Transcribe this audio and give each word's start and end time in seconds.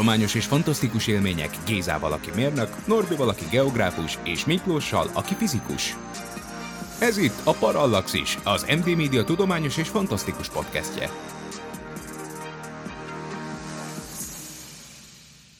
Tudományos 0.00 0.34
és 0.34 0.44
fantasztikus 0.44 1.06
élmények 1.06 1.50
Gézával, 1.66 2.12
aki 2.12 2.30
mérnök, 2.34 2.86
Norbival, 2.86 3.28
aki 3.28 3.44
geográfus, 3.50 4.18
és 4.24 4.44
Miklóssal, 4.44 5.10
aki 5.14 5.34
fizikus. 5.34 5.96
Ez 7.00 7.16
itt 7.16 7.40
a 7.44 7.52
Parallaxis, 7.52 8.38
az 8.44 8.66
MD 8.78 8.96
Media 8.96 9.24
tudományos 9.24 9.76
és 9.76 9.88
fantasztikus 9.88 10.48
podcastje. 10.48 11.10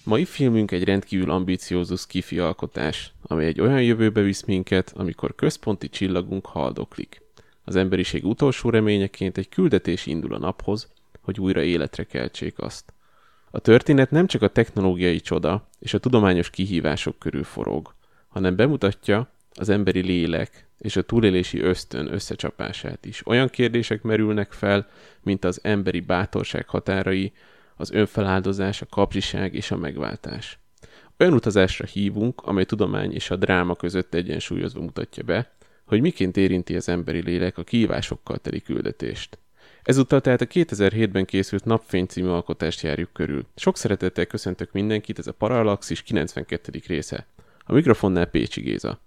Mai 0.05 0.25
filmünk 0.25 0.71
egy 0.71 0.85
rendkívül 0.85 1.31
ambiciózus 1.31 2.07
kifi 2.07 2.39
alkotás, 2.39 3.13
amely 3.23 3.47
egy 3.47 3.61
olyan 3.61 3.83
jövőbe 3.83 4.21
visz 4.21 4.45
minket, 4.45 4.93
amikor 4.97 5.35
központi 5.35 5.89
csillagunk 5.89 6.47
haldoklik. 6.47 7.23
Az 7.65 7.77
emberiség 7.77 8.27
utolsó 8.27 8.71
reményeként 8.71 9.39
egy 9.39 9.49
küldetés 9.49 10.07
indul 10.07 10.35
a 10.35 10.39
naphoz, 10.39 10.89
hogy 11.21 11.41
újra 11.41 11.63
életre 11.63 12.05
keltsék 12.05 12.59
azt. 12.59 12.93
A 13.51 13.59
történet 13.59 14.11
nem 14.11 14.27
csak 14.27 14.43
a 14.43 14.49
technológiai 14.49 15.21
csoda 15.21 15.69
és 15.79 15.95
a 15.95 15.99
tudományos 15.99 16.51
kihívások 16.51 17.19
körül 17.19 17.45
forog, 17.45 17.95
hanem 18.29 18.57
bemutatja 18.57 19.29
az 19.55 19.69
emberi 19.69 20.01
lélek 20.01 20.69
és 20.79 20.97
a 20.97 21.03
túlélési 21.03 21.61
ösztön 21.61 22.13
összecsapását 22.13 23.07
is. 23.07 23.27
Olyan 23.27 23.49
kérdések 23.49 24.03
merülnek 24.03 24.53
fel, 24.53 24.89
mint 25.23 25.45
az 25.45 25.61
emberi 25.63 26.01
bátorság 26.01 26.69
határai, 26.69 27.33
az 27.77 27.93
önfeláldozás, 27.93 28.83
a 28.83 28.87
kapzsiság 28.87 29.55
és 29.55 29.71
a 29.71 29.77
megváltás. 29.77 30.59
Olyan 31.19 31.33
utazásra 31.33 31.87
hívunk, 31.87 32.41
amely 32.41 32.65
tudomány 32.65 33.13
és 33.13 33.31
a 33.31 33.37
dráma 33.37 33.75
között 33.75 34.15
egyensúlyozva 34.15 34.81
mutatja 34.81 35.23
be, 35.23 35.51
hogy 35.87 36.01
miként 36.01 36.37
érinti 36.37 36.77
az 36.77 36.89
emberi 36.89 37.23
lélek 37.23 37.59
a 37.59 37.65
kihívásokkal 37.65 38.39
teli 38.39 38.61
küldetést. 38.61 39.39
Ezúttal 39.83 40.21
tehát 40.21 40.41
a 40.41 40.47
2007-ben 40.47 41.25
készült 41.25 41.65
Napfény 41.65 42.07
című 42.07 42.29
alkotást 42.29 42.83
járjuk 42.83 43.13
körül. 43.13 43.47
Sok 43.57 43.77
szeretettel 43.77 44.27
köszöntök 44.27 44.73
mindenkit, 44.73 45.19
ez 45.19 45.27
a 45.27 45.33
Parallaxis 45.33 46.03
92. 46.03 46.81
része. 46.87 47.27
A 47.65 47.73
mikrofonnál 47.73 48.27
Pécsi 48.27 48.61
Géza. 48.61 49.01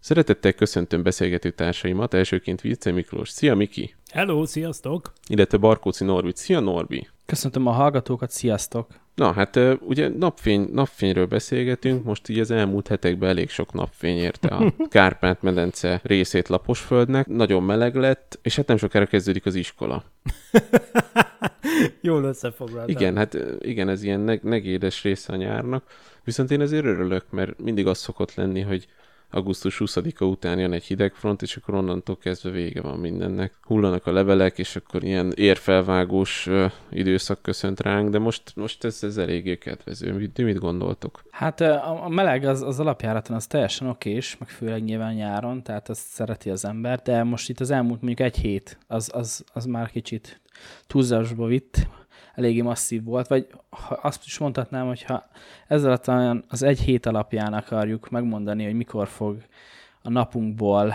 Szeretettel 0.00 0.52
köszöntöm 0.52 1.02
beszélgető 1.02 1.50
társaimat, 1.50 2.14
elsőként 2.14 2.60
Vice 2.60 2.90
Miklós. 2.90 3.28
Szia 3.28 3.54
Miki! 3.54 3.94
Hello, 4.12 4.46
sziasztok! 4.46 5.12
Illetve 5.28 5.58
Barkóci 5.58 6.04
Norbi. 6.04 6.32
Szia 6.34 6.60
Norbi! 6.60 7.08
Köszöntöm 7.26 7.66
a 7.66 7.72
hallgatókat, 7.72 8.30
sziasztok! 8.30 8.86
Na, 9.18 9.32
hát 9.32 9.58
ugye 9.80 10.08
napfény, 10.08 10.68
napfényről 10.72 11.26
beszélgetünk, 11.26 12.04
most 12.04 12.28
így 12.28 12.38
az 12.38 12.50
elmúlt 12.50 12.88
hetekben 12.88 13.28
elég 13.28 13.50
sok 13.50 13.72
napfény 13.72 14.16
érte 14.16 14.48
a 14.48 14.72
Kárpát-medence 14.88 16.00
részét 16.02 16.48
Laposföldnek, 16.48 17.26
nagyon 17.26 17.62
meleg 17.62 17.94
lett, 17.94 18.38
és 18.42 18.56
hát 18.56 18.66
nem 18.66 18.76
sokára 18.76 19.06
kezdődik 19.06 19.46
az 19.46 19.54
iskola. 19.54 20.04
Jól 22.00 22.24
összefoglaltál. 22.24 22.88
Igen, 22.88 23.16
hát 23.16 23.36
igen, 23.60 23.88
ez 23.88 24.02
ilyen 24.02 24.20
neg- 24.20 24.42
negédes 24.42 25.02
része 25.02 25.32
a 25.32 25.36
nyárnak, 25.36 25.84
viszont 26.24 26.50
én 26.50 26.60
azért 26.60 26.84
örülök, 26.84 27.24
mert 27.30 27.60
mindig 27.60 27.86
az 27.86 27.98
szokott 27.98 28.34
lenni, 28.34 28.60
hogy 28.60 28.86
augusztus 29.30 29.82
20-a 29.84 30.24
után 30.24 30.58
jön 30.58 30.72
egy 30.72 30.84
hidegfront, 30.84 31.42
és 31.42 31.56
akkor 31.56 31.74
onnantól 31.74 32.16
kezdve 32.16 32.50
vége 32.50 32.80
van 32.80 32.98
mindennek. 32.98 33.52
Hullanak 33.62 34.06
a 34.06 34.12
levelek, 34.12 34.58
és 34.58 34.76
akkor 34.76 35.04
ilyen 35.04 35.32
érfelvágós 35.36 36.48
időszak 36.90 37.42
köszönt 37.42 37.80
ránk, 37.80 38.10
de 38.10 38.18
most, 38.18 38.52
most 38.54 38.84
ez, 38.84 39.02
ez 39.02 39.16
eléggé 39.16 39.58
kedvező. 39.58 40.12
Mit, 40.12 40.38
mit 40.38 40.58
gondoltok? 40.58 41.22
Hát 41.30 41.60
a 41.60 42.06
meleg 42.08 42.44
az, 42.44 42.62
az 42.62 42.80
alapjáraton 42.80 43.36
az 43.36 43.46
teljesen 43.46 43.88
okés, 43.88 44.38
meg 44.38 44.48
főleg 44.48 44.84
nyilván 44.84 45.14
nyáron, 45.14 45.62
tehát 45.62 45.88
azt 45.88 46.06
szereti 46.06 46.50
az 46.50 46.64
ember, 46.64 47.00
de 47.02 47.22
most 47.22 47.48
itt 47.48 47.60
az 47.60 47.70
elmúlt 47.70 48.02
mondjuk 48.02 48.28
egy 48.28 48.36
hét, 48.36 48.78
az, 48.86 49.10
az, 49.14 49.44
az 49.52 49.64
már 49.64 49.90
kicsit 49.90 50.40
túlzásba 50.86 51.46
vitt, 51.46 51.86
eléggé 52.38 52.60
masszív 52.60 53.04
volt, 53.04 53.26
vagy 53.26 53.46
azt 54.02 54.24
is 54.24 54.38
mondhatnám, 54.38 54.86
hogy 54.86 55.02
ha 55.02 55.28
ezzel 55.68 56.00
az 56.48 56.62
egy 56.62 56.80
hét 56.80 57.06
alapján 57.06 57.52
akarjuk 57.52 58.10
megmondani, 58.10 58.64
hogy 58.64 58.74
mikor 58.74 59.08
fog 59.08 59.36
a 60.02 60.10
napunkból 60.10 60.94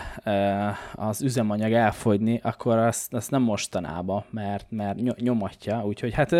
az 0.94 1.22
üzemanyag 1.22 1.72
elfogyni, 1.72 2.40
akkor 2.42 2.76
azt, 2.76 3.14
azt 3.14 3.30
nem 3.30 3.42
mostanában, 3.42 4.24
mert, 4.30 4.66
mert 4.70 5.20
nyomatja, 5.20 5.84
úgyhogy 5.84 6.12
hát 6.12 6.30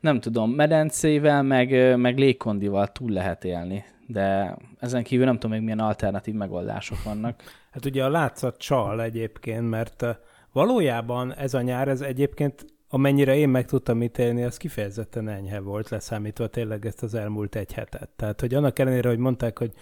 nem 0.00 0.20
tudom, 0.20 0.50
medencével, 0.50 1.42
meg, 1.42 1.98
meg 1.98 2.18
légkondival 2.18 2.86
túl 2.86 3.10
lehet 3.10 3.44
élni, 3.44 3.84
de 4.06 4.56
ezen 4.78 5.02
kívül 5.02 5.24
nem 5.24 5.34
tudom 5.34 5.50
még 5.50 5.62
milyen 5.62 5.78
alternatív 5.78 6.34
megoldások 6.34 7.02
vannak. 7.02 7.42
Hát 7.70 7.84
ugye 7.84 8.04
a 8.04 8.10
látszat 8.10 8.56
csal 8.56 9.02
egyébként, 9.02 9.70
mert 9.70 10.04
valójában 10.52 11.34
ez 11.34 11.54
a 11.54 11.60
nyár, 11.60 11.88
ez 11.88 12.00
egyébként 12.00 12.64
amennyire 12.88 13.36
én 13.36 13.48
meg 13.48 13.66
tudtam 13.66 14.02
ítélni, 14.02 14.44
az 14.44 14.56
kifejezetten 14.56 15.28
enyhe 15.28 15.60
volt, 15.60 15.88
leszámítva 15.88 16.46
tényleg 16.46 16.86
ezt 16.86 17.02
az 17.02 17.14
elmúlt 17.14 17.54
egy 17.54 17.72
hetet. 17.72 18.10
Tehát, 18.16 18.40
hogy 18.40 18.54
annak 18.54 18.78
ellenére, 18.78 19.08
hogy 19.08 19.18
mondták, 19.18 19.58
hogy, 19.58 19.72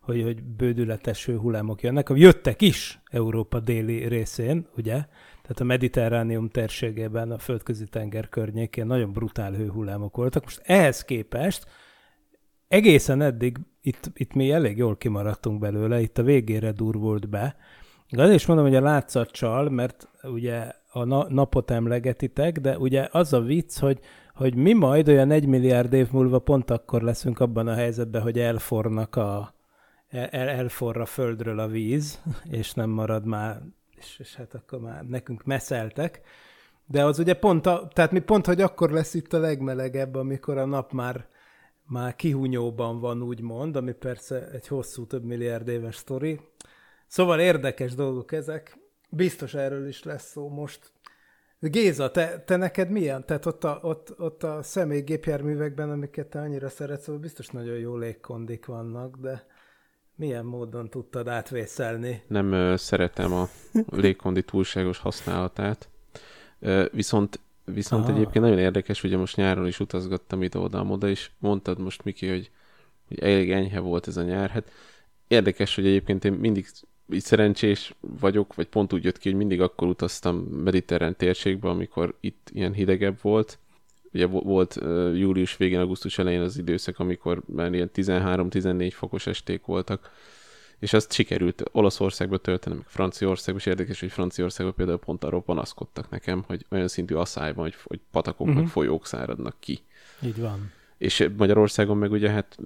hogy, 0.00 0.22
hogy 0.22 0.42
bődületes 0.42 1.26
hullámok 1.26 1.82
jönnek, 1.82 2.08
jöttek 2.14 2.62
is 2.62 3.00
Európa 3.10 3.60
déli 3.60 4.08
részén, 4.08 4.66
ugye? 4.76 5.04
Tehát 5.42 5.60
a 5.60 5.64
mediterránium 5.64 6.48
térségében, 6.48 7.30
a 7.30 7.38
földközi 7.38 7.84
tenger 7.84 8.28
környékén 8.28 8.86
nagyon 8.86 9.12
brutál 9.12 9.52
hőhullámok 9.52 10.16
voltak. 10.16 10.44
Most 10.44 10.62
ehhez 10.64 11.04
képest 11.04 11.66
egészen 12.68 13.22
eddig 13.22 13.58
itt, 13.80 14.10
itt 14.14 14.34
mi 14.34 14.50
elég 14.50 14.76
jól 14.76 14.96
kimaradtunk 14.96 15.58
belőle, 15.58 16.00
itt 16.00 16.18
a 16.18 16.22
végére 16.22 16.72
durvult 16.72 17.28
be. 17.28 17.56
Azért 18.10 18.34
is 18.34 18.46
mondom, 18.46 18.66
hogy 18.66 18.74
a 18.74 18.80
látszat 18.80 19.30
csal, 19.30 19.70
mert 19.70 20.08
ugye 20.22 20.72
a 20.96 21.04
na- 21.04 21.28
napot 21.28 21.70
emlegetitek, 21.70 22.58
de 22.58 22.78
ugye 22.78 23.08
az 23.10 23.32
a 23.32 23.40
vicc, 23.40 23.78
hogy, 23.78 24.00
hogy 24.34 24.54
mi 24.54 24.72
majd 24.72 25.08
olyan 25.08 25.30
egy 25.30 25.46
milliárd 25.46 25.92
év 25.92 26.10
múlva 26.10 26.38
pont 26.38 26.70
akkor 26.70 27.02
leszünk 27.02 27.40
abban 27.40 27.66
a 27.66 27.74
helyzetben, 27.74 28.22
hogy 28.22 28.38
elfornak 28.38 29.16
a, 29.16 29.54
el, 30.08 30.28
elforra 30.48 31.04
földről 31.04 31.58
a 31.58 31.66
víz, 31.66 32.22
és 32.50 32.72
nem 32.72 32.90
marad 32.90 33.24
már, 33.24 33.62
és, 33.96 34.18
és 34.18 34.34
hát 34.34 34.54
akkor 34.54 34.80
már 34.80 35.04
nekünk 35.04 35.44
meszeltek. 35.44 36.20
De 36.86 37.04
az 37.04 37.18
ugye 37.18 37.34
pont, 37.34 37.66
a, 37.66 37.88
tehát 37.92 38.12
mi 38.12 38.20
pont, 38.20 38.46
hogy 38.46 38.60
akkor 38.60 38.90
lesz 38.90 39.14
itt 39.14 39.32
a 39.32 39.38
legmelegebb, 39.38 40.14
amikor 40.14 40.58
a 40.58 40.64
nap 40.64 40.92
már, 40.92 41.26
már 41.86 42.16
kihunyóban 42.16 43.00
van, 43.00 43.22
úgymond, 43.22 43.76
ami 43.76 43.92
persze 43.92 44.48
egy 44.50 44.66
hosszú, 44.66 45.06
több 45.06 45.24
milliárd 45.24 45.68
éves 45.68 45.96
sztori. 45.96 46.40
Szóval 47.06 47.40
érdekes 47.40 47.94
dolgok 47.94 48.32
ezek. 48.32 48.85
Biztos 49.08 49.54
erről 49.54 49.88
is 49.88 50.02
lesz 50.02 50.30
szó 50.30 50.48
most. 50.48 50.92
Géza, 51.60 52.10
te, 52.10 52.40
te 52.40 52.56
neked 52.56 52.90
milyen? 52.90 53.26
Tehát 53.26 53.46
ott 53.46 53.64
a, 53.64 53.78
ott, 53.82 54.20
ott 54.20 54.42
a 54.42 54.62
személygépjárművekben, 54.62 55.90
amiket 55.90 56.26
te 56.26 56.40
annyira 56.40 56.68
szeretsz, 56.68 57.02
szóval 57.02 57.20
biztos 57.20 57.48
nagyon 57.48 57.76
jó 57.76 57.96
légkondik 57.96 58.66
vannak, 58.66 59.16
de 59.16 59.46
milyen 60.14 60.44
módon 60.44 60.90
tudtad 60.90 61.28
átvészelni? 61.28 62.22
Nem 62.26 62.52
ö, 62.52 62.76
szeretem 62.76 63.32
a 63.32 63.48
légkondi 63.90 64.42
túlságos 64.42 64.98
használatát, 64.98 65.88
ö, 66.58 66.84
viszont 66.92 67.40
Viszont 67.74 68.08
ah. 68.08 68.14
egyébként 68.14 68.44
nagyon 68.44 68.58
érdekes, 68.58 69.04
ugye 69.04 69.16
most 69.16 69.36
nyáron 69.36 69.66
is 69.66 69.80
utazgattam 69.80 70.42
ide-oda, 70.42 71.08
és 71.08 71.30
mondtad 71.38 71.78
most, 71.78 72.04
Miki, 72.04 72.28
hogy, 72.28 72.50
hogy 73.08 73.18
elég 73.18 73.52
enyhe 73.52 73.78
volt 73.78 74.08
ez 74.08 74.16
a 74.16 74.22
nyár. 74.22 74.50
Hát 74.50 74.70
érdekes, 75.28 75.74
hogy 75.74 75.86
egyébként 75.86 76.24
én 76.24 76.32
mindig 76.32 76.66
így 77.12 77.22
szerencsés 77.22 77.94
vagyok, 78.00 78.54
vagy 78.54 78.66
pont 78.66 78.92
úgy 78.92 79.04
jött 79.04 79.18
ki, 79.18 79.28
hogy 79.28 79.38
mindig 79.38 79.60
akkor 79.60 79.88
utaztam 79.88 80.36
mediterrán 80.36 81.16
térségbe, 81.16 81.68
amikor 81.68 82.14
itt 82.20 82.50
ilyen 82.52 82.72
hidegebb 82.72 83.18
volt. 83.22 83.58
Ugye 84.12 84.26
volt 84.26 84.74
július 85.14 85.56
végén, 85.56 85.78
augusztus 85.78 86.18
elején 86.18 86.40
az 86.40 86.58
időszak, 86.58 86.98
amikor 86.98 87.42
már 87.46 87.72
ilyen 87.72 87.90
13-14 87.94 88.90
fokos 88.94 89.26
esték 89.26 89.64
voltak, 89.64 90.10
és 90.78 90.92
azt 90.92 91.12
sikerült 91.12 91.62
Olaszországba 91.72 92.38
töltenem, 92.38 92.78
meg 92.78 92.86
Franciaországba, 92.88 93.60
és 93.60 93.66
érdekes, 93.66 94.00
hogy 94.00 94.10
Franciaországban 94.10 94.74
például 94.74 94.98
pont 94.98 95.24
arról 95.24 95.42
panaszkodtak 95.42 96.10
nekem, 96.10 96.44
hogy 96.46 96.66
olyan 96.70 96.88
szintű 96.88 97.14
asszály 97.14 97.52
van, 97.52 97.64
hogy, 97.64 97.74
hogy 97.82 98.00
patakok, 98.10 98.46
uh-huh. 98.46 98.62
meg 98.62 98.70
folyók 98.70 99.06
száradnak 99.06 99.56
ki. 99.60 99.80
Így 100.22 100.40
van. 100.40 100.72
És 100.98 101.28
Magyarországon 101.36 101.96
meg 101.96 102.10
ugye 102.10 102.30
hát 102.30 102.58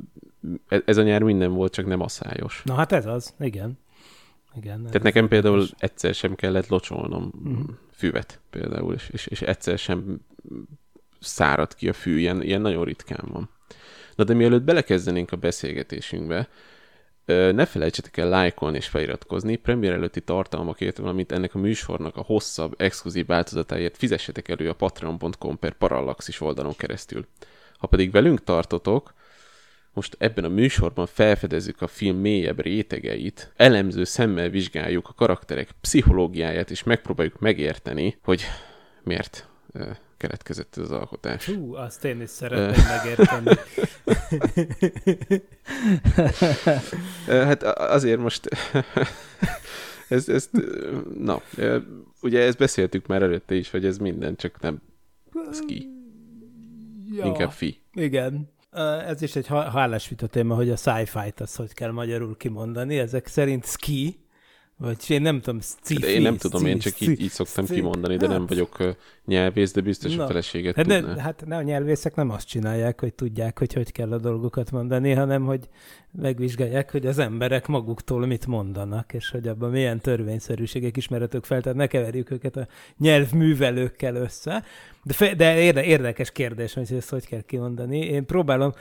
ez 0.84 0.96
a 0.96 1.02
nyár 1.02 1.22
minden 1.22 1.52
volt, 1.52 1.72
csak 1.72 1.86
nem 1.86 2.00
asszályos. 2.00 2.62
Na 2.64 2.74
hát 2.74 2.92
ez 2.92 3.06
az, 3.06 3.34
igen. 3.40 3.78
Igen, 4.54 4.84
Tehát 4.84 5.02
nekem 5.02 5.28
például 5.28 5.66
egyszer 5.78 6.14
sem 6.14 6.34
kellett 6.34 6.68
locsolnom 6.68 7.32
uh-huh. 7.44 7.64
füvet 7.92 8.40
például, 8.50 8.94
és, 8.94 9.08
és, 9.12 9.26
és 9.26 9.42
egyszer 9.42 9.78
sem 9.78 10.20
szárad 11.20 11.74
ki 11.74 11.88
a 11.88 11.92
fű, 11.92 12.18
ilyen, 12.18 12.42
ilyen 12.42 12.60
nagyon 12.60 12.84
ritkán 12.84 13.28
van. 13.32 13.50
Na 14.14 14.24
de 14.24 14.34
mielőtt 14.34 14.62
belekezdenénk 14.62 15.32
a 15.32 15.36
beszélgetésünkbe, 15.36 16.48
ne 17.26 17.66
felejtsetek 17.66 18.16
el 18.16 18.28
lájkolni 18.28 18.76
és 18.76 18.88
feliratkozni, 18.88 19.56
premier 19.56 19.92
előtti 19.92 20.20
tartalmakért, 20.20 20.98
valamint 20.98 21.32
ennek 21.32 21.54
a 21.54 21.58
műsornak 21.58 22.16
a 22.16 22.22
hosszabb, 22.22 22.74
exkluzív 22.76 23.26
változatáért 23.26 23.96
fizessetek 23.96 24.48
elő 24.48 24.68
a 24.68 24.74
patreon.com 24.74 25.58
per 25.58 25.72
parallaxis 25.72 26.40
oldalon 26.40 26.76
keresztül. 26.76 27.26
Ha 27.78 27.86
pedig 27.86 28.10
velünk 28.10 28.44
tartotok, 28.44 29.14
most 29.92 30.16
ebben 30.18 30.44
a 30.44 30.48
műsorban 30.48 31.06
felfedezzük 31.06 31.82
a 31.82 31.86
film 31.86 32.16
mélyebb 32.16 32.60
rétegeit, 32.60 33.52
elemző 33.56 34.04
szemmel 34.04 34.48
vizsgáljuk 34.48 35.08
a 35.08 35.14
karakterek 35.14 35.70
pszichológiáját, 35.80 36.70
és 36.70 36.82
megpróbáljuk 36.82 37.38
megérteni, 37.38 38.18
hogy 38.22 38.42
miért 39.02 39.48
keletkezett 40.16 40.76
ez 40.76 40.82
az 40.82 40.90
alkotás. 40.90 41.46
Hú, 41.46 41.74
azt 41.74 42.04
én 42.04 42.20
is 42.20 42.30
szeretném 42.30 42.84
megérteni. 42.86 43.56
hát 47.26 47.62
azért 47.62 48.20
most 48.20 48.48
ez, 50.08 50.28
ez, 50.28 50.50
na, 51.18 51.42
ugye 52.22 52.40
ezt 52.40 52.58
beszéltük 52.58 53.06
már 53.06 53.22
előtte 53.22 53.54
is, 53.54 53.70
hogy 53.70 53.84
ez 53.84 53.98
minden, 53.98 54.36
csak 54.36 54.60
nem 54.60 54.82
ski. 55.52 55.88
Ja, 57.12 57.24
Inkább 57.24 57.50
fi. 57.52 57.80
Igen. 57.92 58.50
Ez 59.06 59.22
is 59.22 59.36
egy 59.36 59.46
hálás 59.46 60.08
vita 60.08 60.26
téma, 60.26 60.54
hogy 60.54 60.70
a 60.70 60.76
sci-fi-t 60.76 61.40
az 61.40 61.54
hogy 61.54 61.72
kell 61.72 61.90
magyarul 61.90 62.36
kimondani. 62.36 62.98
Ezek 62.98 63.26
szerint 63.26 63.66
ski, 63.66 64.18
vagy 64.76 64.96
én 65.08 65.22
nem 65.22 65.40
tudom, 65.40 65.60
sci 65.60 65.94
De 65.94 66.08
én 66.08 66.22
nem 66.22 66.36
tudom, 66.36 66.66
én 66.66 66.78
csak 66.78 67.00
így, 67.00 67.20
így 67.20 67.30
szoktam 67.30 67.66
kimondani, 67.66 68.16
de 68.16 68.26
nem 68.26 68.46
vagyok 68.46 68.78
nyelvész, 69.30 69.72
de 69.72 69.80
biztos 69.80 70.16
a 70.16 70.26
feleséget 70.26 70.76
hát 70.76 70.86
tudná. 70.86 71.14
Ne, 71.14 71.22
hát 71.22 71.44
ne, 71.46 71.56
a 71.56 71.62
nyelvészek 71.62 72.14
nem 72.14 72.30
azt 72.30 72.46
csinálják, 72.46 73.00
hogy 73.00 73.14
tudják, 73.14 73.58
hogy 73.58 73.72
hogy 73.72 73.92
kell 73.92 74.12
a 74.12 74.18
dolgokat 74.18 74.70
mondani, 74.70 75.12
hanem 75.12 75.44
hogy 75.44 75.68
megvizsgálják, 76.12 76.90
hogy 76.90 77.06
az 77.06 77.18
emberek 77.18 77.66
maguktól 77.66 78.26
mit 78.26 78.46
mondanak, 78.46 79.12
és 79.12 79.30
hogy 79.30 79.48
abban 79.48 79.70
milyen 79.70 80.00
törvényszerűségek 80.00 80.96
ismeretők 80.96 81.44
fel, 81.44 81.60
tehát 81.60 81.78
ne 81.78 81.86
keverjük 81.86 82.30
őket 82.30 82.56
a 82.56 82.66
nyelvművelőkkel 82.98 84.14
össze. 84.14 84.64
De, 85.02 85.12
fe, 85.12 85.34
de 85.34 85.60
érde, 85.60 85.84
érdekes 85.84 86.32
kérdés, 86.32 86.74
hogy 86.74 86.92
ezt 86.92 87.10
hogy 87.10 87.26
kell 87.26 87.40
kimondani. 87.40 87.98
Én 87.98 88.26
próbálom 88.26 88.72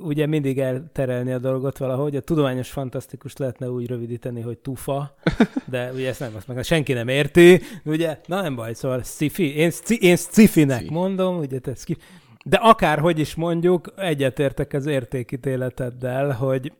ugye 0.00 0.26
mindig 0.26 0.58
elterelni 0.58 1.32
a 1.32 1.38
dolgot 1.38 1.78
valahogy. 1.78 2.16
A 2.16 2.20
tudományos 2.20 2.70
fantasztikus 2.70 3.36
lehetne 3.36 3.70
úgy 3.70 3.86
rövidíteni, 3.86 4.40
hogy 4.40 4.58
tufa, 4.58 5.16
de 5.64 5.92
ugye 5.92 6.08
ezt 6.08 6.20
nem, 6.20 6.32
azt 6.36 6.46
meg 6.48 6.64
senki 6.64 6.92
nem 6.92 7.08
érti, 7.08 7.60
ugye? 7.84 8.18
Na 8.26 8.42
nem 8.42 8.54
baj, 8.54 8.74
szóval 8.74 9.02
sci-fi. 9.02 9.56
Én, 9.56 9.70
sci, 9.70 9.97
én 10.00 10.16
sci-finek 10.16 10.90
mondom, 10.90 11.38
ugye 11.38 11.58
te 11.58 11.74
sci 11.74 11.96
de 12.44 12.56
akárhogy 12.56 13.18
is 13.18 13.34
mondjuk, 13.34 13.92
egyetértek 13.96 14.72
az 14.72 14.86
értékítéleteddel, 14.86 16.30
hogy 16.30 16.72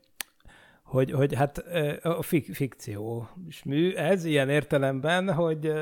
hogy, 0.83 1.11
hogy 1.11 1.35
hát 1.35 1.59
a 2.03 2.23
fik- 2.23 2.55
fikció 2.55 3.29
mű, 3.65 3.93
ez 3.93 4.25
ilyen 4.25 4.49
értelemben, 4.49 5.33
hogy 5.33 5.73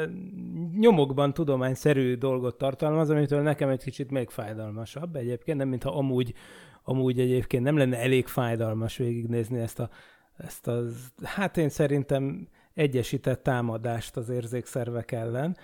nyomokban 0.78 1.34
tudományszerű 1.34 2.14
dolgot 2.14 2.58
tartalmaz, 2.58 3.10
amitől 3.10 3.42
nekem 3.42 3.68
egy 3.68 3.82
kicsit 3.82 4.10
még 4.10 4.28
fájdalmasabb 4.28 5.16
egyébként, 5.16 5.58
nem 5.58 5.68
mintha 5.68 5.90
amúgy, 5.90 6.34
amúgy 6.84 7.20
egyébként 7.20 7.64
nem 7.64 7.76
lenne 7.76 7.98
elég 7.98 8.26
fájdalmas 8.26 8.96
végignézni 8.96 9.58
ezt 9.58 9.78
a, 9.78 9.90
ezt 10.36 10.66
az, 10.66 11.12
hát 11.22 11.56
én 11.56 11.68
szerintem 11.68 12.48
egyesített 12.74 13.42
támadást 13.42 14.16
az 14.16 14.28
érzékszervek 14.28 15.12
ellen. 15.12 15.56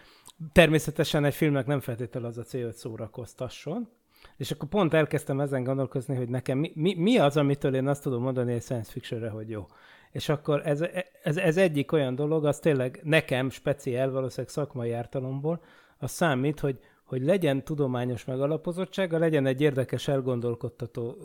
Természetesen 0.53 1.25
egy 1.25 1.35
filmnek 1.35 1.67
nem 1.67 1.81
feltétlenül 1.81 2.29
az 2.29 2.39
a 2.39 2.43
cél, 2.43 2.65
hogy 2.65 2.75
szórakoztasson, 2.75 3.89
és 4.37 4.50
akkor 4.50 4.69
pont 4.69 4.94
elkezdtem 4.94 5.41
ezen 5.41 5.65
gondolkozni, 5.65 6.15
hogy 6.17 6.29
nekem 6.29 6.59
mi, 6.59 6.73
mi, 6.75 6.94
mi 6.94 7.19
az, 7.19 7.37
amitől 7.37 7.75
én 7.75 7.87
azt 7.87 8.03
tudom 8.03 8.23
mondani 8.23 8.53
egy 8.53 8.62
science 8.62 8.91
fictionre, 8.91 9.29
hogy 9.29 9.50
jó. 9.50 9.67
És 10.11 10.29
akkor 10.29 10.62
ez, 10.65 10.85
ez, 11.23 11.37
ez 11.37 11.56
egyik 11.56 11.93
olyan 11.93 12.15
dolog, 12.15 12.44
az 12.44 12.59
tényleg 12.59 13.00
nekem 13.03 13.50
speciál, 13.50 14.11
valószínűleg 14.11 14.53
szakmai 14.53 14.93
ártalomból, 14.93 15.62
az 15.99 16.11
számít, 16.11 16.61
hogy, 16.61 16.79
hogy 17.05 17.23
legyen 17.23 17.65
tudományos 17.65 18.25
megalapozottsága, 18.25 19.19
legyen 19.19 19.47
egy 19.47 19.61
érdekes, 19.61 20.09
elgondolkodtató 20.09 21.17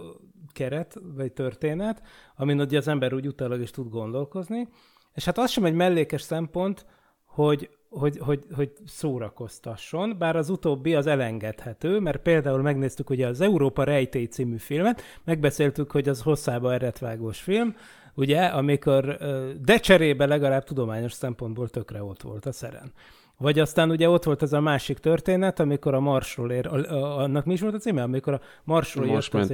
keret, 0.53 0.99
vagy 1.15 1.31
történet, 1.31 2.01
amin 2.35 2.59
ugye 2.59 2.77
az 2.77 2.87
ember 2.87 3.13
úgy 3.13 3.27
utálag 3.27 3.61
is 3.61 3.71
tud 3.71 3.89
gondolkozni, 3.89 4.67
és 5.13 5.25
hát 5.25 5.37
az 5.37 5.51
sem 5.51 5.65
egy 5.65 5.73
mellékes 5.73 6.21
szempont, 6.21 6.85
hogy, 7.25 7.69
hogy, 7.89 8.17
hogy, 8.19 8.43
hogy 8.55 8.71
szórakoztasson, 8.85 10.15
bár 10.17 10.35
az 10.35 10.49
utóbbi 10.49 10.95
az 10.95 11.07
elengedhető, 11.07 11.99
mert 11.99 12.21
például 12.21 12.61
megnéztük 12.61 13.09
ugye 13.09 13.27
az 13.27 13.41
Európa 13.41 13.83
Rejtély 13.83 14.25
című 14.25 14.57
filmet, 14.57 15.01
megbeszéltük, 15.23 15.91
hogy 15.91 16.09
az 16.09 16.21
hosszába 16.21 16.73
eretvágós 16.73 17.39
film, 17.39 17.75
ugye, 18.13 18.45
amikor, 18.45 19.17
de 19.61 19.77
cserébe 19.77 20.25
legalább 20.25 20.63
tudományos 20.63 21.13
szempontból 21.13 21.69
tökre 21.69 22.03
ott 22.03 22.21
volt 22.21 22.45
a 22.45 22.51
szeren. 22.51 22.91
Vagy 23.37 23.59
aztán 23.59 23.89
ugye 23.89 24.09
ott 24.09 24.23
volt 24.23 24.41
ez 24.41 24.53
a 24.53 24.59
másik 24.59 24.97
történet, 24.97 25.59
amikor 25.59 25.93
a 25.93 25.99
Marsról 25.99 26.51
ér, 26.51 26.67
a, 26.67 26.75
a, 26.75 27.17
annak 27.17 27.45
mi 27.45 27.53
is 27.53 27.61
volt 27.61 27.73
a 27.73 27.77
címe? 27.77 28.01
Amikor 28.01 28.33
a 28.33 28.41
Marsról 28.63 29.05
Mars 29.05 29.29
jött 29.33 29.41
az 29.41 29.49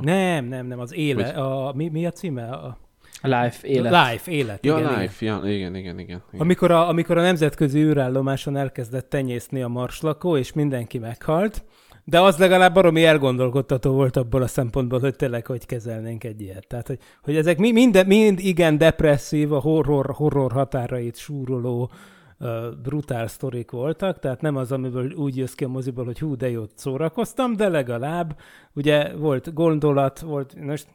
Nem, 0.00 0.44
nem, 0.44 0.66
nem, 0.66 0.78
az 0.78 0.94
éle, 0.94 1.28
a, 1.28 1.72
mi, 1.72 1.88
mi 1.88 2.06
a 2.06 2.10
címe? 2.10 2.44
A, 2.50 2.78
Life, 3.22 3.66
élet. 3.66 4.10
Life, 4.10 4.30
élet. 4.30 4.64
Ja, 4.64 4.78
igen, 4.78 5.00
life, 5.00 5.24
igen. 5.24 5.44
Ja, 5.44 5.52
igen, 5.52 5.74
igen, 5.74 5.98
igen, 5.98 5.98
igen. 5.98 6.22
Amikor 6.38 6.70
a, 6.70 6.88
amikor 6.88 7.18
a 7.18 7.22
nemzetközi 7.22 7.78
űrállomáson 7.78 8.56
elkezdett 8.56 9.08
tenyészni 9.08 9.62
a 9.62 9.68
marslakó, 9.68 10.36
és 10.36 10.52
mindenki 10.52 10.98
meghalt, 10.98 11.64
de 12.04 12.20
az 12.20 12.38
legalább 12.38 12.74
baromi 12.74 13.04
elgondolkodtató 13.04 13.92
volt 13.92 14.16
abból 14.16 14.42
a 14.42 14.46
szempontból, 14.46 15.00
hogy 15.00 15.16
tényleg 15.16 15.46
hogy 15.46 15.66
kezelnénk 15.66 16.24
egy 16.24 16.40
ilyet. 16.40 16.66
Tehát, 16.66 16.86
hogy, 16.86 16.98
hogy 17.22 17.36
ezek 17.36 17.58
mind, 17.58 17.74
mind, 17.74 18.06
mind 18.06 18.38
igen 18.38 18.78
depresszív, 18.78 19.52
a 19.52 19.58
horror, 19.58 20.10
horror 20.14 20.52
határait 20.52 21.16
súroló, 21.16 21.90
uh, 22.38 22.48
brutál 22.82 23.26
sztorik 23.26 23.70
voltak, 23.70 24.18
tehát 24.18 24.40
nem 24.40 24.56
az, 24.56 24.72
amiből 24.72 25.12
úgy 25.12 25.36
jössz 25.36 25.54
ki 25.54 25.64
a 25.64 25.68
moziból, 25.68 26.04
hogy 26.04 26.18
hú, 26.18 26.36
de 26.36 26.50
jót 26.50 26.72
szórakoztam, 26.74 27.56
de 27.56 27.68
legalább 27.68 28.38
ugye 28.74 29.14
volt 29.14 29.54
gondolat, 29.54 30.20
volt, 30.20 30.54
most 30.60 30.86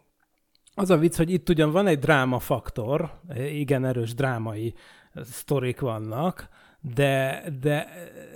az 0.82 0.90
a 0.90 0.98
vicc, 0.98 1.18
hogy 1.18 1.30
itt 1.30 1.50
ugyan 1.50 1.72
van 1.72 1.88
egy 1.88 2.00
dráma 2.00 2.40
faktor, 2.40 3.20
igen 3.36 3.86
erős 3.86 4.14
drámai 4.14 4.74
sztorik 5.16 5.80
vannak, 5.80 6.50
de, 6.80 7.44
de, 7.60 7.88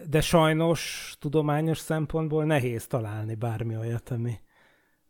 de 0.10 0.22
sajnos 0.22 1.14
tudományos 1.20 1.78
szempontból 1.78 2.44
nehéz 2.44 2.88
találni 2.88 3.36
bármi 3.36 3.78
olyat, 3.78 4.10
ami, 4.10 4.40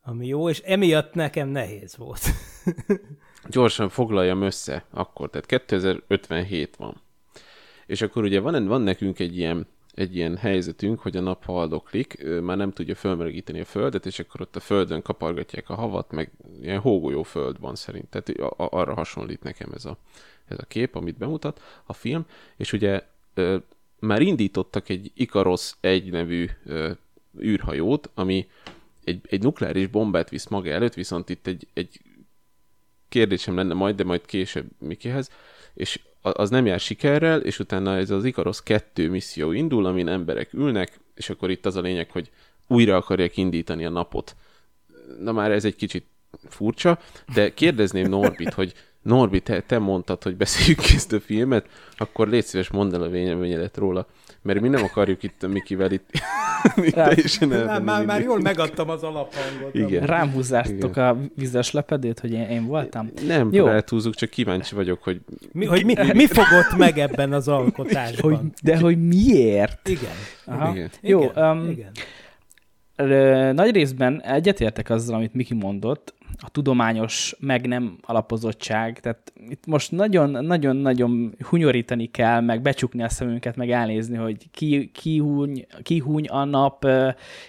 ami 0.03 0.27
jó, 0.27 0.49
és 0.49 0.59
emiatt 0.59 1.13
nekem 1.13 1.47
nehéz 1.47 1.97
volt. 1.97 2.21
Gyorsan 3.49 3.89
foglaljam 3.89 4.41
össze 4.41 4.85
akkor, 4.91 5.29
tehát 5.29 5.45
2057 5.45 6.75
van. 6.75 7.01
És 7.85 8.01
akkor 8.01 8.23
ugye 8.23 8.39
van, 8.39 8.67
van 8.67 8.81
nekünk 8.81 9.19
egy 9.19 9.37
ilyen 9.37 9.67
egy 9.95 10.15
ilyen 10.15 10.37
helyzetünk, 10.37 10.99
hogy 10.99 11.17
a 11.17 11.21
nap 11.21 11.43
haldoklik, 11.43 12.25
már 12.41 12.57
nem 12.57 12.71
tudja 12.71 12.95
fölmelegíteni 12.95 13.59
a 13.59 13.65
földet, 13.65 14.05
és 14.05 14.19
akkor 14.19 14.41
ott 14.41 14.55
a 14.55 14.59
földön 14.59 15.01
kapargatják 15.01 15.69
a 15.69 15.75
havat, 15.75 16.11
meg 16.11 16.31
ilyen 16.61 16.79
hógolyó 16.79 17.23
föld 17.23 17.59
van 17.59 17.75
szerint. 17.75 18.07
Tehát 18.09 18.53
arra 18.57 18.93
hasonlít 18.93 19.43
nekem 19.43 19.71
ez 19.73 19.85
a, 19.85 19.97
ez 20.45 20.57
a 20.59 20.65
kép, 20.65 20.95
amit 20.95 21.17
bemutat 21.17 21.61
a 21.83 21.93
film, 21.93 22.25
és 22.57 22.73
ugye 22.73 23.03
már 23.99 24.21
indítottak 24.21 24.89
egy 24.89 25.11
Ikaros 25.13 25.71
egy 25.79 26.11
nevű 26.11 26.49
űrhajót, 27.41 28.09
ami 28.13 28.47
egy, 29.03 29.21
egy 29.29 29.43
nukleáris 29.43 29.87
bombát 29.87 30.29
visz 30.29 30.47
maga 30.47 30.69
előtt, 30.69 30.93
viszont 30.93 31.29
itt 31.29 31.47
egy, 31.47 31.67
egy 31.73 32.01
kérdésem 33.09 33.55
lenne 33.55 33.73
majd, 33.73 33.95
de 33.95 34.03
majd 34.03 34.25
később 34.25 34.67
Mikihez, 34.77 35.31
és 35.73 35.99
az 36.33 36.49
nem 36.49 36.65
jár 36.65 36.79
sikerrel, 36.79 37.39
és 37.39 37.59
utána 37.59 37.97
ez 37.97 38.09
az 38.09 38.23
Ikaros 38.23 38.63
2 38.63 39.09
misszió 39.09 39.51
indul, 39.51 39.85
amin 39.85 40.07
emberek 40.07 40.53
ülnek, 40.53 40.99
és 41.15 41.29
akkor 41.29 41.49
itt 41.49 41.65
az 41.65 41.75
a 41.75 41.81
lényeg, 41.81 42.11
hogy 42.11 42.29
újra 42.67 42.95
akarják 42.95 43.37
indítani 43.37 43.85
a 43.85 43.89
napot. 43.89 44.35
Na 45.19 45.31
már 45.31 45.51
ez 45.51 45.65
egy 45.65 45.75
kicsit 45.75 46.05
furcsa, 46.47 46.99
de 47.33 47.53
kérdezném 47.53 48.09
Norbit, 48.09 48.53
hogy 48.53 48.73
Norbi, 49.05 49.39
te, 49.39 49.61
te 49.61 49.79
mondtad, 49.79 50.23
hogy 50.23 50.35
beszéljük 50.35 50.79
ezt 50.95 51.13
a 51.13 51.19
filmet, 51.19 51.65
akkor 51.97 52.27
légy 52.27 52.43
szíves, 52.43 52.69
mondd 52.69 52.93
el 52.93 53.01
a 53.01 53.09
véleményedet 53.09 53.77
róla. 53.77 54.07
Mert 54.41 54.61
mi 54.61 54.67
nem 54.67 54.83
akarjuk 54.83 55.23
itt 55.23 55.43
a 55.43 55.47
Mikivel 55.47 55.91
itt, 55.91 56.09
itt 56.85 56.93
teljesen 56.93 57.47
már, 57.47 57.81
már, 57.81 58.05
már 58.05 58.21
jól 58.21 58.39
megadtam 58.39 58.89
az 58.89 59.03
alaphangot. 59.03 59.75
Igen. 59.75 60.05
Rám 60.05 60.31
húzzátok 60.31 60.89
Igen. 60.89 61.07
a 61.07 61.17
vizes 61.35 61.71
lepedőt, 61.71 62.19
hogy 62.19 62.31
én, 62.31 62.49
én 62.49 62.65
voltam? 62.65 63.11
Nem, 63.27 63.49
Jó. 63.51 63.65
rátúzunk, 63.65 64.15
csak 64.15 64.29
kíváncsi 64.29 64.75
vagyok, 64.75 65.03
hogy... 65.03 65.21
Mi, 65.51 65.65
hogy 65.65 65.85
mi, 65.85 65.95
mi 66.13 66.27
fogott 66.27 66.77
meg 66.77 66.97
ebben 66.97 67.33
az 67.33 67.47
alkotásban? 67.47 68.35
Hogy, 68.35 68.47
de 68.63 68.77
hogy 68.77 69.07
miért? 69.07 69.87
Igen. 69.87 70.15
Aha. 70.45 70.71
Igen. 70.71 70.89
Jó, 71.01 71.31
um, 71.35 71.69
Igen 71.69 71.91
nagy 73.53 73.71
részben 73.71 74.21
egyetértek 74.21 74.89
azzal, 74.89 75.15
amit 75.15 75.33
Miki 75.33 75.53
mondott, 75.53 76.13
a 76.37 76.49
tudományos 76.49 77.35
meg 77.39 77.67
nem 77.67 77.97
alapozottság. 78.01 78.99
Tehát 78.99 79.33
itt 79.49 79.65
most 79.65 79.91
nagyon-nagyon-nagyon 79.91 81.35
hunyorítani 81.49 82.05
kell, 82.05 82.41
meg 82.41 82.61
becsukni 82.61 83.03
a 83.03 83.09
szemünket, 83.09 83.55
meg 83.55 83.71
elnézni, 83.71 84.17
hogy 84.17 84.51
ki, 84.51 84.89
ki, 84.93 85.17
húny, 85.17 85.65
ki 85.81 85.99
húny 85.99 86.27
a 86.27 86.43
nap, 86.43 86.87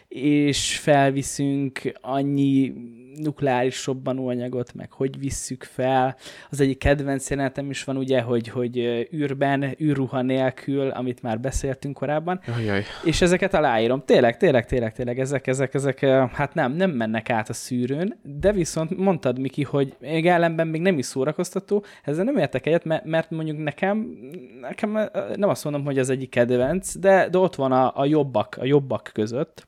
és 0.08 0.78
felviszünk 0.78 1.98
annyi 2.00 2.72
nukleáris 3.16 3.86
robbanóanyagot, 3.86 4.74
meg 4.74 4.92
hogy 4.92 5.18
visszük 5.18 5.64
fel. 5.64 6.16
Az 6.50 6.60
egyik 6.60 6.78
kedvenc 6.78 7.30
jelenetem 7.30 7.70
is 7.70 7.84
van 7.84 7.96
ugye, 7.96 8.20
hogy, 8.20 8.48
hogy 8.48 8.78
űrben, 9.14 9.76
űrruha 9.80 10.22
nélkül, 10.22 10.88
amit 10.88 11.22
már 11.22 11.40
beszéltünk 11.40 11.94
korábban. 11.94 12.40
Ajaj. 12.56 12.82
És 13.04 13.22
ezeket 13.22 13.54
aláírom. 13.54 14.02
Tényleg, 14.04 14.36
tényleg, 14.36 14.66
tényleg, 14.66 14.92
tényleg, 14.92 15.18
ezek, 15.18 15.46
ezek, 15.46 15.74
ezek, 15.74 16.00
hát 16.32 16.54
nem, 16.54 16.72
nem 16.72 16.90
mennek 16.90 17.30
át 17.30 17.48
a 17.48 17.52
szűrőn, 17.52 18.18
de 18.22 18.52
viszont 18.52 18.96
mondtad, 18.96 19.38
Miki, 19.38 19.62
hogy 19.62 19.96
még 20.00 20.26
ellenben 20.26 20.66
még 20.66 20.80
nem 20.80 20.98
is 20.98 21.06
szórakoztató, 21.06 21.84
ezzel 22.04 22.24
nem 22.24 22.36
értek 22.36 22.66
egyet, 22.66 23.04
mert, 23.04 23.30
mondjuk 23.30 23.58
nekem, 23.58 24.18
nekem 24.60 24.90
nem 25.36 25.48
azt 25.48 25.64
mondom, 25.64 25.84
hogy 25.84 25.98
az 25.98 26.10
egyik 26.10 26.30
kedvenc, 26.30 26.98
de, 26.98 27.28
de 27.28 27.38
ott 27.38 27.54
van 27.54 27.72
a, 27.72 27.92
a 27.94 28.04
jobbak, 28.04 28.56
a 28.60 28.64
jobbak 28.64 29.10
között 29.12 29.66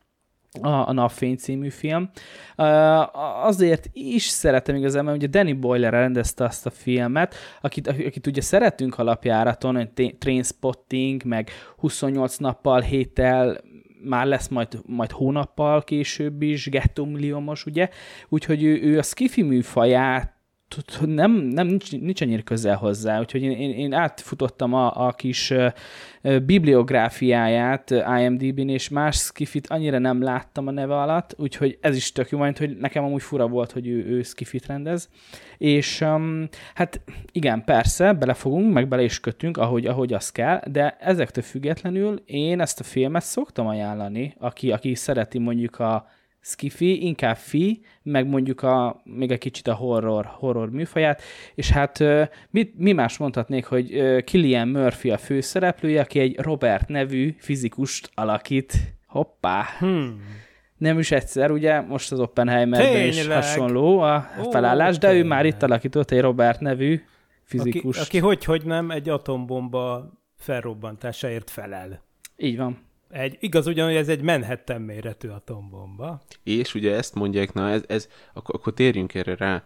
a, 0.61 0.69
a 0.69 0.93
Napfény 0.93 1.37
című 1.37 1.71
film. 1.71 2.11
Uh, 2.57 3.45
azért 3.47 3.88
is 3.93 4.23
szeretem 4.23 4.76
igazából, 4.76 5.11
hogy 5.11 5.25
a 5.25 5.26
Danny 5.26 5.61
Boyle 5.61 5.90
rendezte 5.90 6.45
azt 6.45 6.67
a 6.67 6.71
filmet, 6.71 7.35
akit, 7.61 7.87
akit 7.87 8.26
ugye 8.26 8.40
szeretünk 8.40 8.99
alapjáraton, 8.99 9.90
Trainspotting, 10.19 11.25
meg 11.25 11.50
28 11.76 12.37
nappal, 12.37 12.81
héttel, 12.81 13.61
már 14.02 14.26
lesz 14.26 14.49
majd, 14.49 14.78
majd 14.87 15.11
hónappal 15.11 15.85
később 15.85 16.43
is, 16.43 16.69
Ghetto 16.69 17.05
Milliómos, 17.05 17.67
ugye? 17.67 17.88
Úgyhogy 18.28 18.62
ő, 18.62 18.83
ő 18.83 18.99
a 18.99 19.02
skifi 19.02 19.43
műfaját 19.43 20.38
nem, 21.00 21.32
nem 21.32 21.66
nincs, 21.66 21.92
nincs 21.92 22.20
annyira 22.20 22.42
közel 22.42 22.76
hozzá, 22.76 23.20
úgyhogy 23.20 23.42
én, 23.42 23.50
én, 23.50 23.70
én 23.70 23.92
átfutottam 23.92 24.75
a, 24.75 25.06
a 25.06 25.12
kis 25.12 25.52
bibliográfiáját 26.22 27.90
IMDb-n, 27.90 28.68
és 28.68 28.88
más 28.88 29.16
skifit 29.16 29.66
annyira 29.66 29.98
nem 29.98 30.22
láttam 30.22 30.66
a 30.66 30.70
neve 30.70 31.00
alatt, 31.00 31.34
úgyhogy 31.38 31.78
ez 31.80 31.96
is 31.96 32.12
tök 32.12 32.30
jó, 32.30 32.38
majd, 32.38 32.58
hogy 32.58 32.76
nekem 32.76 33.04
amúgy 33.04 33.22
fura 33.22 33.48
volt, 33.48 33.72
hogy 33.72 33.88
ő, 33.88 34.04
ő 34.06 34.22
skifit 34.22 34.66
rendez. 34.66 35.08
És 35.58 36.00
um, 36.00 36.48
hát 36.75 37.00
igen, 37.32 37.64
persze, 37.64 38.12
belefogunk, 38.12 38.72
meg 38.72 38.88
bele 38.88 39.02
is 39.02 39.20
kötünk, 39.20 39.56
ahogy, 39.56 39.87
ahogy 39.87 40.12
az 40.12 40.32
kell, 40.32 40.62
de 40.66 40.96
ezektől 41.00 41.44
függetlenül 41.44 42.22
én 42.26 42.60
ezt 42.60 42.80
a 42.80 42.84
filmet 42.84 43.22
szoktam 43.22 43.66
ajánlani, 43.66 44.34
aki, 44.38 44.72
aki 44.72 44.94
szereti 44.94 45.38
mondjuk 45.38 45.78
a 45.78 46.06
skifi, 46.40 47.04
inkább 47.04 47.37
fi, 47.37 47.80
meg 48.02 48.26
mondjuk 48.26 48.62
a, 48.62 49.00
még 49.04 49.30
egy 49.30 49.38
kicsit 49.38 49.68
a 49.68 49.75
horror, 49.75 50.25
horror 50.25 50.71
műfaját, 50.71 51.23
és 51.54 51.71
hát 51.71 52.04
mit, 52.50 52.78
mi 52.78 52.92
más 52.92 53.16
mondhatnék, 53.16 53.64
hogy 53.64 54.02
Killian 54.25 54.68
Murphy 54.68 55.11
a 55.11 55.18
főszereplője, 55.18 56.00
aki 56.00 56.18
egy 56.18 56.38
Robert 56.38 56.88
nevű 56.88 57.35
fizikust 57.38 58.11
alakít. 58.14 58.75
Hoppá! 59.07 59.64
Hmm. 59.78 60.21
Nem 60.76 60.99
is 60.99 61.11
egyszer, 61.11 61.50
ugye, 61.50 61.80
most 61.80 62.12
az 62.12 62.21
Oppenheimerben 62.21 63.07
is 63.07 63.26
hasonló 63.26 63.99
a 64.00 64.28
Ó, 64.40 64.50
felállás, 64.50 64.99
de 64.99 65.07
tényleg. 65.07 65.25
ő 65.25 65.28
már 65.28 65.47
itt 65.47 65.62
alakított 65.62 66.11
egy 66.11 66.21
Robert 66.21 66.61
nevű 66.61 67.00
fizikust. 67.42 68.00
Aki, 68.00 68.16
aki 68.16 68.26
hogy, 68.26 68.45
hogy 68.45 68.64
nem 68.64 68.90
egy 68.90 69.09
atombomba 69.09 70.12
felrobbantásáért 70.37 71.50
felel. 71.50 72.02
Így 72.37 72.57
van. 72.57 72.88
Egy, 73.10 73.36
igaz 73.40 73.66
ugyan, 73.66 73.86
hogy 73.86 73.96
ez 73.96 74.08
egy 74.08 74.20
Manhattan 74.20 74.80
méretű 74.80 75.28
atombomba. 75.28 76.22
És 76.42 76.74
ugye 76.74 76.94
ezt 76.94 77.14
mondják, 77.14 77.52
na 77.52 77.70
ez, 77.70 77.82
ez 77.86 78.08
akkor, 78.34 78.54
akkor 78.54 78.74
térjünk 78.74 79.14
erre 79.14 79.36
rá. 79.36 79.64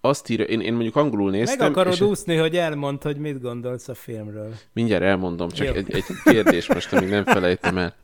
Azt 0.00 0.28
írja, 0.28 0.44
én, 0.44 0.60
én 0.60 0.72
mondjuk 0.72 0.96
angolul 0.96 1.30
néztem. 1.30 1.58
Meg 1.58 1.70
akarod 1.70 1.92
és 1.92 2.00
úszni, 2.00 2.36
hogy 2.36 2.56
elmondd, 2.56 3.02
hogy 3.02 3.16
mit 3.16 3.40
gondolsz 3.40 3.88
a 3.88 3.94
filmről. 3.94 4.54
Mindjárt 4.72 5.02
elmondom, 5.02 5.48
csak 5.48 5.76
egy, 5.76 5.94
egy 5.94 6.04
kérdés 6.24 6.66
most, 6.66 6.92
amíg 6.92 7.08
nem 7.08 7.24
felejtem 7.24 7.78
el. 7.78 7.94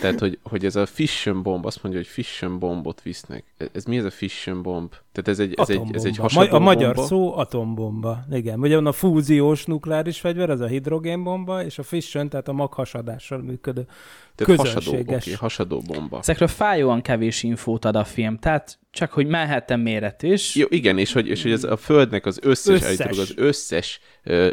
Tehát, 0.00 0.18
hogy, 0.18 0.38
hogy 0.42 0.64
ez 0.64 0.76
a 0.76 0.86
fission 0.86 1.42
bomb, 1.42 1.66
azt 1.66 1.82
mondja, 1.82 2.00
hogy 2.00 2.10
fission 2.10 2.58
bombot 2.58 3.02
visznek. 3.02 3.44
Ez 3.72 3.84
mi 3.84 3.98
ez 3.98 4.04
a 4.04 4.10
fission 4.10 4.62
bomb? 4.62 4.92
Tehát 5.22 5.28
ez 5.28 5.38
egy, 5.38 5.54
ez 5.56 5.68
egy, 5.68 5.94
ez 5.94 6.04
egy 6.04 6.16
hasadó 6.16 6.56
A 6.56 6.58
magyar 6.58 6.94
bomba? 6.94 7.08
szó 7.08 7.36
atombomba. 7.36 8.24
Igen. 8.30 8.60
Ugye 8.60 8.74
van 8.74 8.86
a 8.86 8.92
fúziós 8.92 9.64
nukleáris 9.64 10.20
fegyver, 10.20 10.50
az 10.50 10.60
a 10.60 10.66
hidrogénbomba, 10.66 11.64
és 11.64 11.78
a 11.78 11.82
fission, 11.82 12.28
tehát 12.28 12.48
a 12.48 12.52
maghasadással 12.52 13.38
működő 13.38 13.86
tehát 14.34 14.62
közönséges. 14.62 14.94
Hasadó, 14.94 15.16
okay, 15.16 15.32
hasadó 15.32 15.82
bomba. 15.86 16.18
Ezekről 16.18 16.48
fájóan 16.48 17.02
kevés 17.02 17.42
infót 17.42 17.84
ad 17.84 17.96
a 17.96 18.04
film, 18.04 18.38
tehát 18.38 18.78
csak 18.90 19.12
hogy 19.12 19.26
Manhattan 19.26 19.80
méret 19.80 20.22
is. 20.22 20.54
Jó, 20.54 20.66
igen, 20.70 20.98
és 20.98 21.12
hogy, 21.12 21.28
és 21.28 21.42
hogy 21.42 21.52
ez 21.52 21.64
a 21.64 21.76
Földnek 21.76 22.26
az 22.26 22.38
összes, 22.42 22.82
összes. 22.82 23.18
az 23.18 23.32
összes 23.36 24.00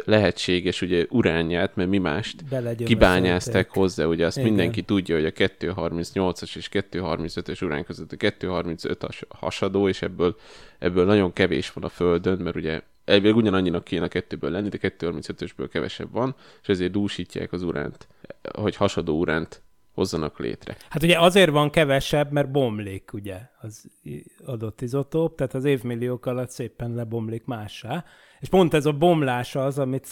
lehetséges 0.04 0.82
ugye 0.82 1.06
uránját, 1.08 1.76
mert 1.76 1.88
mi 1.88 1.98
mást 1.98 2.44
kibányázták 2.84 3.70
hozzá, 3.70 4.04
ugye 4.04 4.26
azt 4.26 4.36
igen. 4.36 4.48
mindenki 4.48 4.82
tudja, 4.82 5.14
hogy 5.14 5.24
a 5.24 5.30
238-as 5.30 6.56
és 6.56 6.68
235-ös 6.72 7.62
urán 7.62 7.84
között 7.84 8.12
a 8.12 8.16
235 8.16 9.06
hasadó, 9.28 9.88
és 9.88 10.02
ebből, 10.02 10.36
ebből 10.78 11.04
nagyon 11.04 11.32
kevés 11.32 11.72
van 11.72 11.84
a 11.84 11.88
Földön, 11.88 12.38
mert 12.38 12.56
ugye 12.56 12.82
elvileg 13.04 13.36
ugyanannyinak 13.36 13.84
kéne 13.84 14.04
a 14.04 14.08
kettőből 14.08 14.50
lenni, 14.50 14.68
de 14.68 14.78
235-ösből 14.80 15.68
kevesebb 15.70 16.12
van, 16.12 16.34
és 16.62 16.68
ezért 16.68 16.92
dúsítják 16.92 17.52
az 17.52 17.62
uránt, 17.62 18.08
hogy 18.58 18.76
hasadó 18.76 19.18
uránt 19.18 19.62
hozzanak 19.94 20.38
létre. 20.38 20.76
Hát 20.88 21.02
ugye 21.02 21.20
azért 21.20 21.50
van 21.50 21.70
kevesebb, 21.70 22.30
mert 22.30 22.50
bomlik 22.50 23.12
ugye 23.12 23.38
az 23.60 23.90
adott 24.44 24.80
izotóp, 24.80 25.36
tehát 25.36 25.54
az 25.54 25.64
évmilliók 25.64 26.26
alatt 26.26 26.50
szépen 26.50 26.94
lebomlik 26.94 27.44
mássá. 27.44 28.04
És 28.40 28.48
pont 28.48 28.74
ez 28.74 28.86
a 28.86 28.92
bomlása 28.92 29.64
az, 29.64 29.78
amit 29.78 30.04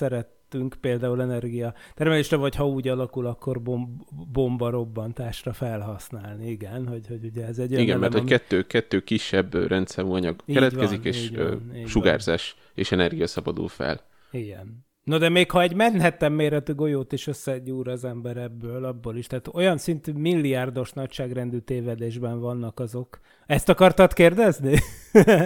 szerettünk 0.54 0.80
például 0.80 1.22
energia 1.22 1.74
termelésre, 1.94 2.36
vagy 2.36 2.54
ha 2.54 2.66
úgy 2.66 2.88
alakul, 2.88 3.26
akkor 3.26 3.62
bom, 3.62 4.06
bomba 4.32 4.70
robbantásra 4.70 5.52
felhasználni. 5.52 6.50
Igen, 6.50 6.88
hogy, 6.88 7.06
hogy 7.06 7.24
ugye 7.24 7.46
ez 7.46 7.58
egy 7.58 7.72
Igen, 7.72 7.98
mert 7.98 8.12
hogy 8.12 8.24
kettő, 8.24 8.62
kettő 8.62 9.00
kisebb 9.00 9.54
rendszerű 9.54 10.08
anyag 10.08 10.36
keletkezik, 10.46 11.02
van, 11.02 11.12
és 11.12 11.30
van, 11.30 11.86
sugárzás 11.86 12.54
van. 12.56 12.64
és 12.74 12.92
energia 12.92 13.26
szabadul 13.26 13.68
fel. 13.68 14.00
Igen. 14.30 14.86
No 15.04 15.18
de 15.18 15.28
még 15.28 15.50
ha 15.50 15.62
egy 15.62 15.74
Manhattan 15.74 16.32
méretű 16.32 16.74
golyót 16.74 17.12
is 17.12 17.26
összegyúr 17.26 17.88
az 17.88 18.04
ember 18.04 18.36
ebből, 18.36 18.84
abból 18.84 19.16
is. 19.16 19.26
Tehát 19.26 19.48
olyan 19.52 19.78
szintű 19.78 20.12
milliárdos 20.12 20.92
nagyságrendű 20.92 21.58
tévedésben 21.58 22.40
vannak 22.40 22.80
azok. 22.80 23.20
Ezt 23.46 23.68
akartad 23.68 24.12
kérdezni? 24.12 24.78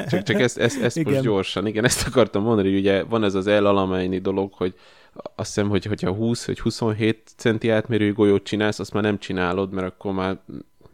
Csak, 0.09 0.23
csak 0.23 0.41
ezt, 0.41 0.59
ezt, 0.59 0.83
ezt 0.83 1.05
most 1.05 1.21
gyorsan, 1.21 1.67
igen, 1.67 1.85
ezt 1.85 2.07
akartam 2.07 2.43
mondani, 2.43 2.69
hogy 2.69 2.79
ugye 2.79 3.03
van 3.03 3.25
ez 3.25 3.35
az 3.35 3.47
elalamányi 3.47 4.19
dolog, 4.19 4.53
hogy 4.53 4.75
azt 5.12 5.55
hiszem, 5.55 5.69
hogy 5.69 5.85
hogyha 5.85 6.12
20 6.12 6.47
vagy 6.47 6.61
27 6.61 7.31
centi 7.37 7.71
átmérő 7.71 8.12
golyót 8.12 8.43
csinálsz, 8.43 8.79
azt 8.79 8.93
már 8.93 9.03
nem 9.03 9.19
csinálod, 9.19 9.73
mert 9.73 9.87
akkor 9.87 10.12
már 10.12 10.38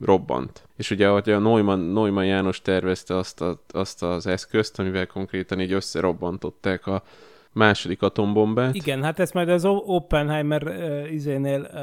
robbant. 0.00 0.68
És 0.76 0.90
ugye, 0.90 1.09
hogy 1.09 1.30
a 1.30 1.38
Neumann, 1.38 1.92
Neumann 1.92 2.25
János 2.25 2.62
tervezte 2.62 3.16
azt, 3.16 3.40
a, 3.40 3.62
azt 3.68 4.02
az 4.02 4.26
eszközt, 4.26 4.78
amivel 4.78 5.06
konkrétan 5.06 5.61
így 5.61 5.73
összerobbantották 5.73 6.87
a, 6.87 7.02
második 7.54 8.02
atombombát. 8.02 8.75
Igen, 8.75 9.02
hát 9.02 9.18
ezt 9.18 9.34
majd 9.34 9.49
az 9.49 9.64
Oppenheimer 9.64 10.62
uh, 10.62 11.12
izénél, 11.12 11.68
uh, 11.73 11.80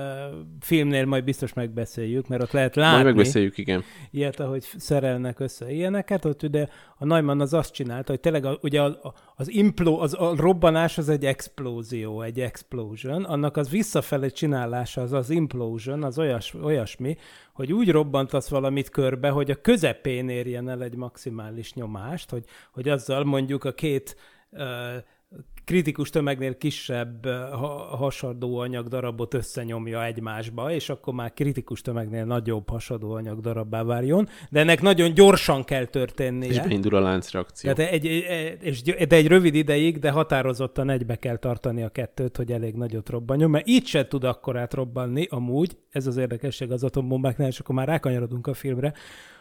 filmnél 0.59 1.05
majd 1.05 1.23
biztos 1.23 1.53
megbeszéljük, 1.53 2.27
mert 2.27 2.41
ott 2.41 2.51
lehet 2.51 2.75
látni. 2.75 3.03
Majd 3.03 3.15
megbeszéljük, 3.15 3.57
igen. 3.57 3.83
Ilyet, 4.11 4.39
ahogy 4.39 4.63
szerelnek 4.77 5.39
össze 5.39 5.71
ilyeneket, 5.71 6.25
ott 6.25 6.43
ugye 6.43 6.67
a 6.97 7.05
Neumann 7.05 7.41
az 7.41 7.53
azt 7.53 7.73
csinálta, 7.73 8.11
hogy 8.11 8.19
tényleg 8.19 8.45
a, 8.45 8.57
ugye 8.61 8.81
a, 8.81 9.13
az, 9.35 9.49
implo, 9.49 9.99
az 9.99 10.15
a 10.19 10.35
robbanás 10.35 10.97
az 10.97 11.09
egy 11.09 11.25
explózió, 11.25 12.21
egy 12.21 12.39
explosion, 12.39 13.23
annak 13.23 13.57
az 13.57 13.69
visszafelé 13.69 14.29
csinálása 14.29 15.01
az 15.01 15.13
az 15.13 15.29
implosion, 15.29 16.03
az 16.03 16.19
olyas, 16.19 16.53
olyasmi, 16.63 17.17
hogy 17.53 17.73
úgy 17.73 17.91
robbantasz 17.91 18.49
valamit 18.49 18.89
körbe, 18.89 19.29
hogy 19.29 19.51
a 19.51 19.61
közepén 19.61 20.29
érjen 20.29 20.69
el 20.69 20.83
egy 20.83 20.95
maximális 20.95 21.73
nyomást, 21.73 22.29
hogy, 22.29 22.43
hogy 22.71 22.89
azzal 22.89 23.23
mondjuk 23.23 23.63
a 23.63 23.71
két 23.71 24.15
uh, 24.51 24.59
kritikus 25.65 26.09
tömegnél 26.09 26.57
kisebb 26.57 27.25
hasadó 27.89 28.57
anyag 28.57 28.87
darabot 28.87 29.33
összenyomja 29.33 30.05
egymásba, 30.05 30.71
és 30.71 30.89
akkor 30.89 31.13
már 31.13 31.33
kritikus 31.33 31.81
tömegnél 31.81 32.25
nagyobb 32.25 32.69
hasadó 32.69 33.11
anyag 33.11 33.39
darabbá 33.39 33.83
várjon, 33.83 34.27
de 34.49 34.59
ennek 34.59 34.81
nagyon 34.81 35.13
gyorsan 35.13 35.63
kell 35.63 35.85
történnie. 35.85 36.49
És 36.49 36.59
beindul 36.59 36.95
a 36.95 36.99
láncreakció. 36.99 37.73
Tehát 37.73 37.91
egy, 37.91 38.05
és, 38.61 38.81
de 38.81 39.15
egy 39.15 39.27
rövid 39.27 39.55
ideig, 39.55 39.99
de 39.99 40.11
határozottan 40.11 40.89
egybe 40.89 41.15
kell 41.15 41.37
tartani 41.37 41.83
a 41.83 41.89
kettőt, 41.89 42.37
hogy 42.37 42.51
elég 42.51 42.75
nagyot 42.75 43.09
robbanjon, 43.09 43.49
mert 43.49 43.67
így 43.67 43.85
se 43.85 44.07
tud 44.07 44.23
akkorát 44.23 44.73
robbanni, 44.73 45.27
amúgy, 45.29 45.77
ez 45.89 46.07
az 46.07 46.17
érdekesség 46.17 46.71
az 46.71 46.83
atombombáknál, 46.83 47.47
és 47.47 47.59
akkor 47.59 47.75
már 47.75 47.87
rákanyarodunk 47.87 48.47
a 48.47 48.53
filmre, 48.53 48.93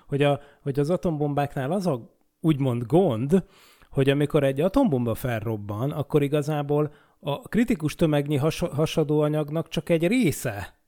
hogy, 0.06 0.22
a, 0.22 0.40
hogy 0.62 0.78
az 0.78 0.90
atombombáknál 0.90 1.72
az 1.72 1.86
a 1.86 2.18
úgymond 2.40 2.86
gond, 2.86 3.44
hogy 3.90 4.10
amikor 4.10 4.44
egy 4.44 4.60
atombomba 4.60 5.14
felrobban, 5.14 5.90
akkor 5.90 6.22
igazából 6.22 6.92
a 7.20 7.40
kritikus 7.40 7.94
tömegnyi 7.94 8.36
has- 8.36 8.72
hasadóanyagnak 8.72 9.68
csak 9.68 9.88
egy 9.88 10.06
része 10.06 10.78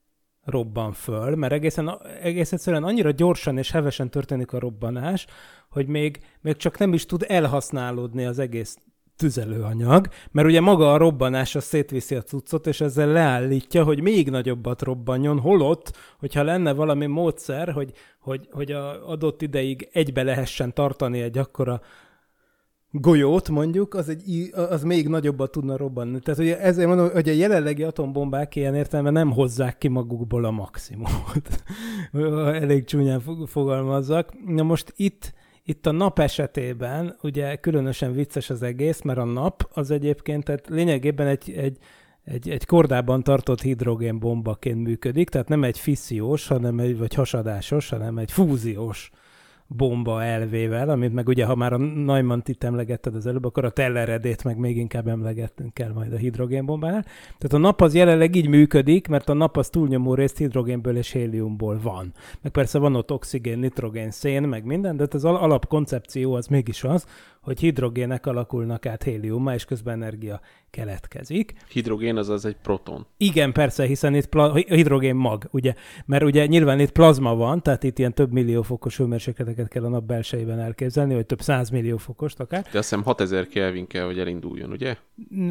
robban 0.44 0.92
föl, 0.92 1.34
mert 1.34 1.52
egészen, 1.52 1.90
egész 2.22 2.52
egyszerűen 2.52 2.84
annyira 2.84 3.10
gyorsan 3.10 3.58
és 3.58 3.70
hevesen 3.70 4.10
történik 4.10 4.52
a 4.52 4.58
robbanás, 4.58 5.26
hogy 5.70 5.86
még, 5.86 6.20
még 6.40 6.56
csak 6.56 6.78
nem 6.78 6.92
is 6.92 7.06
tud 7.06 7.24
elhasználódni 7.28 8.24
az 8.24 8.38
egész 8.38 8.78
tüzelőanyag, 9.16 10.08
mert 10.30 10.48
ugye 10.48 10.60
maga 10.60 10.92
a 10.92 10.96
robbanás 10.96 11.54
az 11.54 11.64
szétviszi 11.64 12.14
a 12.14 12.22
cuccot, 12.22 12.66
és 12.66 12.80
ezzel 12.80 13.08
leállítja, 13.08 13.84
hogy 13.84 14.00
még 14.00 14.30
nagyobbat 14.30 14.82
robbanjon, 14.82 15.38
holott, 15.38 15.96
hogyha 16.18 16.42
lenne 16.42 16.72
valami 16.72 17.06
módszer, 17.06 17.72
hogy, 17.72 17.92
hogy, 18.20 18.48
hogy 18.50 18.72
a 18.72 19.10
adott 19.10 19.42
ideig 19.42 19.88
egybe 19.92 20.22
lehessen 20.22 20.74
tartani 20.74 21.20
egy 21.20 21.38
akkora 21.38 21.80
golyót 22.92 23.48
mondjuk, 23.48 23.94
az, 23.94 24.08
egy, 24.08 24.50
az 24.52 24.82
még 24.82 25.08
nagyobbat 25.08 25.50
tudna 25.50 25.76
robbanni. 25.76 26.20
Tehát 26.20 26.40
ugye 26.40 26.60
ezért 26.60 26.88
mondom, 26.88 27.10
hogy 27.10 27.28
a 27.28 27.32
jelenlegi 27.32 27.82
atombombák 27.82 28.56
ilyen 28.56 28.74
értelme 28.74 29.10
nem 29.10 29.32
hozzák 29.32 29.78
ki 29.78 29.88
magukból 29.88 30.44
a 30.44 30.50
maximumot. 30.50 31.62
Elég 32.62 32.84
csúnyán 32.84 33.22
fogalmazzak. 33.46 34.32
Na 34.46 34.62
most 34.62 34.92
itt, 34.96 35.34
itt 35.64 35.86
a 35.86 35.92
nap 35.92 36.18
esetében 36.18 37.16
ugye 37.22 37.56
különösen 37.56 38.12
vicces 38.12 38.50
az 38.50 38.62
egész, 38.62 39.02
mert 39.02 39.18
a 39.18 39.24
nap 39.24 39.68
az 39.72 39.90
egyébként 39.90 40.44
tehát 40.44 40.68
lényegében 40.68 41.26
egy, 41.26 41.52
egy, 41.56 41.78
egy, 42.24 42.48
egy 42.48 42.66
kordában 42.66 43.22
tartott 43.22 43.62
hidrogénbombaként 43.62 44.82
működik, 44.82 45.28
tehát 45.28 45.48
nem 45.48 45.64
egy 45.64 45.78
fissziós, 45.78 46.46
hanem 46.46 46.78
egy, 46.78 46.98
vagy 46.98 47.14
hasadásos, 47.14 47.88
hanem 47.88 48.18
egy 48.18 48.32
fúziós 48.32 49.10
bomba 49.66 50.22
elvével, 50.22 50.88
amit 50.88 51.12
meg 51.12 51.28
ugye, 51.28 51.44
ha 51.44 51.54
már 51.54 51.72
a 51.72 51.76
neumann 51.76 52.40
itt 52.44 52.64
emlegetted 52.64 53.14
az 53.14 53.26
előbb, 53.26 53.44
akkor 53.44 53.64
a 53.64 53.70
telleredét 53.70 54.44
meg 54.44 54.58
még 54.58 54.76
inkább 54.76 55.08
emlegetnünk 55.08 55.74
kell 55.74 55.92
majd 55.92 56.12
a 56.12 56.16
hidrogénbombánál. 56.16 57.02
Tehát 57.38 57.52
a 57.52 57.58
nap 57.58 57.80
az 57.80 57.94
jelenleg 57.94 58.34
így 58.34 58.48
működik, 58.48 59.08
mert 59.08 59.28
a 59.28 59.32
nap 59.32 59.56
az 59.56 59.68
túlnyomó 59.68 60.14
részt 60.14 60.38
hidrogénből 60.38 60.96
és 60.96 61.10
héliumból 61.10 61.78
van. 61.82 62.12
Meg 62.42 62.52
persze 62.52 62.78
van 62.78 62.94
ott 62.94 63.12
oxigén, 63.12 63.58
nitrogén, 63.58 64.10
szén, 64.10 64.42
meg 64.42 64.64
minden, 64.64 64.96
de 64.96 65.06
az 65.10 65.24
alapkoncepció 65.24 66.34
az 66.34 66.46
mégis 66.46 66.84
az, 66.84 67.06
hogy 67.42 67.60
hidrogének 67.60 68.26
alakulnak 68.26 68.86
át 68.86 69.02
héliummá, 69.02 69.54
és 69.54 69.64
közben 69.64 70.02
energia 70.02 70.40
keletkezik. 70.70 71.54
Hidrogén 71.68 72.16
az 72.16 72.28
az 72.28 72.44
egy 72.44 72.56
proton. 72.62 73.06
Igen, 73.16 73.52
persze, 73.52 73.86
hiszen 73.86 74.14
itt 74.14 74.26
pla- 74.26 74.56
hidrogén 74.68 75.14
mag, 75.14 75.48
ugye, 75.50 75.74
mert 76.06 76.22
ugye 76.22 76.46
nyilván 76.46 76.80
itt 76.80 76.90
plazma 76.90 77.34
van, 77.34 77.62
tehát 77.62 77.82
itt 77.82 77.98
ilyen 77.98 78.14
több 78.14 78.32
millió 78.32 78.62
fokos 78.62 78.96
hőmérsékleteket 78.96 79.68
kell 79.68 79.84
a 79.84 79.88
nap 79.88 80.04
belsejében 80.04 80.58
elképzelni, 80.58 81.14
vagy 81.14 81.26
több 81.26 81.40
száz 81.40 81.70
millió 81.70 81.96
fokost 81.96 82.40
akár. 82.40 82.62
De 82.62 82.78
azt 82.78 82.88
hiszem 82.88 83.02
6000 83.04 83.46
Kelvin 83.46 83.86
kell, 83.86 84.04
hogy 84.04 84.18
elinduljon, 84.18 84.70
ugye? 84.70 84.96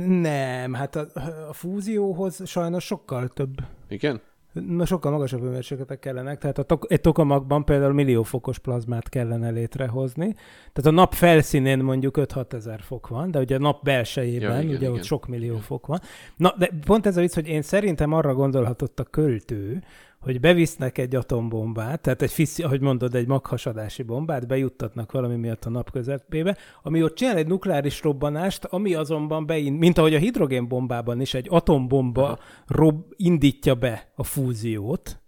Nem, 0.08 0.74
hát 0.74 0.96
a, 0.96 1.08
a 1.50 1.54
fúzióhoz 1.54 2.48
sajnos 2.48 2.84
sokkal 2.86 3.28
több. 3.28 3.56
Igen? 3.90 4.22
Na, 4.54 4.86
sokkal 4.86 5.12
magasabb 5.12 5.42
hőmérsékletek 5.42 6.00
kellenek, 6.00 6.40
tehát 6.40 6.58
a 6.58 6.64
tok- 6.64 6.92
egy 6.92 7.02
tokamagban 7.02 7.66
például 7.66 7.94
milliófokos 7.94 8.60
plazmát 8.60 9.10
kellene 9.10 9.50
létrehozni. 9.50 10.34
Tehát 10.74 10.92
a 10.92 10.92
nap 10.92 11.14
felszínén 11.14 11.80
mondjuk 11.80 12.18
5-6 12.18 12.54
ezer 12.54 12.82
fok 12.82 13.08
van, 13.08 13.32
de 13.32 13.40
ugye 13.40 13.56
a 13.56 13.60
nap 13.60 13.84
belsejében, 13.84 14.56
ja, 14.56 14.62
igen, 14.62 14.76
ugye 14.76 14.86
igen. 14.86 14.92
ott 14.92 15.04
sok 15.04 15.28
millió 15.28 15.58
fok 15.58 15.88
van. 15.88 16.00
Na, 16.36 16.56
de 16.58 16.70
pont 16.86 17.06
ez 17.06 17.18
a 17.18 17.22
vicc, 17.22 17.34
hogy 17.34 17.48
én 17.48 17.62
szerintem 17.62 18.14
arra 18.14 18.34
gondolhatott 18.34 19.00
a 19.00 19.04
költő, 19.04 19.84
hogy 20.22 20.40
bevisznek 20.40 20.98
egy 20.98 21.16
atombombát, 21.16 22.02
tehát 22.02 22.22
egy 22.22 22.32
fiszi, 22.32 22.64
ahogy 22.64 22.82
mondod, 22.82 23.16
egy 23.16 23.28
maghasadási 23.28 24.04
bombát, 24.04 24.48
bejuttatnak 24.48 25.12
valami 25.12 25.36
miatt 25.36 25.66
a 25.66 25.70
nap 25.70 25.92
közepébe, 25.92 26.58
ami 26.84 27.04
ott 27.04 27.16
csinál 27.16 27.38
egy 27.38 27.48
nukleáris 27.48 28.02
robbanást, 28.02 28.66
ami 28.66 28.94
azonban 28.94 29.46
bein, 29.46 29.74
mint 29.74 29.98
ahogy 29.98 30.16
a 30.16 30.20
hidrogénbombában 30.20 31.22
is 31.22 31.34
egy 31.34 31.48
atombomba 31.50 32.40
rob, 32.68 33.04
indítja 33.16 33.76
be 33.76 34.12
a 34.16 34.24
fúziót, 34.24 35.22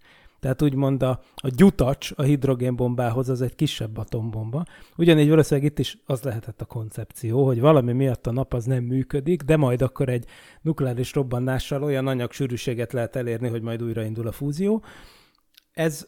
tehát 0.43 0.61
úgymond 0.61 1.03
a, 1.03 1.19
a 1.35 1.49
gyutacs 1.55 2.11
a 2.15 2.21
hidrogénbombához 2.21 3.29
az 3.29 3.41
egy 3.41 3.55
kisebb 3.55 3.97
atombomba. 3.97 4.63
Ugyanígy 4.97 5.29
valószínűleg 5.29 5.69
itt 5.71 5.79
is 5.79 5.97
az 6.05 6.21
lehetett 6.21 6.61
a 6.61 6.65
koncepció, 6.65 7.45
hogy 7.45 7.59
valami 7.59 7.93
miatt 7.93 8.27
a 8.27 8.31
nap 8.31 8.53
az 8.53 8.65
nem 8.65 8.83
működik, 8.83 9.41
de 9.41 9.57
majd 9.57 9.81
akkor 9.81 10.09
egy 10.09 10.25
nukleáris 10.61 11.13
robbanással 11.13 11.83
olyan 11.83 12.07
anyagsűrűséget 12.07 12.93
lehet 12.93 13.15
elérni, 13.15 13.47
hogy 13.47 13.61
majd 13.61 13.83
újraindul 13.83 14.27
a 14.27 14.31
fúzió. 14.31 14.83
Ez 15.71 16.07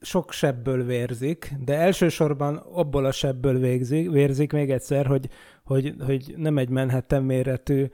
sok 0.00 0.32
sebből 0.32 0.84
vérzik, 0.84 1.52
de 1.64 1.74
elsősorban 1.74 2.56
abból 2.56 3.04
a 3.04 3.12
sebből 3.12 3.58
végzik, 3.58 4.10
vérzik 4.10 4.52
még 4.52 4.70
egyszer, 4.70 5.06
hogy, 5.06 5.28
hogy, 5.64 5.94
hogy 6.06 6.34
nem 6.36 6.58
egy 6.58 6.68
Manhattan 6.68 7.22
méretű 7.22 7.86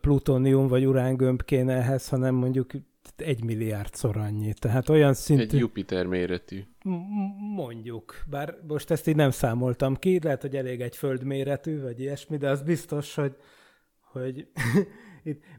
plutónium 0.00 0.66
vagy 0.66 0.86
urángömb 0.86 1.42
kéne 1.42 1.74
ehhez, 1.74 2.08
hanem 2.08 2.34
mondjuk 2.34 2.70
egy 3.16 3.44
milliárdszor 3.44 4.16
annyi. 4.16 4.52
Tehát 4.52 4.88
olyan 4.88 5.14
szintű... 5.14 5.42
Egy 5.42 5.58
Jupiter 5.58 6.06
méretű. 6.06 6.62
Mondjuk. 7.54 8.14
Bár 8.30 8.58
most 8.68 8.90
ezt 8.90 9.06
így 9.06 9.16
nem 9.16 9.30
számoltam 9.30 9.96
ki, 9.96 10.18
lehet, 10.22 10.40
hogy 10.40 10.56
elég 10.56 10.80
egy 10.80 10.96
föld 10.96 11.24
méretű, 11.24 11.80
vagy 11.80 12.00
ilyesmi, 12.00 12.36
de 12.36 12.50
az 12.50 12.62
biztos, 12.62 13.14
hogy, 13.14 13.36
hogy 14.12 14.46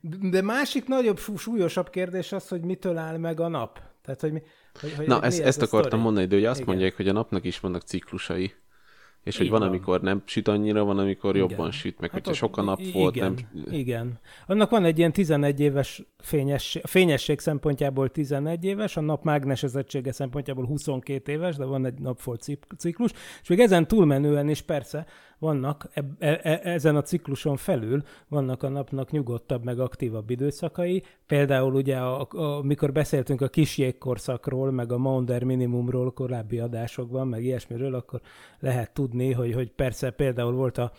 de 0.32 0.41
másik 0.41 0.88
nagyobb, 0.88 1.19
súlyosabb 1.38 1.89
kérdés 1.89 2.32
az, 2.32 2.47
hogy 2.47 2.62
mitől 2.62 2.97
áll 2.97 3.17
meg 3.17 3.39
a 3.39 3.47
nap. 3.47 3.82
Tehát, 4.01 4.21
hogy 4.21 4.32
mi, 4.32 4.41
hogy, 4.80 4.93
hogy 4.93 5.08
Na, 5.08 5.21
ezt, 5.21 5.39
ez 5.39 5.45
ezt 5.45 5.62
akartam 5.62 5.89
sztori? 5.89 6.04
mondani, 6.04 6.27
de 6.27 6.36
ugye 6.36 6.49
azt 6.49 6.60
Igen. 6.60 6.71
mondják, 6.71 6.95
hogy 6.95 7.08
a 7.08 7.12
napnak 7.12 7.45
is 7.45 7.60
vannak 7.60 7.82
ciklusai. 7.82 8.54
És 9.23 9.38
hogy 9.38 9.49
van, 9.49 9.60
van, 9.60 9.67
amikor 9.67 10.01
nem 10.01 10.21
süt 10.25 10.47
annyira, 10.47 10.84
van, 10.84 10.99
amikor 10.99 11.36
igen. 11.36 11.49
jobban 11.49 11.71
süt, 11.71 11.99
meg 11.99 12.12
hát 12.12 12.19
hogyha 12.19 12.34
sok 12.34 12.57
a 12.57 12.62
nap 12.62 12.79
igen, 12.79 12.91
volt. 12.93 13.15
Nem... 13.15 13.36
Igen. 13.69 14.19
Annak 14.47 14.69
van 14.69 14.86
egy 14.86 14.97
ilyen 14.97 15.12
11 15.12 15.60
éves 15.60 16.03
fényesség, 16.17 16.81
fényesség 16.86 17.39
szempontjából 17.39 18.10
11 18.10 18.63
éves, 18.63 18.97
a 18.97 19.01
nap 19.01 19.23
mágnesezettsége 19.23 20.12
szempontjából 20.12 20.65
22 20.65 21.31
éves, 21.31 21.55
de 21.55 21.65
van 21.65 21.86
egy 21.86 21.99
napfolt 21.99 22.41
ciklus, 22.77 23.12
és 23.41 23.47
még 23.47 23.60
ezen 23.60 23.88
túlmenően 23.88 24.49
is 24.49 24.62
persze 24.62 25.05
vannak 25.41 25.89
e, 25.93 26.39
e, 26.43 26.60
ezen 26.63 26.95
a 26.95 27.01
cikluson 27.01 27.58
felül 27.58 28.04
vannak 28.27 28.63
a 28.63 28.69
napnak 28.69 29.12
nyugodtabb, 29.12 29.63
meg 29.63 29.80
aktívabb 29.80 30.30
időszakai. 30.30 31.04
Például 31.27 31.73
ugye, 31.73 31.97
amikor 31.97 32.91
beszéltünk 32.91 33.41
a 33.41 33.47
kis 33.47 33.77
jégkorszakról, 33.77 34.71
meg 34.71 34.91
a 34.91 34.97
Maunder 34.97 35.43
minimumról 35.43 36.13
korábbi 36.13 36.60
adásokban, 36.60 37.27
meg 37.27 37.43
ilyesmiről, 37.43 37.95
akkor 37.95 38.21
lehet 38.60 38.93
tudni, 38.93 39.32
hogy, 39.32 39.54
hogy 39.54 39.71
persze 39.71 40.10
például 40.10 40.54
volt 40.54 40.77
a 40.77 40.91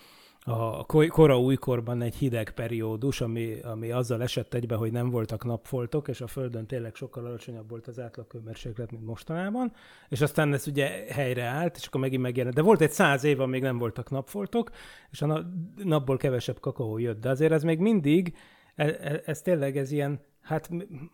a 0.45 0.85
kora 0.87 1.41
újkorban 1.41 2.03
egy 2.03 2.15
hideg 2.15 2.51
periódus, 2.51 3.21
ami, 3.21 3.61
ami 3.61 3.91
azzal 3.91 4.23
esett 4.23 4.55
egybe, 4.55 4.75
hogy 4.75 4.93
nem 4.93 5.11
voltak 5.11 5.45
napfoltok, 5.45 6.09
és 6.09 6.21
a 6.21 6.27
Földön 6.27 6.67
tényleg 6.67 6.95
sokkal 6.95 7.27
alacsonyabb 7.27 7.71
volt 7.71 7.87
az 7.87 7.99
átlagkőmérséklet, 7.99 8.91
mint 8.91 9.05
mostanában, 9.05 9.73
és 10.09 10.21
aztán 10.21 10.53
ez 10.53 10.67
ugye 10.67 11.05
helyreállt, 11.09 11.77
és 11.77 11.87
akkor 11.87 12.01
megint 12.01 12.23
megjelent. 12.23 12.55
De 12.55 12.63
volt 12.63 12.81
egy 12.81 12.91
száz 12.91 13.25
év, 13.25 13.41
amíg 13.41 13.63
nem 13.63 13.79
voltak 13.79 14.11
napfoltok, 14.11 14.71
és 15.11 15.23
a 15.23 15.45
napból 15.77 16.17
kevesebb 16.17 16.61
kakaó 16.61 16.99
jött. 16.99 17.21
De 17.21 17.31
azért 17.31 17.53
ez 17.53 17.63
még 17.63 17.79
mindig, 17.79 18.37
ez, 18.75 18.89
e, 19.01 19.23
ez 19.25 19.43
tényleg 19.43 19.77
ez 19.77 19.91
ilyen 19.91 20.21
Hát 20.43 20.71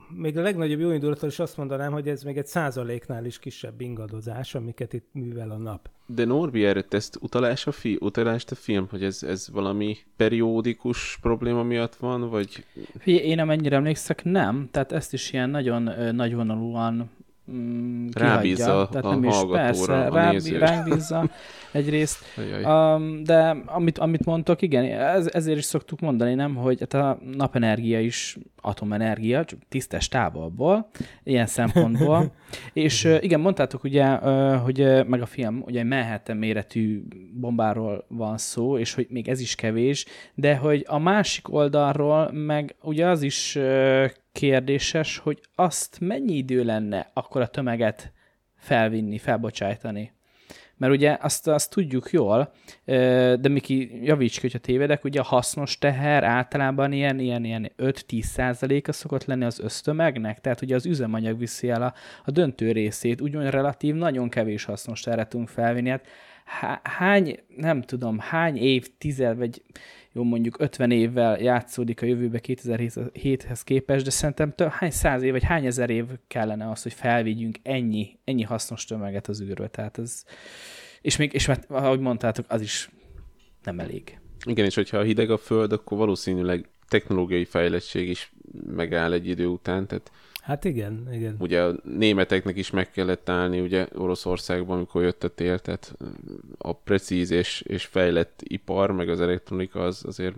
még 0.08 0.38
a 0.38 0.42
legnagyobb 0.42 0.80
jó 0.80 0.90
indulattal 0.90 1.28
is 1.28 1.38
azt 1.38 1.56
mondanám, 1.56 1.92
hogy 1.92 2.08
ez 2.08 2.22
még 2.22 2.36
egy 2.36 2.46
százaléknál 2.46 3.24
is 3.24 3.38
kisebb 3.38 3.80
ingadozás, 3.80 4.54
amiket 4.54 4.92
itt 4.92 5.08
művel 5.12 5.50
a 5.50 5.56
nap. 5.56 5.88
De 6.06 6.24
Norbi, 6.24 6.64
erre 6.64 6.82
teszt 6.82 7.18
utalás 7.20 7.66
a, 7.66 7.72
fi, 7.72 7.98
utalást 8.00 8.50
a 8.50 8.54
film, 8.54 8.86
hogy 8.90 9.04
ez, 9.04 9.22
ez 9.22 9.48
valami 9.52 9.96
periódikus 10.16 11.18
probléma 11.20 11.62
miatt 11.62 11.94
van, 11.94 12.30
vagy... 12.30 12.64
Én 13.04 13.38
amennyire 13.38 13.76
emlékszek, 13.76 14.24
nem. 14.24 14.68
Tehát 14.70 14.92
ezt 14.92 15.12
is 15.12 15.32
ilyen 15.32 15.50
nagyon 15.50 15.82
nagyvonalúan 16.14 17.10
mm, 17.52 18.06
rábízza 18.12 18.88
Tehát 18.90 19.04
a 19.04 19.11
nem 19.11 19.24
is, 19.24 19.37
persze, 19.52 19.92
a 19.92 20.14
rá, 20.14 20.32
rábízza 20.58 21.30
egyrészt. 21.72 22.24
Um, 22.64 23.22
de 23.24 23.56
amit, 23.66 23.98
amit 23.98 24.24
mondtok, 24.24 24.62
igen, 24.62 24.84
ez, 24.84 25.28
ezért 25.32 25.58
is 25.58 25.64
szoktuk 25.64 26.00
mondani, 26.00 26.34
nem, 26.34 26.54
hogy 26.54 26.80
hát 26.80 26.94
a 26.94 27.18
napenergia 27.37 28.00
is 28.00 28.38
atomenergia, 28.61 29.44
csak 29.44 29.58
tisztes 29.68 30.08
távolból, 30.08 30.88
ilyen 31.24 31.46
szempontból. 31.46 32.32
és 32.72 33.16
igen, 33.20 33.40
mondtátok 33.40 33.84
ugye, 33.84 34.06
hogy 34.56 35.06
meg 35.06 35.22
a 35.22 35.26
film, 35.26 35.62
ugye 35.66 35.80
egy 35.80 35.87
Manhattan 35.87 36.37
méretű 36.37 37.02
bombáról 37.32 38.04
van 38.08 38.38
szó, 38.38 38.78
és 38.78 38.94
hogy 38.94 39.06
még 39.11 39.28
ez 39.28 39.40
is 39.40 39.54
kevés, 39.54 40.06
de 40.34 40.56
hogy 40.56 40.84
a 40.88 40.98
másik 40.98 41.52
oldalról 41.52 42.30
meg 42.32 42.74
ugye 42.82 43.06
az 43.06 43.22
is 43.22 43.58
kérdéses, 44.38 45.18
hogy 45.18 45.40
azt 45.55 46.01
mennyi 46.01 46.35
idő 46.37 46.64
lenne 46.64 47.11
akkor 47.12 47.40
a 47.40 47.46
tömeget 47.46 48.12
felvinni, 48.57 49.18
felbocsájtani. 49.18 50.12
Mert 50.77 50.92
ugye 50.92 51.16
azt, 51.20 51.48
azt 51.48 51.70
tudjuk 51.70 52.11
jól, 52.11 52.53
de 52.85 53.48
Miki, 53.48 54.05
javíts 54.05 54.35
ki, 54.35 54.40
hogyha 54.40 54.59
tévedek, 54.59 55.05
ugye 55.05 55.20
a 55.20 55.24
hasznos 55.24 55.79
teher 55.79 56.24
általában 56.24 56.92
ilyen, 56.92 57.18
ilyen, 57.18 57.44
ilyen 57.44 57.72
5-10 57.79 58.22
százaléka 58.22 58.92
szokott 58.92 59.24
lenni 59.24 59.44
az 59.44 59.61
ösztömegnek, 59.61 60.40
tehát 60.40 60.62
ugye 60.62 60.74
az 60.74 60.87
üzemanyag 60.87 61.38
viszi 61.38 61.70
el 61.70 61.83
a, 61.83 61.94
a 62.24 62.31
döntő 62.31 62.72
részét, 62.72 63.20
úgymond 63.20 63.51
relatív, 63.51 63.94
nagyon 63.94 64.29
kevés 64.29 64.64
hasznos 64.64 65.01
terhet 65.01 65.29
tudunk 65.29 65.48
felvinni. 65.48 65.88
Hát 65.88 66.07
hány, 66.82 67.38
nem 67.56 67.82
tudom, 67.82 68.18
hány 68.18 68.56
év, 68.56 68.88
tízel, 68.98 69.37
vagy 69.37 69.62
jó 70.12 70.22
mondjuk 70.22 70.61
50 70.61 70.90
évvel 70.90 71.38
játszódik 71.40 72.02
a 72.02 72.06
jövőbe 72.06 72.40
2007-hez 72.42 73.61
képest, 73.64 74.04
de 74.04 74.11
szerintem 74.11 74.52
több, 74.54 74.68
hány 74.70 74.90
száz 74.90 75.22
év, 75.22 75.32
vagy 75.32 75.42
hány 75.42 75.66
ezer 75.66 75.90
év 75.90 76.04
kellene 76.26 76.70
az, 76.70 76.82
hogy 76.82 76.92
felvigyünk 76.92 77.56
ennyi, 77.62 78.18
ennyi 78.24 78.42
hasznos 78.42 78.84
tömeget 78.84 79.28
az 79.28 79.40
űrbe. 79.42 79.68
Tehát 79.68 79.98
ez, 79.98 80.24
és 81.00 81.16
még, 81.16 81.32
és 81.32 81.46
mert, 81.46 81.70
ahogy 81.70 82.00
mondtátok, 82.00 82.44
az 82.48 82.61
is 82.61 82.90
nem 83.62 83.80
elég. 83.80 84.18
Igen, 84.46 84.64
és 84.64 84.74
hogyha 84.74 85.02
hideg 85.02 85.30
a 85.30 85.37
föld, 85.37 85.72
akkor 85.72 85.98
valószínűleg 85.98 86.68
technológiai 86.88 87.44
fejlettség 87.44 88.08
is 88.08 88.32
megáll 88.66 89.12
egy 89.12 89.28
idő 89.28 89.46
után, 89.46 89.87
tehát 89.87 90.11
Hát 90.48 90.64
igen, 90.64 91.08
igen. 91.12 91.37
Ugye 91.38 91.62
a 91.62 91.74
németeknek 91.82 92.56
is 92.56 92.70
meg 92.70 92.90
kellett 92.90 93.28
állni, 93.28 93.61
ugye 93.61 93.87
Oroszországban, 93.94 94.76
amikor 94.76 95.02
jött 95.02 95.24
a 95.24 95.28
tél, 95.28 95.58
tehát 95.58 95.94
a 96.58 96.72
precíz 96.72 97.30
és, 97.30 97.61
és 97.61 97.84
fejlett 97.84 98.40
ipar, 98.42 98.90
meg 98.90 99.08
az 99.08 99.20
elektronika 99.20 99.80
az 99.80 100.04
azért 100.06 100.34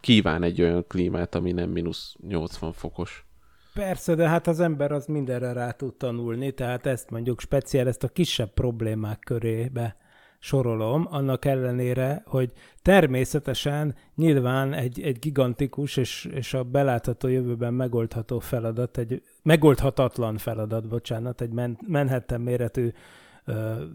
kíván 0.00 0.42
egy 0.42 0.62
olyan 0.62 0.84
klímát, 0.86 1.34
ami 1.34 1.52
nem 1.52 1.70
mínusz 1.70 2.16
80 2.28 2.72
fokos. 2.72 3.26
Persze, 3.74 4.14
de 4.14 4.28
hát 4.28 4.46
az 4.46 4.60
ember 4.60 4.92
az 4.92 5.06
mindenre 5.06 5.52
rá 5.52 5.70
tud 5.70 5.94
tanulni, 5.94 6.52
tehát 6.52 6.86
ezt 6.86 7.10
mondjuk 7.10 7.40
speciál 7.40 7.88
ezt 7.88 8.04
a 8.04 8.08
kisebb 8.08 8.52
problémák 8.52 9.18
körébe 9.18 9.96
sorolom, 10.44 11.06
annak 11.10 11.44
ellenére, 11.44 12.22
hogy 12.26 12.52
természetesen 12.82 13.94
nyilván 14.14 14.72
egy, 14.72 15.00
egy 15.00 15.18
gigantikus 15.18 15.96
és, 15.96 16.28
és 16.34 16.54
a 16.54 16.62
belátható 16.62 17.28
jövőben 17.28 17.74
megoldható 17.74 18.38
feladat, 18.38 18.98
egy 18.98 19.22
megoldhatatlan 19.42 20.36
feladat, 20.36 20.88
bocsánat, 20.88 21.40
egy 21.40 21.50
Manhattan 21.86 22.40
méretű 22.40 22.92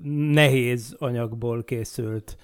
nehéz 0.04 0.96
anyagból 1.00 1.64
készült 1.64 2.38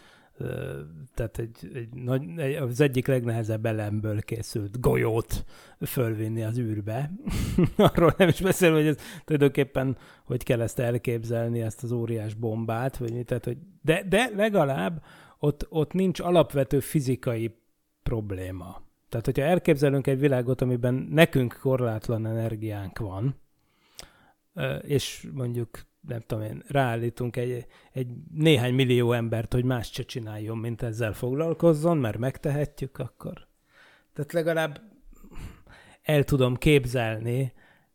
tehát 1.14 1.38
egy, 1.38 1.72
egy 1.74 1.94
nagy, 1.94 2.24
egy, 2.38 2.56
az 2.56 2.82
egyik 2.82 3.08
legnehezebb 3.08 3.66
elemből 3.66 4.22
készült 4.22 4.80
golyót 4.80 5.46
fölvinni 5.86 6.44
az 6.44 6.58
űrbe. 6.58 7.12
Arról 7.78 8.14
nem 8.18 8.28
is 8.28 8.42
beszél, 8.42 8.74
hogy 8.74 8.88
ez 8.88 8.98
tulajdonképpen 9.26 9.98
hogy 10.24 10.44
kell 10.44 10.62
ezt 10.62 10.80
elképzelni, 10.80 11.62
ezt 11.62 11.84
az 11.84 11.92
óriás 11.92 12.34
bombát, 12.34 12.98
vagy 12.98 13.14
mit, 13.14 13.26
tehát, 13.26 13.46
hogy 13.46 13.58
de, 13.82 14.04
de 14.10 14.32
legalább 14.36 15.04
ott, 15.40 15.66
ott 15.70 15.94
nincs 15.94 16.20
alapvető 16.20 16.80
fizikai 16.80 17.56
probléma. 18.04 18.84
Tehát, 19.10 19.26
hogyha 19.26 19.44
elképzelünk 19.44 20.08
egy 20.08 20.20
világot, 20.20 20.62
amiben 20.62 21.08
nekünk 21.12 21.58
korlátlan 21.62 22.26
energiánk 22.26 23.00
van, 23.00 23.36
és 24.82 25.28
mondjuk 25.34 25.70
nem 26.08 26.20
tudom 26.20 26.44
én, 26.44 26.64
ráállítunk 26.68 27.38
egy, 27.38 27.66
egy 27.92 28.08
néhány 28.34 28.74
millió 28.74 29.12
embert, 29.12 29.54
hogy 29.54 29.64
más 29.64 29.92
se 29.92 30.04
csináljon, 30.04 30.58
mint 30.58 30.82
ezzel 30.82 31.14
foglalkozzon, 31.14 31.98
mert 31.98 32.18
megtehetjük, 32.18 32.98
akkor. 32.98 33.48
Tehát 34.14 34.34
legalább 34.34 34.82
el 36.02 36.24
tudom 36.24 36.56
képzelni, 36.56 37.54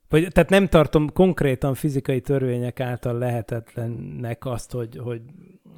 vagy, 0.09 0.29
tehát 0.33 0.51
nem 0.51 0.67
tartom 0.67 1.13
konkrétan 1.13 1.75
fizikai 1.75 2.21
törvények 2.21 2.81
által 2.81 3.19
lehetetlennek 3.19 4.45
azt, 4.45 4.73
hogy, 4.73 4.97
hogy 4.97 5.23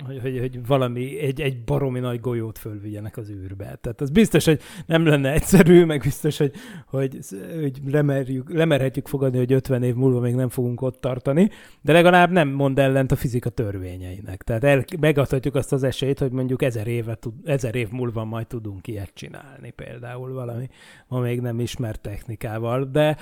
hogy, 0.07 0.20
hogy, 0.20 0.38
hogy 0.38 0.66
valami, 0.66 1.18
egy, 1.18 1.40
egy 1.40 1.64
baromi 1.64 2.00
nagy 2.00 2.20
golyót 2.20 2.59
fölvigyenek 2.59 3.16
az 3.16 3.31
űrbe. 3.31 3.78
Tehát 3.81 4.00
az 4.00 4.11
biztos, 4.11 4.44
hogy 4.44 4.61
nem 4.87 5.07
lenne 5.07 5.33
egyszerű, 5.33 5.85
meg 5.85 6.00
biztos, 6.00 6.38
hogy, 6.38 6.52
hogy, 6.87 7.18
hogy 7.61 7.81
lemerjük, 7.87 8.52
lemerhetjük 8.52 9.09
fogadni, 9.09 9.38
hogy 9.38 9.52
50 9.52 9.83
év 9.83 9.94
múlva 9.94 10.20
még 10.20 10.35
nem 10.35 10.48
fogunk 10.48 10.81
ott 10.81 11.00
tartani, 11.00 11.50
de 11.81 11.92
legalább 11.92 12.31
nem 12.31 12.48
mond 12.48 12.78
ellent 12.78 13.12
a 13.12 13.16
fizika 13.16 13.50
törvényeinek. 13.50 14.42
Tehát 14.42 14.64
el, 14.64 14.85
megadhatjuk 15.00 15.55
azt 15.55 15.72
az 15.72 15.83
esélyt, 15.83 16.18
hogy 16.18 16.33
mondjuk 16.33 16.62
ezer, 16.62 16.87
éve, 16.87 17.18
ezer 17.44 17.74
év 17.74 17.88
múlva 17.90 18.24
majd 18.24 18.46
tudunk 18.46 18.87
ilyet 18.87 19.14
csinálni, 19.14 19.70
például 19.70 20.33
valami 20.33 20.68
ma 21.09 21.18
még 21.18 21.40
nem 21.40 21.61
ismert 21.61 22.00
technikával, 22.00 22.85
de 22.85 23.16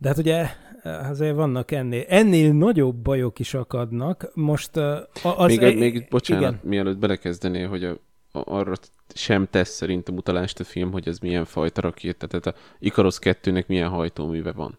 de 0.00 0.08
hát 0.08 0.18
ugye 0.18 0.46
azért 0.82 1.34
vannak 1.34 1.70
ennél, 1.70 2.04
ennél 2.08 2.52
nagyobb 2.52 2.96
bajok 2.96 3.38
is 3.38 3.54
akadnak. 3.54 4.30
Most 4.34 4.76
az... 4.76 5.46
Még, 5.46 5.62
e- 5.62 5.74
még 5.74 6.06
bocsánat, 6.10 6.42
igen. 6.42 6.60
mielőtt 6.62 6.98
belekezdenél, 6.98 7.68
hogy 7.68 7.84
a, 7.84 7.90
a, 8.32 8.42
arra 8.44 8.72
sem 9.14 9.46
tesz 9.50 9.70
szerintem 9.70 10.16
utalást 10.16 10.60
a 10.60 10.64
film, 10.64 10.92
hogy 10.92 11.08
ez 11.08 11.18
milyen 11.18 11.44
fajta 11.44 11.80
rakéta, 11.80 12.26
tehát 12.26 12.46
a 12.46 12.54
Ikaros 12.78 13.18
2-nek 13.20 13.66
milyen 13.66 13.88
hajtóműve 13.88 14.52
van. 14.52 14.78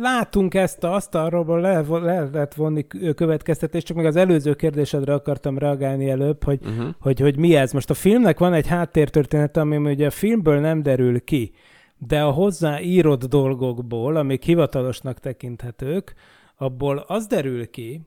Látunk 0.00 0.54
ezt, 0.54 0.84
azt 0.84 1.14
arról 1.14 1.60
le, 1.60 1.80
le 1.80 2.28
lehet 2.32 2.54
vonni 2.54 2.86
következtetést, 3.14 3.86
csak 3.86 3.96
meg 3.96 4.06
az 4.06 4.16
előző 4.16 4.54
kérdésedre 4.54 5.14
akartam 5.14 5.58
reagálni 5.58 6.10
előbb, 6.10 6.44
hogy, 6.44 6.58
uh-huh. 6.62 6.88
hogy, 7.00 7.20
hogy 7.20 7.36
mi 7.36 7.56
ez. 7.56 7.72
Most 7.72 7.90
a 7.90 7.94
filmnek 7.94 8.38
van 8.38 8.52
egy 8.52 8.66
háttértörténet, 8.66 9.56
ami 9.56 9.76
ugye 9.76 10.06
a 10.06 10.10
filmből 10.10 10.60
nem 10.60 10.82
derül 10.82 11.24
ki 11.24 11.52
de 12.06 12.22
a 12.22 12.30
hozzáírott 12.30 13.24
dolgokból, 13.24 14.16
amik 14.16 14.42
hivatalosnak 14.42 15.18
tekinthetők, 15.18 16.14
abból 16.56 17.04
az 17.06 17.26
derül 17.26 17.70
ki, 17.70 18.00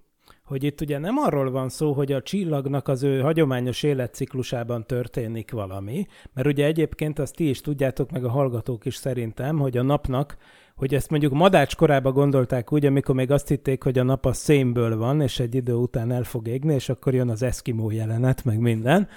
hogy 0.44 0.64
itt 0.64 0.82
ugye 0.82 0.98
nem 0.98 1.18
arról 1.18 1.52
van 1.52 1.70
szó, 1.70 1.94
hogy 1.94 2.12
a 2.12 2.22
csillagnak 2.22 2.88
az 2.88 3.04
ő 3.04 3.22
hagyományos 3.22 3.84
életciklusában 3.84 4.86
történik 4.86 5.52
valami, 5.52 6.06
mert 6.34 6.48
ugye 6.48 6.66
egyébként 6.66 7.20
azt 7.20 7.36
ti 7.36 7.50
is 7.50 7.62
tudjátok, 7.62 8.12
meg 8.12 8.26
a 8.26 8.30
hallgatók 8.30 8.86
is 8.86 8.96
szerintem, 8.96 9.60
hogy 9.60 9.78
a 9.78 9.84
napnak, 9.84 10.38
hogy 10.76 10.94
ezt 10.94 11.10
mondjuk 11.10 11.34
madács 11.34 11.76
korában 11.76 12.14
gondolták 12.14 12.72
úgy, 12.72 12.86
amikor 12.86 13.16
még 13.16 13.32
azt 13.32 13.48
hitték, 13.48 13.84
hogy 13.84 14.00
a 14.00 14.04
nap 14.04 14.26
a 14.26 14.34
szénből 14.34 14.98
van, 14.98 15.22
és 15.22 15.40
egy 15.40 15.56
idő 15.56 15.74
után 15.74 16.12
el 16.12 16.24
fog 16.24 16.48
égni, 16.48 16.74
és 16.74 16.90
akkor 16.90 17.14
jön 17.14 17.30
az 17.30 17.44
eszkimó 17.44 17.92
jelenet, 17.92 18.46
meg 18.46 18.60
minden, 18.60 19.08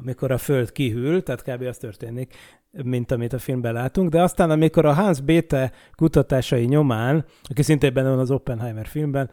amikor 0.00 0.30
a 0.30 0.38
föld 0.38 0.72
kihűl, 0.72 1.22
tehát 1.22 1.42
kb. 1.42 1.62
az 1.62 1.78
történik 1.78 2.34
mint 2.82 3.10
amit 3.10 3.32
a 3.32 3.38
filmben 3.38 3.72
látunk, 3.72 4.10
de 4.10 4.22
aztán 4.22 4.50
amikor 4.50 4.86
a 4.86 4.92
Hans 4.92 5.20
Bethe 5.20 5.72
kutatásai 5.96 6.64
nyomán, 6.64 7.24
aki 7.42 7.62
szintén 7.62 7.92
benne 7.92 8.08
van 8.08 8.18
az 8.18 8.30
Oppenheimer 8.30 8.86
filmben, 8.86 9.30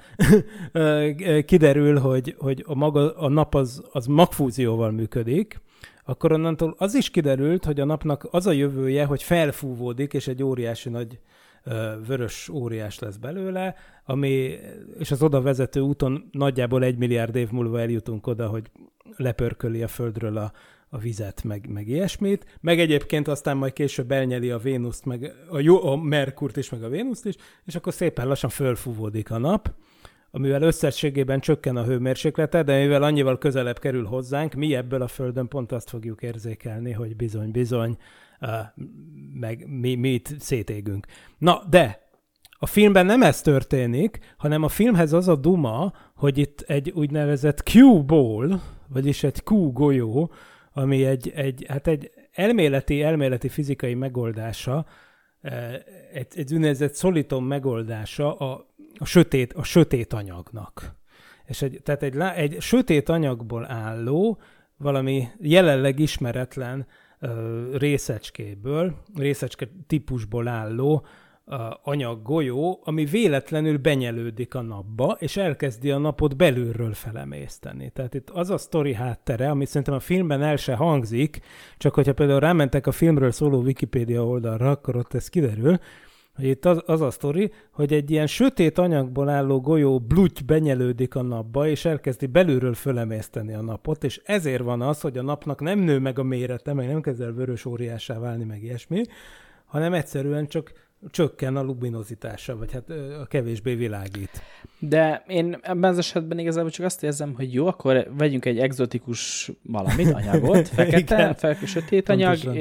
kiderül, 1.46 2.00
hogy, 2.00 2.36
hogy 2.38 2.64
a, 2.68 2.76
maga, 2.76 3.18
a 3.18 3.30
nap 3.30 3.56
az, 3.56 3.84
az 3.92 4.06
magfúzióval 4.06 4.92
működik, 4.92 5.62
akkor 6.06 6.32
onnantól 6.32 6.76
az 6.78 6.96
is 6.96 7.10
kiderült, 7.10 7.66
hogy 7.66 7.80
a 7.80 7.86
napnak 7.86 8.28
az 8.32 8.48
a 8.48 8.52
jövője, 8.52 9.06
hogy 9.06 9.24
felfúvódik, 9.24 10.14
és 10.14 10.28
egy 10.28 10.44
óriási 10.44 10.90
nagy 10.90 11.20
vörös 12.08 12.50
óriás 12.50 13.00
lesz 13.00 13.16
belőle, 13.16 13.76
ami, 14.06 14.58
és 15.00 15.12
az 15.12 15.24
oda 15.24 15.42
vezető 15.42 15.80
úton 15.80 16.30
nagyjából 16.32 16.84
egy 16.84 16.98
milliárd 16.98 17.36
év 17.36 17.52
múlva 17.52 17.80
eljutunk 17.80 18.28
oda, 18.28 18.48
hogy 18.48 18.72
lepörköli 19.18 19.84
a 19.84 19.88
Földről 19.88 20.38
a, 20.38 20.52
a 20.90 20.98
vizet, 20.98 21.44
meg, 21.44 21.70
meg 21.70 21.88
ilyesmit, 21.88 22.58
meg 22.62 22.80
egyébként 22.80 23.28
aztán 23.28 23.58
majd 23.58 23.74
később 23.74 24.12
elnyeli 24.12 24.50
a 24.50 24.58
Vénuszt, 24.58 25.06
meg 25.06 25.34
a, 25.50 25.60
jó, 25.60 25.88
a 25.88 25.96
Merkurt 25.96 26.58
is, 26.58 26.70
meg 26.70 26.84
a 26.84 26.90
Vénuszt 26.90 27.26
is, 27.26 27.36
és 27.66 27.76
akkor 27.76 27.94
szépen 27.94 28.28
lassan 28.28 28.50
fölfúvódik 28.50 29.32
a 29.32 29.38
nap, 29.38 29.74
amivel 30.32 30.62
összességében 30.62 31.40
csökken 31.40 31.76
a 31.76 31.84
hőmérséklete, 31.84 32.64
de 32.64 32.80
mivel 32.80 33.04
annyival 33.04 33.38
közelebb 33.38 33.80
kerül 33.80 34.06
hozzánk, 34.06 34.54
mi 34.54 34.76
ebből 34.76 35.02
a 35.02 35.08
Földön 35.08 35.48
pont 35.48 35.72
azt 35.72 35.90
fogjuk 35.90 36.22
érzékelni, 36.22 36.92
hogy 36.92 37.16
bizony-bizony, 37.16 37.98
uh, 38.42 38.50
meg 39.34 39.68
mi, 39.68 39.96
mi 39.96 40.10
itt 40.10 40.40
szétégünk. 40.40 41.06
Na, 41.38 41.64
de 41.70 42.05
a 42.66 42.68
filmben 42.68 43.06
nem 43.06 43.22
ez 43.22 43.42
történik, 43.42 44.20
hanem 44.38 44.64
a 44.64 44.68
filmhez 44.68 45.14
az 45.14 45.28
a 45.28 45.36
duma, 45.36 45.94
hogy 46.16 46.38
itt 46.38 46.62
egy 46.62 46.92
úgynevezett 46.92 47.70
Q-ball, 47.74 48.60
vagyis 48.88 49.24
egy 49.24 49.42
Q 49.46 49.72
golyó, 49.72 50.32
ami 50.74 51.06
egy, 51.06 51.32
egy, 51.36 51.66
hát 51.68 51.88
egy 51.88 52.12
elméleti, 52.32 53.02
elméleti 53.02 53.50
fizikai 53.50 53.94
megoldása, 53.94 54.86
eh, 55.42 55.74
egy, 56.14 56.28
egy 56.36 56.54
úgynevezett 56.54 56.94
szoliton 56.94 57.44
megoldása 57.44 58.38
a, 58.38 58.68
a, 58.98 59.06
sötét, 59.06 59.54
a 59.54 59.64
sötét 59.64 60.14
anyagnak. 60.14 60.96
És 61.46 61.62
egy, 61.62 61.80
tehát 61.84 62.04
egy, 62.04 62.18
egy 62.36 62.62
sötét 62.62 63.10
anyagból 63.10 63.72
álló, 63.72 64.40
valami 64.78 65.28
jelenleg 65.40 66.00
ismeretlen 66.00 66.88
uh, 67.22 67.30
részecskéből, 67.78 68.96
részecske 69.16 69.68
típusból 69.88 70.48
álló 70.48 71.06
anyag 71.84 72.22
golyó, 72.22 72.82
ami 72.84 73.06
véletlenül 73.06 73.78
benyelődik 73.78 74.56
a 74.56 74.62
napba, 74.62 75.18
és 75.20 75.38
elkezdi 75.38 75.92
a 75.92 75.98
napot 75.98 76.38
belülről 76.38 76.94
felemészteni. 76.94 77.90
Tehát 77.90 78.14
itt 78.14 78.30
az 78.30 78.50
a 78.50 78.58
sztori 78.58 78.94
háttere, 78.94 79.50
ami 79.50 79.66
szerintem 79.66 79.94
a 79.94 80.00
filmben 80.00 80.42
el 80.42 80.56
se 80.56 80.76
hangzik, 80.76 81.40
csak 81.78 81.94
hogyha 81.94 82.14
például 82.14 82.40
rámentek 82.40 82.88
a 82.88 82.92
filmről 82.92 83.32
szóló 83.32 83.62
Wikipédia 83.62 84.26
oldalra, 84.26 84.70
akkor 84.70 84.96
ott 84.96 85.14
ez 85.14 85.30
kiderül, 85.30 85.80
hogy 86.36 86.46
itt 86.46 86.66
az, 86.66 86.82
az 86.86 87.02
a 87.02 87.12
sztori, 87.12 87.52
hogy 87.72 87.94
egy 87.94 88.12
ilyen 88.12 88.28
sötét 88.28 88.78
anyagból 88.78 89.30
álló 89.30 89.62
golyó 89.62 90.00
bluty 90.00 90.44
benyelődik 90.46 91.16
a 91.16 91.22
napba, 91.22 91.68
és 91.68 91.86
elkezdi 91.86 92.26
belülről 92.26 92.74
fölemészteni 92.74 93.54
a 93.54 93.62
napot, 93.62 94.04
és 94.04 94.22
ezért 94.24 94.64
van 94.64 94.82
az, 94.82 95.02
hogy 95.02 95.18
a 95.18 95.22
napnak 95.22 95.62
nem 95.62 95.80
nő 95.80 96.00
meg 96.00 96.20
a 96.20 96.24
mérete, 96.24 96.74
meg 96.74 96.88
nem 96.88 97.02
kezd 97.02 97.22
el 97.22 97.32
vörös 97.32 97.66
óriásá 97.66 98.20
válni, 98.20 98.44
meg 98.44 98.64
ilyesmi, 98.64 99.04
hanem 99.66 99.94
egyszerűen 99.94 100.48
csak 100.48 100.72
csökken 101.10 101.56
a 101.56 101.62
luminozitása, 101.62 102.58
vagy 102.58 102.72
hát 102.72 102.90
a 103.22 103.26
kevésbé 103.26 103.76
világít. 103.76 104.42
De 104.80 105.24
én 105.28 105.58
ebben 105.62 105.92
az 105.92 105.98
esetben 105.98 106.40
igazából 106.40 106.70
csak 106.70 106.86
azt 106.86 107.04
érzem, 107.04 107.34
hogy 107.36 107.54
jó, 107.54 107.68
akkor 107.68 108.08
vegyünk 108.18 108.46
egy 108.46 108.60
exotikus 108.60 109.52
valamit, 109.64 110.12
anyagot, 110.12 110.68
fekete, 110.78 111.34
fel, 111.34 111.54
sötét 111.66 112.10
anyag, 112.10 112.34
Pontosan. 112.34 112.56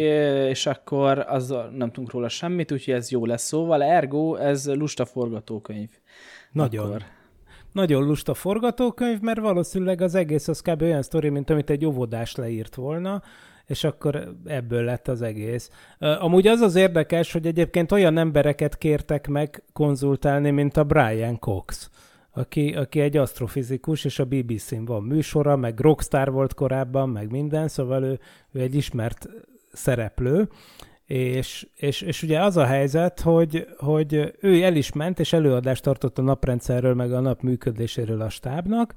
és 0.48 0.66
akkor 0.66 1.18
az 1.18 1.54
nem 1.76 1.90
tudunk 1.90 2.10
róla 2.10 2.28
semmit, 2.28 2.72
úgyhogy 2.72 2.94
ez 2.94 3.10
jó 3.10 3.26
lesz 3.26 3.44
szóval. 3.44 3.82
Ergo, 3.82 4.34
ez 4.34 4.66
lusta 4.66 5.04
forgatókönyv. 5.04 5.88
Nagyon. 6.52 6.86
Akkor. 6.86 7.02
Nagyon 7.72 8.06
lusta 8.06 8.34
forgatókönyv, 8.34 9.20
mert 9.20 9.40
valószínűleg 9.40 10.00
az 10.00 10.14
egész 10.14 10.48
az 10.48 10.60
kb. 10.60 10.82
olyan 10.82 11.02
sztori, 11.02 11.28
mint 11.28 11.50
amit 11.50 11.70
egy 11.70 11.86
óvodás 11.86 12.34
leírt 12.34 12.74
volna, 12.74 13.22
és 13.66 13.84
akkor 13.84 14.34
ebből 14.44 14.84
lett 14.84 15.08
az 15.08 15.22
egész. 15.22 15.70
Amúgy 15.98 16.46
az 16.46 16.60
az 16.60 16.74
érdekes, 16.74 17.32
hogy 17.32 17.46
egyébként 17.46 17.92
olyan 17.92 18.18
embereket 18.18 18.78
kértek 18.78 19.28
meg 19.28 19.62
konzultálni, 19.72 20.50
mint 20.50 20.76
a 20.76 20.84
Brian 20.84 21.38
Cox, 21.38 21.90
aki, 22.30 22.74
aki 22.74 23.00
egy 23.00 23.16
asztrofizikus, 23.16 24.04
és 24.04 24.18
a 24.18 24.24
BBC-n 24.24 24.84
van 24.84 25.02
műsora, 25.02 25.56
meg 25.56 25.80
rockstar 25.80 26.32
volt 26.32 26.54
korábban, 26.54 27.08
meg 27.08 27.30
minden, 27.30 27.68
szóval 27.68 28.02
ő, 28.02 28.18
ő 28.52 28.60
egy 28.60 28.74
ismert 28.74 29.28
szereplő, 29.72 30.48
és, 31.06 31.66
és, 31.74 32.00
és 32.00 32.22
ugye 32.22 32.42
az 32.42 32.56
a 32.56 32.64
helyzet, 32.64 33.20
hogy, 33.20 33.66
hogy 33.76 34.34
ő 34.40 34.62
el 34.62 34.76
is 34.76 34.92
ment, 34.92 35.20
és 35.20 35.32
előadást 35.32 35.82
tartott 35.82 36.18
a 36.18 36.22
naprendszerről, 36.22 36.94
meg 36.94 37.12
a 37.12 37.20
nap 37.20 37.42
működéséről 37.42 38.20
a 38.20 38.28
stábnak, 38.28 38.94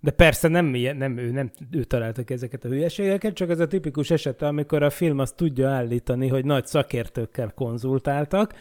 de 0.00 0.10
persze 0.10 0.48
nem, 0.48 0.66
nem, 0.96 1.16
ő, 1.16 1.30
nem 1.30 1.50
ő 1.70 1.84
találta 1.84 2.24
ki 2.24 2.32
ezeket 2.32 2.64
a 2.64 2.68
hülyeségeket, 2.68 3.34
csak 3.34 3.50
ez 3.50 3.60
a 3.60 3.66
tipikus 3.66 4.10
eset, 4.10 4.42
amikor 4.42 4.82
a 4.82 4.90
film 4.90 5.18
azt 5.18 5.36
tudja 5.36 5.68
állítani, 5.68 6.28
hogy 6.28 6.44
nagy 6.44 6.66
szakértőkkel 6.66 7.52
konzultáltak, 7.54 8.54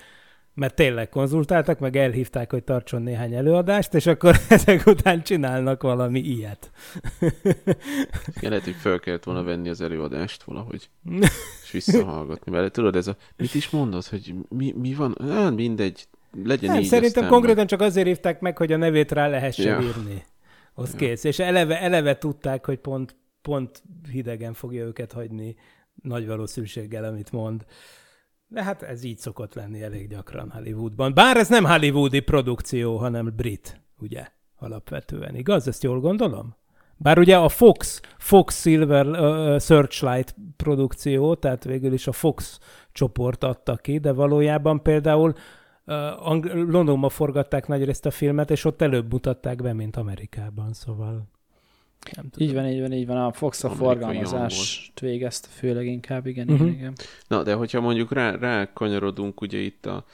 mert 0.54 0.76
tényleg 0.76 1.10
konzultáltak, 1.10 1.80
meg 1.80 1.96
elhívták, 1.96 2.52
hogy 2.52 2.64
tartson 2.64 3.02
néhány 3.02 3.34
előadást, 3.34 3.94
és 3.94 4.06
akkor 4.06 4.40
ezek 4.50 4.86
után 4.86 5.24
csinálnak 5.24 5.82
valami 5.82 6.20
ilyet. 6.20 6.72
Igen, 8.38 8.50
lehet, 8.50 8.64
hogy 8.64 8.76
fel 8.76 9.00
kellett 9.00 9.24
volna 9.24 9.44
venni 9.44 9.70
az 9.70 9.82
előadást 9.82 10.44
valahogy, 10.44 10.90
és 11.64 11.72
visszahallgatni 11.72 12.52
vele. 12.52 12.70
Tudod, 12.70 12.96
ez 12.96 13.08
a, 13.08 13.16
mit 13.36 13.54
is 13.54 13.70
mondod, 13.70 14.06
hogy 14.06 14.34
mi, 14.50 14.74
mi 14.78 14.94
van? 14.94 15.18
Hát 15.30 15.56
mindegy, 15.56 16.08
legyen 16.44 16.72
Nem, 16.72 16.82
így. 16.82 16.88
szerintem 16.88 17.28
konkrétan 17.28 17.68
csak 17.68 17.82
azért 17.82 18.08
hívták 18.08 18.40
meg, 18.40 18.58
hogy 18.58 18.72
a 18.72 18.78
nevét 18.78 19.12
rá 19.12 19.28
lehessen 19.28 19.82
Ja. 19.82 19.88
írni. 19.88 20.24
Az 20.80 20.92
kész. 20.92 21.24
És 21.24 21.40
eleve, 21.40 21.82
eleve 21.82 22.18
tudták, 22.18 22.66
hogy 22.66 22.78
pont, 22.78 23.16
pont 23.42 23.84
hidegen 24.12 24.54
fogja 24.54 24.86
őket 24.86 25.12
hagyni 25.12 25.56
nagy 26.02 26.28
valószínűséggel, 26.28 27.04
amit 27.04 27.32
mond. 27.32 27.66
De 28.48 28.64
hát 28.64 28.82
ez 28.82 29.04
így 29.04 29.18
szokott 29.18 29.54
lenni 29.54 29.82
elég 29.82 30.10
gyakran 30.10 30.50
Hollywoodban. 30.52 31.14
Bár 31.14 31.38
ez 31.38 31.50
nem 31.50 31.66
hollywoodi 31.66 32.20
produkció, 32.20 32.98
hanem 32.98 33.34
brit, 33.36 33.82
ugye, 34.00 34.28
alapvetően. 34.56 35.36
Igaz? 35.36 35.68
Ezt 35.68 35.84
jól 35.84 36.00
gondolom? 36.00 36.56
Bár 36.98 37.20
ugye 37.20 37.38
a 37.38 37.50
Fox, 37.50 38.02
Fox 38.18 38.62
Silver 38.62 39.08
uh, 39.08 39.60
Searchlight 39.60 40.36
produkció, 40.58 41.36
tehát 41.36 41.64
végül 41.64 41.94
is 41.94 42.08
a 42.08 42.12
Fox 42.12 42.60
csoport 42.92 43.44
adta 43.44 43.76
ki, 43.76 43.98
de 43.98 44.12
valójában 44.12 44.82
például 44.82 45.34
Ang- 46.20 46.54
Londonban 46.54 47.10
forgatták 47.10 47.68
nagyrészt 47.68 48.06
a 48.06 48.12
filmet, 48.12 48.52
és 48.52 48.66
ott 48.66 48.82
előbb 48.82 49.12
mutatták 49.12 49.62
be, 49.62 49.74
mint 49.74 49.96
Amerikában, 49.96 50.74
szóval 50.74 51.28
nem 52.16 52.30
tudom. 52.30 52.48
Így 52.48 52.54
van, 52.54 52.68
így 52.68 52.82
van, 52.82 52.94
így 52.94 53.08
van. 53.08 53.18
A 53.18 53.32
Fox 53.32 53.64
a 53.64 53.68
Amerikai 53.68 53.88
forgalmazást 53.88 55.00
végezte 55.00 55.48
főleg 55.52 55.86
inkább, 55.86 56.26
igen, 56.26 56.50
igen, 56.50 56.68
igen. 56.68 56.94
Na, 57.28 57.44
de 57.44 57.54
hogyha 57.54 57.82
mondjuk 57.82 58.14
rá, 58.14 58.36
rá 58.36 58.74
kanyarodunk 58.74 59.42
ugye 59.42 59.58
itt 59.58 59.86
a, 59.86 60.06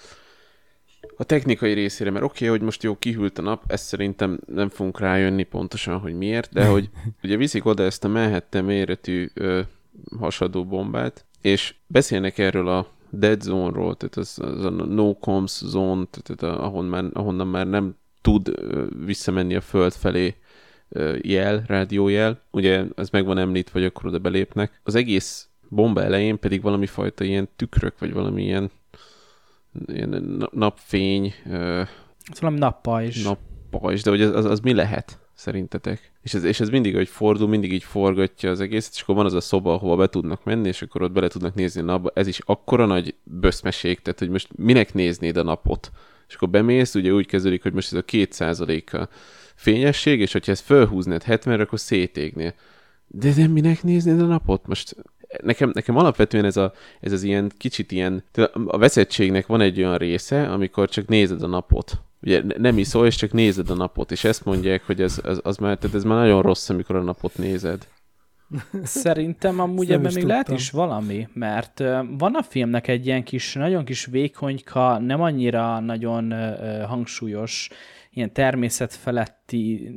a 1.18 1.24
technikai 1.24 1.74
részére, 1.74 2.12
mert 2.12 2.26
oké, 2.26 2.46
okay, 2.46 2.58
hogy 2.58 2.66
most 2.66 2.84
jó 2.84 2.96
kihűlt 2.96 3.38
a 3.38 3.42
nap, 3.42 3.64
ezt 3.68 3.86
szerintem 3.86 4.40
nem 4.46 4.70
fogunk 4.70 5.00
rájönni 5.00 5.44
pontosan, 5.44 6.00
hogy 6.00 6.14
miért, 6.14 6.54
de 6.54 6.66
hogy 6.66 6.90
ugye 7.24 7.38
viszik 7.38 7.66
oda 7.66 7.84
ezt 7.84 8.04
a 8.04 8.08
Manhattan 8.08 8.64
méretű 8.64 9.30
ö, 9.34 9.62
hasadó 10.20 10.66
bombát, 10.66 11.26
és 11.42 11.76
beszélnek 11.88 12.38
erről 12.38 12.68
a 12.68 12.88
dead 13.16 13.42
zone-ról, 13.42 13.96
tehát 13.96 14.16
az, 14.16 14.40
az 14.42 14.66
a 14.66 14.70
no 14.70 15.14
comms 15.14 15.52
zone, 15.66 16.06
tehát 16.12 16.56
a, 16.58 16.66
ahon 16.66 16.86
már, 16.86 17.06
ahonnan 17.14 17.48
már 17.48 17.68
nem 17.68 17.96
tud 18.22 18.52
visszamenni 19.06 19.56
a 19.56 19.62
föld 19.62 19.94
felé 19.94 20.36
jel, 21.22 21.64
rádiójel. 21.68 22.42
Ugye 22.52 22.84
ez 22.96 23.10
meg 23.10 23.26
van 23.26 23.38
említve, 23.38 23.80
hogy 23.80 23.88
akkor 23.88 24.06
oda 24.06 24.20
belépnek. 24.20 24.80
Az 24.84 24.96
egész 24.96 25.48
bomba 25.70 26.04
elején 26.04 26.40
pedig 26.40 26.62
valami 26.62 26.86
fajta 26.86 27.24
ilyen 27.24 27.50
tükrök, 27.56 28.00
vagy 28.00 28.14
valami 28.14 28.44
ilyen, 28.44 28.72
ilyen 29.88 30.10
na- 30.10 30.50
napfény, 30.52 31.34
Ez 31.44 32.40
valami 32.40 32.60
nappajzs. 32.60 33.24
nappajzs, 33.24 34.02
de 34.04 34.10
hogy 34.10 34.22
az, 34.22 34.36
az, 34.36 34.46
az 34.46 34.60
mi 34.60 34.74
lehet 34.74 35.20
szerintetek? 35.44 36.12
És 36.22 36.34
ez, 36.34 36.44
és 36.44 36.60
ez 36.60 36.70
mindig, 36.70 36.96
hogy 36.96 37.08
fordul, 37.08 37.48
mindig 37.48 37.74
így 37.74 37.84
forgatja 37.84 38.50
az 38.50 38.60
egészet, 38.60 38.94
és 38.94 39.02
akkor 39.02 39.16
van 39.16 39.26
az 39.26 39.34
a 39.34 39.42
szoba, 39.42 39.74
ahova 39.74 39.96
be 39.96 40.08
tudnak 40.08 40.44
menni, 40.44 40.68
és 40.68 40.82
akkor 40.82 41.02
ott 41.02 41.12
bele 41.12 41.28
tudnak 41.28 41.54
nézni 41.54 41.82
a 41.82 41.84
napba. 41.84 42.12
Ez 42.14 42.28
is 42.28 42.40
akkora 42.46 42.86
nagy 42.86 43.16
böszmeség, 43.24 44.02
tehát 44.02 44.20
hogy 44.20 44.30
most 44.30 44.48
minek 44.56 44.94
néznéd 44.94 45.38
a 45.38 45.44
napot? 45.44 45.92
És 46.28 46.36
akkor 46.36 46.50
bemész, 46.50 46.96
ugye 46.96 47.12
úgy 47.12 47.26
kezdődik, 47.26 47.64
hogy 47.64 47.74
most 47.74 47.92
ez 47.92 47.98
a 48.00 48.04
két 48.04 48.34
százaléka 48.34 49.10
fényesség, 49.56 50.20
és 50.20 50.32
hogyha 50.32 50.52
ezt 50.52 50.66
fölhúznád 50.66 51.24
70-re, 51.28 51.62
akkor 51.62 51.80
szétégnél. 51.80 52.54
De 53.08 53.34
nem 53.36 53.52
minek 53.52 53.84
néznéd 53.84 54.22
a 54.22 54.26
napot? 54.26 54.68
Most 54.68 54.96
nekem, 55.42 55.72
nekem 55.74 55.98
alapvetően 55.98 56.46
ez, 56.46 56.58
a, 56.58 56.74
ez 57.00 57.12
az 57.12 57.24
ilyen 57.24 57.52
kicsit 57.58 57.92
ilyen, 57.92 58.24
a 58.66 58.78
veszettségnek 58.78 59.46
van 59.46 59.62
egy 59.62 59.78
olyan 59.78 59.98
része, 59.98 60.52
amikor 60.52 60.90
csak 60.90 61.08
nézed 61.08 61.44
a 61.44 61.48
napot. 61.48 62.02
Ugye 62.24 62.44
ne- 62.44 62.56
nem 62.58 62.78
iszol, 62.78 63.06
és 63.06 63.16
csak 63.16 63.32
nézed 63.32 63.70
a 63.70 63.74
napot, 63.74 64.12
és 64.12 64.24
ezt 64.24 64.46
mondják, 64.46 64.86
hogy 64.86 65.02
ez, 65.02 65.20
az, 65.24 65.40
az 65.44 65.58
már, 65.58 65.78
tehát 65.78 65.96
ez 65.96 66.04
már 66.04 66.18
nagyon 66.18 66.42
rossz, 66.42 66.70
amikor 66.70 66.96
a 66.96 67.02
napot 67.02 67.38
nézed. 67.38 67.88
Szerintem 68.84 69.60
amúgy 69.60 69.88
nem 69.88 70.00
ebben 70.00 70.14
még 70.14 70.24
lehet 70.24 70.46
tudtam. 70.46 70.56
is 70.56 70.72
valami, 70.72 71.28
mert 71.34 71.80
van 72.18 72.36
a 72.36 72.44
filmnek 72.44 72.88
egy 72.88 73.06
ilyen 73.06 73.24
kis, 73.24 73.54
nagyon 73.54 73.86
kis 73.86 74.06
vékonyka, 74.06 75.00
nem 75.00 75.22
annyira 75.22 75.80
nagyon 75.80 76.34
hangsúlyos, 76.88 77.70
ilyen 78.14 78.34
természetfeletti 78.34 79.92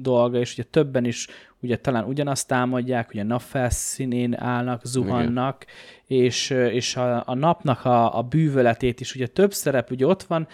dolga, 0.00 0.38
és 0.38 0.52
ugye 0.52 0.62
többen 0.62 1.04
is 1.04 1.28
ugye 1.60 1.76
talán 1.76 2.04
ugyanazt 2.04 2.48
támadják, 2.48 3.08
ugye 3.10 3.22
napfelszínén 3.22 4.40
állnak, 4.40 4.84
zuhannak, 4.84 5.66
és, 6.06 6.50
ö, 6.50 6.66
és 6.66 6.96
a, 6.96 7.22
a 7.26 7.34
napnak 7.34 7.84
a, 7.84 8.18
a 8.18 8.22
bűvöletét 8.22 9.00
is 9.00 9.14
ugye 9.14 9.26
több 9.26 9.52
szerep, 9.52 9.90
ugye 9.90 10.06
ott 10.06 10.22
van, 10.22 10.48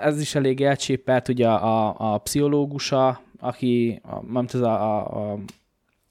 ez 0.00 0.20
is 0.20 0.34
elég 0.34 0.60
elcsépelt, 0.60 1.28
ugye 1.28 1.48
a, 1.48 2.12
a 2.12 2.18
pszichológusa, 2.18 3.20
aki, 3.38 4.00
a, 4.02 4.32
nem 4.32 4.46
tudom, 4.46 4.70
a, 4.70 5.16
a, 5.16 5.38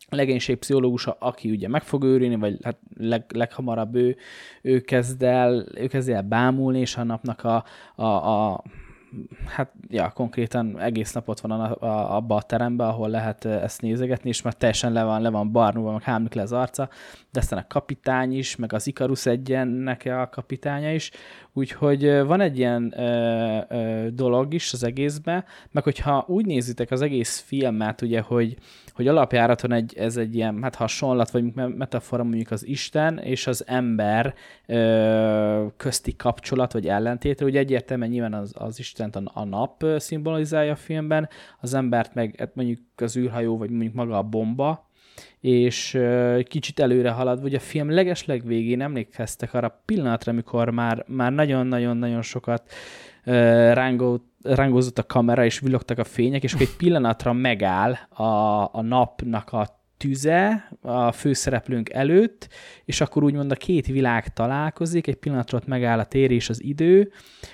a 0.10 0.16
legénység 0.16 0.58
pszichológusa, 0.58 1.16
aki 1.20 1.50
ugye 1.50 1.68
meg 1.68 1.84
fog 1.84 2.04
őrülni, 2.04 2.36
vagy 2.36 2.58
hát 2.64 2.78
leg, 2.98 3.26
leghamarabb 3.34 3.96
ő, 3.96 4.16
ő, 4.62 4.80
kezd 4.80 5.24
el, 5.24 5.66
ő 5.76 5.88
kezd 5.88 6.10
el 6.10 6.22
bámulni, 6.22 6.80
és 6.80 6.98
a 6.98 7.04
napnak 7.04 7.44
a, 7.44 7.64
a, 7.96 8.06
a 8.06 8.64
hát 9.46 9.72
ja, 9.88 10.10
konkrétan 10.10 10.80
egész 10.80 11.14
napot 11.14 11.40
van 11.40 11.52
a, 11.52 11.86
a, 11.86 12.16
abba 12.16 12.36
a 12.36 12.42
teremben, 12.42 12.88
ahol 12.88 13.10
lehet 13.10 13.46
ezt 13.46 13.82
nézegetni, 13.82 14.30
és 14.30 14.42
már 14.42 14.54
teljesen 14.54 14.92
le 14.92 15.04
van, 15.04 15.22
le 15.22 15.30
van 15.30 15.52
barnulva, 15.52 15.92
meg 15.92 16.02
hámlik 16.02 16.34
le 16.34 16.42
az 16.42 16.52
arca, 16.52 16.90
de 17.34 17.40
aztán 17.40 17.60
a 17.60 17.68
kapitány 17.68 18.38
is, 18.38 18.56
meg 18.56 18.74
az 18.74 18.88
Ikarus 18.88 19.26
egyennek 19.26 20.06
a 20.06 20.30
kapitánya 20.32 20.94
is, 20.94 21.12
úgyhogy 21.54 22.22
van 22.26 22.42
egy 22.42 22.58
ilyen 22.58 22.94
ö, 22.98 23.60
ö, 23.70 24.08
dolog 24.12 24.54
is 24.54 24.74
az 24.74 24.84
egészben, 24.84 25.46
meg 25.72 25.84
hogyha 25.84 26.26
úgy 26.28 26.46
nézitek 26.46 26.92
az 26.92 27.02
egész 27.02 27.40
filmet, 27.40 28.02
ugye, 28.02 28.22
hogy, 28.22 28.58
hogy 28.92 29.08
alapjáraton 29.08 29.72
egy, 29.72 29.94
ez 29.98 30.18
egy 30.18 30.36
ilyen 30.36 30.64
hát 30.64 30.76
hasonlat, 30.76 31.32
vagy 31.32 31.54
me- 31.54 31.78
metafora 31.78 32.24
mondjuk 32.24 32.52
az 32.52 32.68
Isten 32.68 33.18
és 33.18 33.48
az 33.48 33.68
ember 33.68 34.34
ö, 34.66 35.66
közti 35.78 36.16
kapcsolat, 36.16 36.74
vagy 36.74 36.88
ellentétre. 36.88 37.46
Ugye 37.46 37.60
egyértelműen 37.60 38.10
nyilván 38.10 38.34
az, 38.34 38.54
az 38.58 38.80
Istent 38.80 39.16
a, 39.16 39.22
a 39.34 39.44
nap 39.44 39.86
szimbolizálja 39.98 40.72
a 40.72 40.76
filmben, 40.76 41.30
az 41.62 41.74
embert 41.74 42.14
meg 42.14 42.36
hát 42.38 42.56
mondjuk 42.56 42.80
az 42.96 43.18
űrhajó, 43.18 43.58
vagy 43.58 43.70
mondjuk 43.70 43.94
maga 43.94 44.18
a 44.18 44.24
bomba, 44.24 44.92
és 45.44 46.00
kicsit 46.48 46.80
előre 46.80 47.10
haladva, 47.10 47.46
ugye 47.46 47.58
a 47.58 47.60
film 47.60 47.90
legesleg 47.90 48.46
végén 48.46 48.82
emlékeztek 48.82 49.54
arra 49.54 49.82
pillanatra, 49.86 50.32
amikor 50.32 50.70
már, 50.70 51.04
már 51.08 51.32
nagyon-nagyon-nagyon 51.32 52.22
sokat 52.22 52.64
rángó, 53.74 54.22
rángózott 54.42 54.98
a 54.98 55.04
kamera, 55.04 55.46
és 55.46 55.60
villogtak 55.60 55.98
a 55.98 56.04
fények, 56.04 56.44
és 56.44 56.54
akkor 56.54 56.66
egy 56.66 56.76
pillanatra 56.78 57.34
megáll 57.34 57.94
a, 58.10 58.24
a 58.72 58.82
napnak 58.82 59.54
a 59.54 59.83
tüze 60.04 60.70
a 60.82 61.12
főszereplőnk 61.12 61.90
előtt, 61.90 62.48
és 62.86 63.02
akkor 63.02 63.24
úgymond 63.24 63.52
a 63.52 63.56
két 63.56 63.88
világ 63.88 64.34
találkozik, 64.34 65.08
egy 65.08 65.16
pillanatra 65.16 65.58
ott 65.58 65.68
megáll 65.68 66.00
a 66.00 66.06
tér 66.06 66.32
és 66.32 66.50
az 66.50 66.64
idő. 66.64 67.12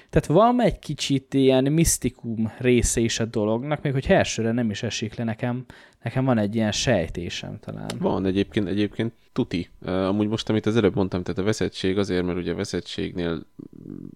Tehát 0.09 0.27
van 0.27 0.61
egy 0.61 0.79
kicsit 0.79 1.33
ilyen 1.33 1.71
misztikum 1.71 2.51
része 2.57 2.99
is 2.99 3.19
a 3.19 3.25
dolognak, 3.25 3.81
még 3.81 3.93
hogy 3.93 4.05
elsőre 4.07 4.51
nem 4.51 4.69
is 4.69 4.83
esik 4.83 5.15
le 5.15 5.23
nekem, 5.23 5.65
nekem 6.03 6.25
van 6.25 6.37
egy 6.37 6.55
ilyen 6.55 6.71
sejtésem 6.71 7.59
talán. 7.59 7.89
Van 7.99 8.25
egyébként, 8.25 8.67
egyébként 8.67 9.13
tuti. 9.33 9.69
Amúgy 9.85 10.27
most, 10.27 10.49
amit 10.49 10.65
az 10.65 10.75
előbb 10.75 10.95
mondtam, 10.95 11.23
tehát 11.23 11.39
a 11.39 11.43
veszettség 11.43 11.97
azért, 11.97 12.25
mert 12.25 12.37
ugye 12.37 12.51
a 12.51 12.55
veszettségnél 12.55 13.45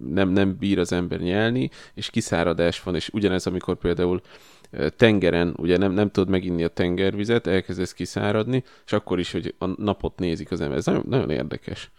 nem, 0.09 0.29
nem 0.29 0.57
bír 0.59 0.79
az 0.79 0.91
ember 0.91 1.19
nyelni, 1.19 1.69
és 1.93 2.09
kiszáradás 2.09 2.83
van, 2.83 2.95
és 2.95 3.09
ugyanez, 3.09 3.47
amikor 3.47 3.77
például 3.77 4.21
tengeren, 4.95 5.53
ugye 5.57 5.77
nem, 5.77 5.91
nem 5.91 6.11
tudod 6.11 6.29
meginni 6.29 6.63
a 6.63 6.67
tengervizet, 6.67 7.47
elkezdesz 7.47 7.93
kiszáradni, 7.93 8.63
és 8.85 8.93
akkor 8.93 9.19
is, 9.19 9.31
hogy 9.31 9.55
a 9.57 9.65
napot 9.81 10.19
nézik 10.19 10.51
az 10.51 10.61
ember. 10.61 10.77
Ez 10.77 10.85
nagyon, 10.85 11.03
nagyon 11.07 11.29
érdekes. 11.29 11.91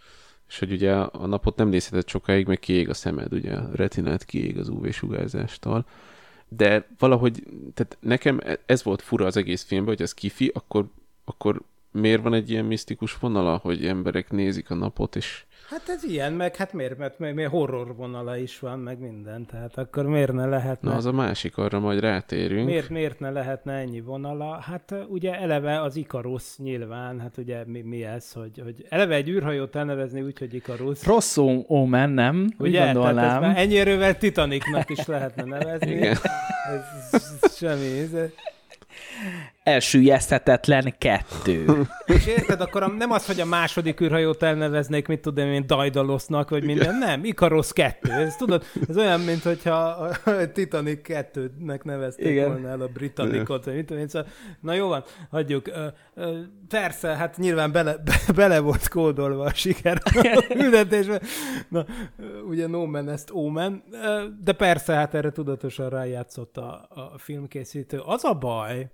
És 0.47 0.59
hogy 0.59 0.71
ugye 0.71 0.93
a 0.93 1.25
napot 1.25 1.55
nem 1.55 1.67
nézheted 1.67 2.07
sokáig, 2.07 2.47
meg 2.47 2.59
kiég 2.59 2.89
a 2.89 2.93
szemed, 2.93 3.33
ugye 3.33 3.53
a 3.53 3.69
retinát 3.73 4.25
kiég 4.25 4.57
az 4.57 4.69
UV-sugárzástól. 4.69 5.85
De 6.47 6.87
valahogy, 6.99 7.43
tehát 7.73 7.97
nekem 7.99 8.39
ez 8.65 8.83
volt 8.83 9.01
fura 9.01 9.25
az 9.25 9.37
egész 9.37 9.63
filmben, 9.63 9.93
hogy 9.93 10.03
ez 10.03 10.13
kifi, 10.13 10.51
akkor, 10.53 10.87
akkor 11.25 11.61
miért 11.95 12.21
van 12.21 12.33
egy 12.33 12.49
ilyen 12.49 12.65
misztikus 12.65 13.17
vonala, 13.17 13.57
hogy 13.57 13.85
emberek 13.85 14.31
nézik 14.31 14.69
a 14.69 14.75
napot, 14.75 15.15
és 15.15 15.45
Hát 15.69 15.89
ez 15.89 16.03
ilyen, 16.03 16.33
meg 16.33 16.55
hát 16.55 16.73
miért, 16.73 16.97
mert 16.97 17.19
miért 17.19 17.49
horror 17.49 17.95
vonala 17.95 18.37
is 18.37 18.59
van, 18.59 18.79
meg 18.79 18.99
minden, 18.99 19.45
tehát 19.45 19.77
akkor 19.77 20.05
miért 20.05 20.31
ne 20.31 20.45
lehetne... 20.45 20.89
Na 20.89 20.95
az 20.95 21.05
a 21.05 21.11
másik, 21.11 21.57
arra 21.57 21.79
majd 21.79 21.99
rátérünk. 21.99 22.65
Miért, 22.65 22.89
miért 22.89 23.19
ne 23.19 23.29
lehetne 23.29 23.73
ennyi 23.73 24.01
vonala? 24.01 24.59
Hát 24.59 24.93
ugye 25.07 25.39
eleve 25.39 25.81
az 25.81 25.95
Ikarus 25.95 26.57
nyilván, 26.57 27.19
hát 27.19 27.37
ugye 27.37 27.63
mi, 27.65 27.81
mi 27.81 28.03
ez, 28.03 28.31
hogy, 28.31 28.61
hogy 28.63 28.85
eleve 28.89 29.15
egy 29.15 29.29
űrhajót 29.29 29.75
elnevezni 29.75 30.21
úgy, 30.21 30.39
hogy 30.39 30.53
Ikarus. 30.53 31.05
Rossz 31.05 31.37
omen, 31.67 32.09
nem? 32.09 32.49
Ugye? 32.57 32.93
Tehát 32.93 33.43
ez 33.43 33.57
ennyi 33.57 33.79
erővel 33.79 34.17
Titanicnak 34.17 34.89
is 34.89 35.05
lehetne 35.05 35.43
nevezni. 35.43 35.91
Igen. 35.91 36.17
Ez, 37.11 37.39
ez 37.41 37.55
semmi. 37.55 37.99
Ez, 37.99 38.11
elsüllyeszthetetlen 39.65 40.93
kettő. 40.97 41.87
És 42.05 42.25
érted, 42.25 42.61
akkor 42.61 42.95
nem 42.95 43.11
az, 43.11 43.25
hogy 43.25 43.39
a 43.39 43.45
második 43.45 44.01
űrhajót 44.01 44.43
elneveznék, 44.43 45.07
mit 45.07 45.19
tudom 45.19 45.47
én, 45.47 45.67
Daidalosznak, 45.67 46.49
vagy 46.49 46.63
minden, 46.63 46.95
nem, 46.95 47.23
Ikarosz 47.23 47.71
kettő. 47.71 48.11
Ez 48.11 48.35
tudod, 48.35 48.63
ez 48.89 48.97
olyan, 48.97 49.19
mint 49.19 49.43
hogyha 49.43 49.73
a 49.73 50.11
Titanic 50.53 51.01
kettőnek 51.01 51.83
nevezték 51.83 52.25
Igen. 52.25 52.47
volna 52.47 52.67
el 52.67 52.81
a 52.81 52.87
Britannicot, 52.87 53.65
vagy 53.65 53.75
mit 53.75 53.85
tudom 53.85 54.01
én. 54.01 54.07
Szóval, 54.07 54.27
na 54.61 54.73
jó 54.73 54.87
van, 54.87 55.03
hagyjuk. 55.29 55.71
Persze, 56.67 57.15
hát 57.15 57.37
nyilván 57.37 57.71
bele, 57.71 57.95
bele 58.35 58.59
volt 58.59 58.87
kódolva 58.87 59.43
a 59.43 59.53
siker 59.53 60.01
üldetésben. 60.63 61.21
Na, 61.69 61.85
ugye 62.47 62.67
No 62.67 62.85
Man 62.85 63.09
ezt 63.09 63.29
Omen, 63.31 63.83
de 64.43 64.53
persze, 64.53 64.93
hát 64.93 65.13
erre 65.13 65.31
tudatosan 65.31 65.89
rájátszott 65.89 66.57
a, 66.57 66.87
a 66.89 67.17
filmkészítő. 67.17 67.99
Az 68.05 68.23
a 68.23 68.33
baj, 68.33 68.89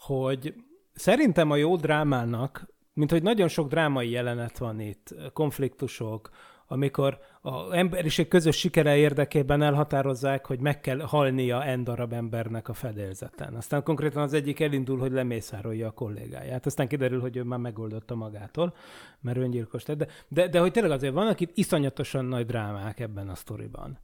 hogy 0.00 0.54
szerintem 0.92 1.50
a 1.50 1.56
jó 1.56 1.76
drámának, 1.76 2.66
mint 2.92 3.10
hogy 3.10 3.22
nagyon 3.22 3.48
sok 3.48 3.68
drámai 3.68 4.10
jelenet 4.10 4.58
van 4.58 4.80
itt, 4.80 5.14
konfliktusok, 5.32 6.30
amikor 6.66 7.18
a 7.40 7.76
emberiség 7.76 8.28
közös 8.28 8.56
sikere 8.56 8.96
érdekében 8.96 9.62
elhatározzák, 9.62 10.46
hogy 10.46 10.60
meg 10.60 10.80
kell 10.80 11.00
halnia 11.00 11.64
en 11.64 11.84
darab 11.84 12.12
embernek 12.12 12.68
a 12.68 12.72
fedélzeten. 12.72 13.54
Aztán 13.54 13.82
konkrétan 13.82 14.22
az 14.22 14.32
egyik 14.32 14.60
elindul, 14.60 14.98
hogy 14.98 15.12
lemészárolja 15.12 15.86
a 15.86 15.90
kollégáját. 15.90 16.66
Aztán 16.66 16.88
kiderül, 16.88 17.20
hogy 17.20 17.36
ő 17.36 17.42
már 17.42 17.58
megoldotta 17.58 18.14
magától, 18.14 18.74
mert 19.20 19.38
öngyilkos 19.38 19.82
tett. 19.82 19.98
De, 19.98 20.06
de, 20.28 20.48
de 20.48 20.60
hogy 20.60 20.72
tényleg 20.72 20.92
azért 20.92 21.14
vannak 21.14 21.40
itt 21.40 21.56
iszonyatosan 21.56 22.24
nagy 22.24 22.46
drámák 22.46 23.00
ebben 23.00 23.28
a 23.28 23.34
sztoriban. 23.34 23.98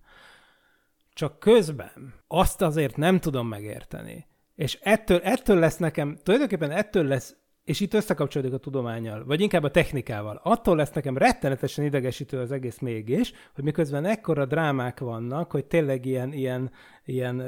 Csak 1.13 1.39
közben 1.39 2.15
azt 2.29 2.63
azért 2.63 2.97
nem 2.97 3.21
tudom 3.21 3.49
megérteni, 3.49 4.27
és 4.57 4.79
ettől, 4.83 5.19
ettől 5.19 5.59
lesz 5.59 5.77
nekem, 5.77 6.19
tulajdonképpen 6.23 6.71
ettől 6.71 7.05
lesz, 7.05 7.37
és 7.65 7.81
itt 7.81 7.95
összekapcsolódik 7.95 8.55
a 8.55 8.59
tudományjal, 8.59 9.25
vagy 9.25 9.41
inkább 9.41 9.63
a 9.63 9.71
technikával. 9.71 10.41
Attól 10.43 10.77
lesz 10.77 10.93
nekem 10.93 11.17
rettenetesen 11.17 11.85
idegesítő 11.85 12.39
az 12.39 12.53
egész 12.53 12.79
mégis, 12.79 13.33
hogy 13.55 13.65
miközben 13.65 14.05
ekkora 14.05 14.47
drámák 14.47 15.01
vannak, 15.01 15.51
hogy 15.51 15.65
tényleg 15.65 16.05
ilyen, 16.05 16.33
ilyen, 16.33 16.71
ilyen 17.05 17.43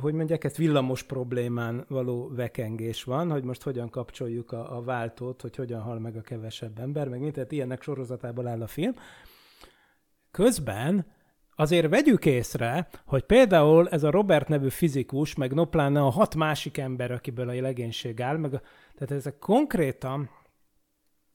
hogy 0.00 0.14
mondják 0.14 0.44
ezt, 0.44 0.56
villamos 0.56 1.02
problémán 1.02 1.84
való 1.88 2.30
vekengés 2.34 3.04
van, 3.04 3.30
hogy 3.30 3.44
most 3.44 3.62
hogyan 3.62 3.90
kapcsoljuk 3.90 4.52
a, 4.52 4.76
a 4.76 4.82
váltót, 4.82 5.40
hogy 5.40 5.56
hogyan 5.56 5.80
hal 5.80 5.98
meg 5.98 6.16
a 6.16 6.20
kevesebb 6.20 6.78
ember, 6.78 7.08
meg 7.08 7.20
mint, 7.20 7.34
tehát 7.34 7.52
ilyenek 7.52 7.82
sorozatából 7.82 8.48
áll 8.48 8.62
a 8.62 8.66
film. 8.66 8.94
Közben 10.30 11.06
azért 11.56 11.88
vegyük 11.88 12.26
észre, 12.26 12.88
hogy 13.06 13.22
például 13.22 13.88
ez 13.88 14.02
a 14.02 14.10
Robert 14.10 14.48
nevű 14.48 14.68
fizikus, 14.68 15.34
meg 15.34 15.52
Nopláne 15.52 16.00
a 16.00 16.10
hat 16.10 16.34
másik 16.34 16.78
ember, 16.78 17.10
akiből 17.10 17.48
a 17.48 17.60
legénység 17.60 18.20
áll, 18.20 18.36
meg 18.36 18.54
a, 18.54 18.60
tehát 18.94 19.10
ezek 19.10 19.38
konkrétan 19.38 20.30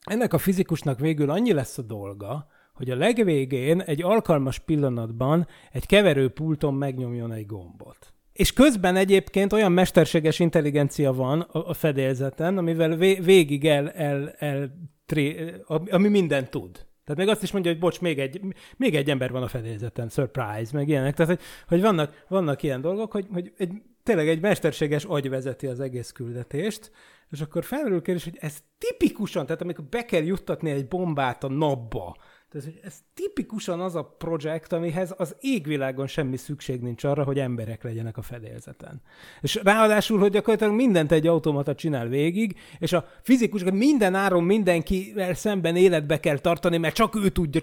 ennek 0.02 0.34
a 0.34 0.38
fizikusnak 0.38 1.00
végül 1.00 1.30
annyi 1.30 1.54
lesz 1.54 1.78
a 1.78 1.82
dolga, 1.82 2.48
hogy 2.74 2.90
a 2.90 2.96
legvégén 2.96 3.82
egy 3.82 4.04
alkalmas 4.04 4.60
pillanatban 4.60 5.48
egy 5.72 5.86
keverőpulton 5.86 6.74
megnyomjon 6.74 7.32
egy 7.32 7.46
gombot. 7.46 8.14
És 8.34 8.54
közben 8.54 8.96
egyébként 8.96 9.54
olyan 9.54 9.72
mesterséges 9.72 10.40
intelligencia 10.40 11.14
van 11.14 11.42
a 11.42 11.74
fedélzeten, 11.74 12.58
amivel 12.58 12.96
végig 12.96 13.66
el, 13.66 13.90
el, 13.92 14.30
el 14.30 14.72
tré, 15.06 15.54
ami 15.68 16.08
mindent 16.08 16.50
tud. 16.50 16.86
Tehát 17.12 17.26
még 17.26 17.36
azt 17.36 17.44
is 17.44 17.52
mondja, 17.52 17.72
hogy 17.72 17.80
bocs, 17.80 18.02
még 18.02 18.20
egy, 18.20 18.42
még 18.78 18.96
egy 18.96 19.10
ember 19.10 19.32
van 19.32 19.44
a 19.44 19.48
fedélzeten, 19.48 20.10
surprise, 20.10 20.70
meg 20.74 20.88
ilyenek. 20.88 21.16
Tehát, 21.16 21.32
hogy, 21.32 21.46
hogy 21.68 21.82
vannak, 21.82 22.26
vannak 22.28 22.64
ilyen 22.64 22.82
dolgok, 22.82 23.12
hogy, 23.12 23.28
hogy 23.32 23.54
egy, 23.58 23.72
tényleg 24.04 24.28
egy 24.28 24.42
mesterséges 24.42 25.04
agy 25.04 25.30
vezeti 25.30 25.68
az 25.68 25.80
egész 25.80 26.12
küldetést, 26.12 26.92
és 27.30 27.42
akkor 27.42 27.64
felmerül 27.64 28.02
kérdés, 28.02 28.24
hogy 28.24 28.38
ez 28.40 28.58
tipikusan, 28.78 29.46
tehát 29.46 29.62
amikor 29.62 29.86
be 29.86 30.06
kell 30.06 30.24
juttatni 30.24 30.70
egy 30.70 30.88
bombát 30.88 31.44
a 31.44 31.50
napba, 31.50 32.16
tehát, 32.52 32.70
ez 32.84 33.00
tipikusan 33.14 33.80
az 33.80 33.96
a 33.96 34.16
projekt, 34.18 34.74
amihez 34.74 35.14
az 35.18 35.36
égvilágon 35.40 36.08
semmi 36.08 36.38
szükség 36.38 36.82
nincs 36.82 37.04
arra, 37.04 37.24
hogy 37.24 37.40
emberek 37.40 37.84
legyenek 37.84 38.18
a 38.18 38.22
fedélzeten. 38.22 39.02
És 39.42 39.60
ráadásul, 39.64 40.20
hogy 40.20 40.32
gyakorlatilag 40.32 40.74
mindent 40.74 41.12
egy 41.12 41.28
automata 41.28 41.76
csinál 41.76 42.08
végig, 42.08 42.60
és 42.80 42.94
a 42.94 43.08
fizikusokat 43.22 43.74
minden 43.74 44.16
áron 44.16 44.44
mindenkivel 44.44 45.34
szemben 45.34 45.76
életbe 45.76 46.20
kell 46.20 46.38
tartani, 46.38 46.78
mert 46.78 46.96
csak 46.96 47.16
ő 47.16 47.30
tudja 47.30 47.62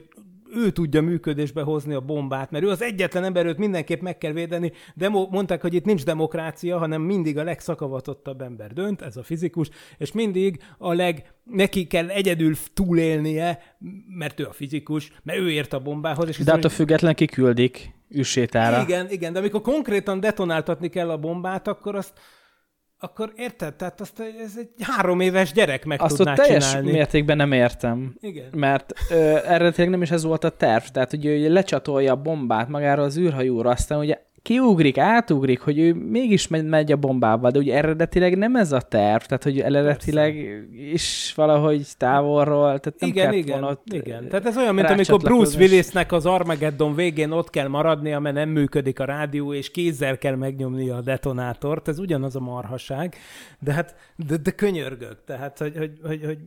ő 0.55 0.71
tudja 0.71 1.03
működésbe 1.03 1.63
hozni 1.63 1.95
a 1.95 2.01
bombát, 2.01 2.51
mert 2.51 2.65
ő 2.65 2.69
az 2.69 2.83
egyetlen 2.83 3.25
ember, 3.25 3.47
őt 3.47 3.59
mindenképp 3.59 4.01
meg 4.01 4.19
kell 4.19 4.33
védeni. 4.33 4.73
Demo, 4.95 5.29
mondták, 5.31 5.61
hogy 5.61 5.75
itt 5.75 5.85
nincs 5.85 6.05
demokrácia, 6.05 6.79
hanem 6.79 7.03
mindig 7.03 7.39
a 7.39 7.43
legszakavatottabb 7.43 8.43
ember 8.43 8.73
dönt, 8.73 9.03
ez 9.03 9.17
a 9.17 9.23
fizikus, 9.23 9.69
és 9.99 10.13
mindig 10.13 10.63
a 10.79 10.93
leg, 10.93 11.33
neki 11.45 11.87
kell 11.87 12.09
egyedül 12.09 12.55
túlélnie, 12.75 13.77
mert 14.09 14.41
ő 14.41 14.45
a 14.47 14.53
fizikus, 14.53 15.13
mert 15.23 15.39
ő 15.39 15.51
ért 15.51 15.73
a 15.73 15.81
bombához. 15.81 16.29
És 16.29 16.39
de 16.39 16.53
attól 16.53 16.71
független 16.71 17.15
kiküldik 17.15 17.97
űrsétára. 18.17 18.83
Igen, 18.83 19.11
igen, 19.11 19.33
de 19.33 19.39
amikor 19.39 19.61
konkrétan 19.61 20.21
detonáltatni 20.21 20.89
kell 20.89 21.11
a 21.11 21.17
bombát, 21.19 21.69
akkor 21.69 21.95
azt 21.95 22.13
akkor 23.01 23.33
érted? 23.37 23.75
Tehát 23.75 24.01
azt 24.01 24.21
ez 24.21 24.57
egy 24.59 24.71
három 24.81 25.21
éves 25.21 25.53
gyerek 25.53 25.85
meg 25.85 26.03
azt 26.03 26.17
tudná 26.17 26.35
teljes 26.35 26.69
csinálni. 26.69 26.91
mértékben 26.91 27.37
nem 27.37 27.53
értem. 27.53 28.17
Igen. 28.21 28.49
Mert 28.57 28.93
ö, 29.11 29.15
eredetileg 29.47 29.91
nem 29.91 30.03
is 30.03 30.11
ez 30.11 30.23
volt 30.23 30.45
a 30.45 30.51
terv. 30.51 30.85
Tehát, 30.85 31.11
hogy 31.11 31.27
ő 31.27 31.53
lecsatolja 31.53 32.13
a 32.13 32.17
bombát 32.17 32.69
magára 32.69 33.03
az 33.03 33.19
űrhajóra, 33.19 33.71
aztán 33.71 33.99
ugye 33.99 34.19
kiugrik, 34.49 34.99
átugrik, 34.99 35.61
hogy 35.61 35.79
ő 35.79 35.95
mégis 35.95 36.49
megy, 36.49 36.65
megy 36.65 36.93
a 36.93 36.97
bombával, 36.97 37.51
de 37.51 37.59
ugye 37.59 37.77
eredetileg 37.77 38.39
nem 38.39 38.57
ez 38.57 38.73
a 38.73 38.81
terv, 38.81 39.23
tehát 39.23 39.43
hogy 39.43 39.61
eredetileg 39.61 40.35
Persze. 40.35 40.93
is 40.93 41.33
valahogy 41.37 41.87
távolról, 41.97 42.79
tehát 42.79 43.01
nem 43.01 43.09
igen, 43.09 43.33
igen, 43.33 43.65
ott 43.65 43.93
igen. 43.93 44.29
Tehát 44.29 44.47
ez 44.47 44.57
olyan, 44.57 44.75
mint 44.75 44.89
amikor 44.89 45.21
Bruce 45.21 45.59
Willisnek 45.59 46.13
az 46.13 46.27
Armageddon 46.27 46.95
végén 46.95 47.31
ott 47.31 47.51
kell 47.51 47.69
maradnia, 47.69 48.19
mert 48.19 48.35
nem 48.35 48.49
működik 48.49 49.01
a 49.01 49.05
rádió, 49.05 49.53
és 49.53 49.71
kézzel 49.71 50.19
kell 50.19 50.35
megnyomni 50.35 50.89
a 50.89 51.01
detonátort, 51.01 51.89
ez 51.89 51.99
ugyanaz 51.99 52.37
a 52.37 52.41
marhaság, 52.41 53.17
de 53.59 53.73
hát, 53.73 53.97
de, 54.17 54.37
de 54.37 54.51
könyörgök, 54.51 55.25
tehát, 55.25 55.59
hogy, 55.59 55.77
hogy, 55.77 55.93
hogy, 56.03 56.25
hogy 56.25 56.39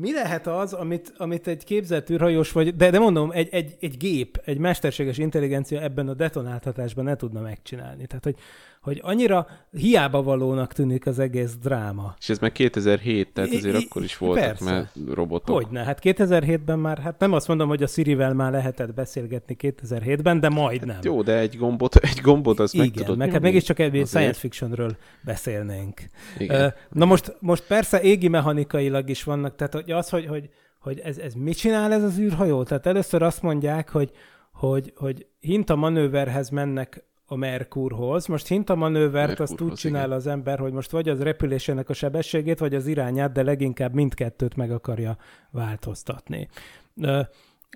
mi 0.00 0.12
lehet 0.12 0.46
az, 0.46 0.72
amit, 0.72 1.12
amit 1.16 1.46
egy 1.46 1.64
képzett 1.64 2.10
űrhajós, 2.10 2.52
vagy, 2.52 2.76
de, 2.76 2.90
de 2.90 2.98
mondom, 2.98 3.30
egy, 3.30 3.48
egy, 3.50 3.76
egy 3.80 3.96
gép, 3.96 4.40
egy 4.44 4.58
mesterséges 4.58 5.18
intelligencia 5.18 5.80
ebben 5.80 6.08
a 6.08 6.14
detonáltatásban 6.14 7.04
ne 7.04 7.16
tudna 7.16 7.40
megcsinálni? 7.40 8.06
Tehát, 8.06 8.24
hogy, 8.24 8.36
hogy 8.80 9.00
annyira 9.02 9.46
hiába 9.70 10.22
valónak 10.22 10.72
tűnik 10.72 11.06
az 11.06 11.18
egész 11.18 11.54
dráma. 11.54 12.14
És 12.20 12.28
ez 12.28 12.38
meg 12.38 12.52
2007, 12.52 13.32
tehát 13.32 13.50
azért 13.54 13.80
I- 13.80 13.84
akkor 13.84 14.02
is 14.02 14.18
voltak 14.18 14.44
persze. 14.44 14.64
már 14.64 14.90
robotok. 15.14 15.54
Hogyne, 15.54 15.84
hát 15.84 15.98
2007-ben 16.02 16.78
már, 16.78 16.98
hát 16.98 17.18
nem 17.18 17.32
azt 17.32 17.48
mondom, 17.48 17.68
hogy 17.68 17.82
a 17.82 17.86
Sirivel 17.86 18.34
már 18.34 18.52
lehetett 18.52 18.94
beszélgetni 18.94 19.56
2007-ben, 19.58 20.40
de 20.40 20.48
majdnem. 20.48 20.94
Hát 20.94 21.04
jó, 21.04 21.22
de 21.22 21.38
egy 21.38 21.56
gombot, 21.56 21.96
egy 22.12 22.20
gombot 22.22 22.58
azt 22.60 22.76
meg 22.76 22.86
Igen, 22.86 23.02
tudod 23.02 23.18
meg 23.18 23.30
hát 23.32 23.40
mégiscsak 23.40 23.78
egy 23.78 23.90
Azért. 23.90 24.06
science 24.06 24.38
fictionről 24.38 24.96
beszélnénk. 25.24 26.00
Igen. 26.38 26.74
Na 26.90 27.04
most, 27.04 27.36
most 27.40 27.66
persze 27.66 28.00
égi 28.00 28.28
mechanikailag 28.28 29.08
is 29.08 29.24
vannak, 29.24 29.56
tehát 29.56 29.74
hogy 29.74 29.90
az, 29.90 30.08
hogy, 30.08 30.26
hogy, 30.26 30.48
hogy 30.78 30.98
ez, 30.98 31.18
ez 31.18 31.34
mit 31.34 31.56
csinál 31.56 31.92
ez 31.92 32.02
az 32.02 32.18
űrhajó? 32.18 32.62
Tehát 32.62 32.86
először 32.86 33.22
azt 33.22 33.42
mondják, 33.42 33.88
hogy, 33.88 34.10
hogy, 34.52 34.92
hogy 34.96 35.26
hinta 35.40 35.76
manőverhez 35.76 36.48
mennek 36.50 37.08
a 37.32 37.36
Merkurhoz. 37.36 38.26
Most 38.26 38.46
hinta 38.46 38.74
manővert 38.74 39.40
azt 39.40 39.60
úgy 39.60 39.72
csinál 39.72 40.04
igen. 40.04 40.16
az 40.16 40.26
ember, 40.26 40.58
hogy 40.58 40.72
most 40.72 40.90
vagy 40.90 41.08
az 41.08 41.22
repülésének 41.22 41.88
a 41.88 41.92
sebességét, 41.92 42.58
vagy 42.58 42.74
az 42.74 42.86
irányát, 42.86 43.32
de 43.32 43.42
leginkább 43.42 43.94
mindkettőt 43.94 44.56
meg 44.56 44.70
akarja 44.70 45.16
változtatni. 45.50 46.48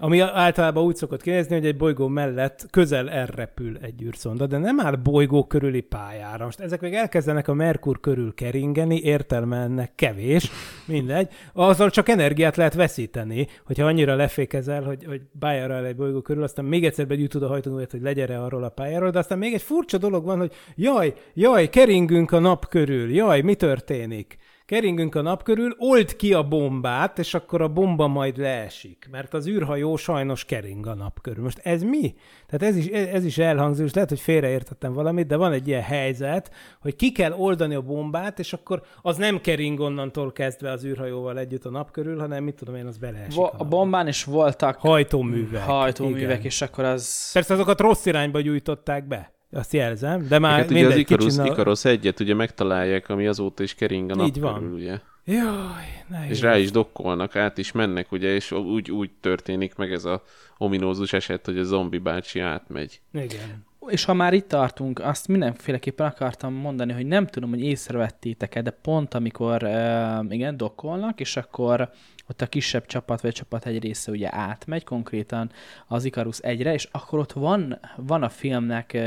Ami 0.00 0.20
általában 0.20 0.84
úgy 0.84 0.96
szokott 0.96 1.22
kinézni, 1.22 1.54
hogy 1.54 1.66
egy 1.66 1.76
bolygó 1.76 2.08
mellett 2.08 2.66
közel 2.70 3.10
elrepül 3.10 3.78
egy 3.80 4.02
űrszonda, 4.02 4.46
de 4.46 4.58
nem 4.58 4.80
áll 4.80 4.94
bolygó 4.96 5.46
körüli 5.46 5.80
pályára. 5.80 6.44
Most 6.44 6.60
ezek 6.60 6.80
még 6.80 6.94
elkezdenek 6.94 7.48
a 7.48 7.54
Merkur 7.54 8.00
körül 8.00 8.34
keringeni, 8.34 9.00
értelme 9.00 9.56
ennek 9.56 9.94
kevés, 9.94 10.50
mindegy. 10.86 11.28
Azzal 11.52 11.90
csak 11.90 12.08
energiát 12.08 12.56
lehet 12.56 12.74
veszíteni, 12.74 13.46
hogyha 13.64 13.86
annyira 13.86 14.14
lefékezel, 14.14 14.82
hogy, 14.82 15.04
hogy 15.04 15.22
pályára 15.38 15.74
áll 15.74 15.84
egy 15.84 15.96
bolygó 15.96 16.20
körül, 16.20 16.42
aztán 16.42 16.64
még 16.64 16.84
egyszer 16.84 17.06
begyűjtöd 17.06 17.42
a 17.42 17.48
hajtóművet, 17.48 17.90
hogy 17.90 18.02
legyere 18.02 18.38
arról 18.38 18.64
a 18.64 18.68
pályáról, 18.68 19.10
de 19.10 19.18
aztán 19.18 19.38
még 19.38 19.54
egy 19.54 19.62
furcsa 19.62 19.98
dolog 19.98 20.24
van, 20.24 20.38
hogy 20.38 20.52
jaj, 20.74 21.14
jaj, 21.34 21.68
keringünk 21.68 22.32
a 22.32 22.38
nap 22.38 22.68
körül, 22.68 23.10
jaj, 23.10 23.40
mi 23.40 23.54
történik? 23.54 24.38
Keringünk 24.66 25.14
a 25.14 25.20
nap 25.22 25.42
körül, 25.42 25.74
old 25.78 26.16
ki 26.16 26.32
a 26.32 26.42
bombát, 26.42 27.18
és 27.18 27.34
akkor 27.34 27.62
a 27.62 27.68
bomba 27.68 28.06
majd 28.06 28.36
leesik, 28.36 29.08
mert 29.10 29.34
az 29.34 29.46
űrhajó 29.48 29.96
sajnos 29.96 30.44
kering 30.44 30.86
a 30.86 30.94
nap 30.94 31.20
körül. 31.20 31.42
Most 31.42 31.58
ez 31.62 31.82
mi? 31.82 32.14
Tehát 32.46 32.74
ez 32.74 32.76
is, 32.76 32.86
ez 32.86 33.24
is 33.24 33.38
elhangzik, 33.38 33.84
és 33.86 33.92
lehet, 33.94 34.08
hogy 34.08 34.20
félreértettem 34.20 34.92
valamit, 34.92 35.26
de 35.26 35.36
van 35.36 35.52
egy 35.52 35.68
ilyen 35.68 35.82
helyzet, 35.82 36.50
hogy 36.80 36.96
ki 36.96 37.12
kell 37.12 37.32
oldani 37.32 37.74
a 37.74 37.80
bombát, 37.80 38.38
és 38.38 38.52
akkor 38.52 38.82
az 39.02 39.16
nem 39.16 39.40
kering 39.40 39.80
onnantól 39.80 40.32
kezdve 40.32 40.70
az 40.70 40.84
űrhajóval 40.84 41.38
együtt 41.38 41.64
a 41.64 41.70
nap 41.70 41.90
körül, 41.90 42.18
hanem 42.18 42.44
mit 42.44 42.54
tudom 42.54 42.74
én, 42.74 42.86
az 42.86 42.98
beleesik. 42.98 43.34
Vo- 43.34 43.52
a 43.52 43.56
napba. 43.56 43.76
bombán 43.76 44.08
is 44.08 44.24
voltak 44.24 44.76
Hajtóművek. 44.76 45.62
hajtóművek, 45.62 46.22
igen. 46.22 46.42
és 46.42 46.62
akkor 46.62 46.84
az... 46.84 47.32
Persze 47.32 47.54
azokat 47.54 47.80
rossz 47.80 48.06
irányba 48.06 48.40
gyújtották 48.40 49.06
be. 49.06 49.33
Azt 49.54 49.72
jelzem, 49.72 50.26
de 50.28 50.38
már 50.38 50.58
Hát 50.58 50.70
ugye 50.70 50.78
az 50.78 50.80
mindegy, 50.80 50.98
Icarus, 50.98 51.24
kicsinnal- 51.24 51.52
Icarus 51.52 51.84
egyet 51.84 52.20
ugye 52.20 52.34
megtalálják, 52.34 53.08
ami 53.08 53.26
azóta 53.26 53.62
is 53.62 53.74
kering 53.74 54.10
a 54.10 54.14
nap 54.14 54.26
Így 54.26 54.40
van. 54.40 54.54
körül, 54.54 54.72
ugye. 54.74 54.98
Jaj, 55.26 56.04
ne 56.08 56.26
És 56.28 56.40
rá 56.40 56.58
is 56.58 56.70
dokkolnak, 56.70 57.36
át 57.36 57.58
is 57.58 57.72
mennek, 57.72 58.12
ugye, 58.12 58.34
és 58.34 58.52
úgy, 58.52 58.90
úgy 58.90 59.10
történik 59.20 59.74
meg 59.74 59.92
ez 59.92 60.04
a 60.04 60.22
ominózus 60.58 61.12
eset, 61.12 61.44
hogy 61.46 61.58
a 61.58 61.62
zombi 61.64 61.98
bácsi 61.98 62.40
átmegy. 62.40 63.00
Igen. 63.12 63.64
És 63.86 64.04
ha 64.04 64.14
már 64.14 64.32
itt 64.32 64.48
tartunk, 64.48 64.98
azt 64.98 65.28
mindenféleképpen 65.28 66.06
akartam 66.06 66.54
mondani, 66.54 66.92
hogy 66.92 67.06
nem 67.06 67.26
tudom, 67.26 67.50
hogy 67.50 67.64
észrevettétek-e, 67.64 68.62
de 68.62 68.70
pont 68.70 69.14
amikor 69.14 69.62
uh, 69.62 70.24
igen, 70.28 70.56
dokkolnak, 70.56 71.20
és 71.20 71.36
akkor 71.36 71.90
ott 72.28 72.42
a 72.42 72.46
kisebb 72.46 72.86
csapat, 72.86 73.20
vagy 73.20 73.32
csapat 73.32 73.66
egy 73.66 73.82
része 73.82 74.10
ugye 74.10 74.34
átmegy 74.34 74.84
konkrétan 74.84 75.50
az 75.86 76.04
Icarus 76.04 76.38
egyre, 76.38 76.72
és 76.72 76.88
akkor 76.90 77.18
ott 77.18 77.32
van, 77.32 77.78
van 77.96 78.22
a 78.22 78.28
filmnek 78.28 78.98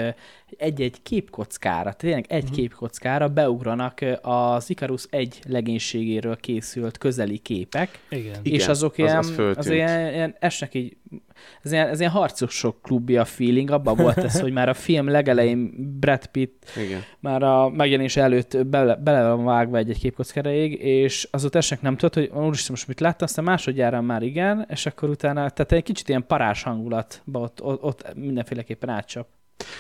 egy-egy 0.57 1.01
képkockára, 1.03 1.93
tényleg 1.93 2.26
egy 2.28 2.43
uh-huh. 2.43 2.57
képkockára 2.57 3.28
beugranak 3.28 3.99
az 4.22 4.70
Icarus 4.70 5.05
egy 5.09 5.39
legénységéről 5.47 6.38
készült 6.38 6.97
közeli 6.97 7.38
képek, 7.38 7.99
Igen. 8.09 8.39
Igen, 8.43 8.59
és 8.59 8.68
azok 8.68 8.91
az- 8.91 8.97
ilyen, 8.97 9.18
az 9.18 9.30
az, 9.38 9.57
az 9.57 9.70
ilyen, 9.70 10.13
ilyen 10.13 10.36
esnek 10.39 10.74
így, 10.74 10.97
ez 11.61 11.71
ilyen, 11.71 11.88
ez 11.88 11.99
ilyen 11.99 12.11
harcosok 12.11 12.81
klubja 12.81 13.25
feeling, 13.25 13.71
abban 13.71 13.95
volt 13.95 14.17
ez, 14.17 14.39
hogy 14.39 14.51
már 14.51 14.69
a 14.69 14.73
film 14.73 15.07
legelején 15.07 15.73
Brad 15.99 16.25
Pitt 16.25 16.71
Igen. 16.77 17.01
már 17.19 17.43
a 17.43 17.69
megjelenés 17.69 18.17
előtt 18.17 18.65
bele, 18.67 18.95
bele 18.95 19.29
van 19.29 19.45
vágva 19.45 19.77
egy-egy 19.77 19.99
képkockáraig, 19.99 20.73
és 20.81 21.27
azóta 21.31 21.57
esnek 21.57 21.81
nem 21.81 21.97
tudod, 21.97 22.13
hogy 22.13 22.43
úristen, 22.43 22.71
most 22.71 22.88
mit 22.88 22.99
láttam, 22.99 23.27
aztán 23.27 23.45
másodjára 23.45 24.01
már 24.01 24.23
igen, 24.23 24.65
és 24.69 24.85
akkor 24.85 25.09
utána, 25.09 25.49
tehát 25.49 25.71
egy 25.71 25.83
kicsit 25.83 26.09
ilyen 26.09 26.25
parás 26.27 26.63
hangulatba 26.63 27.39
ott, 27.39 27.61
ott, 27.61 27.83
ott 27.83 28.15
mindenféleképpen 28.15 28.89
átcsap. 28.89 29.27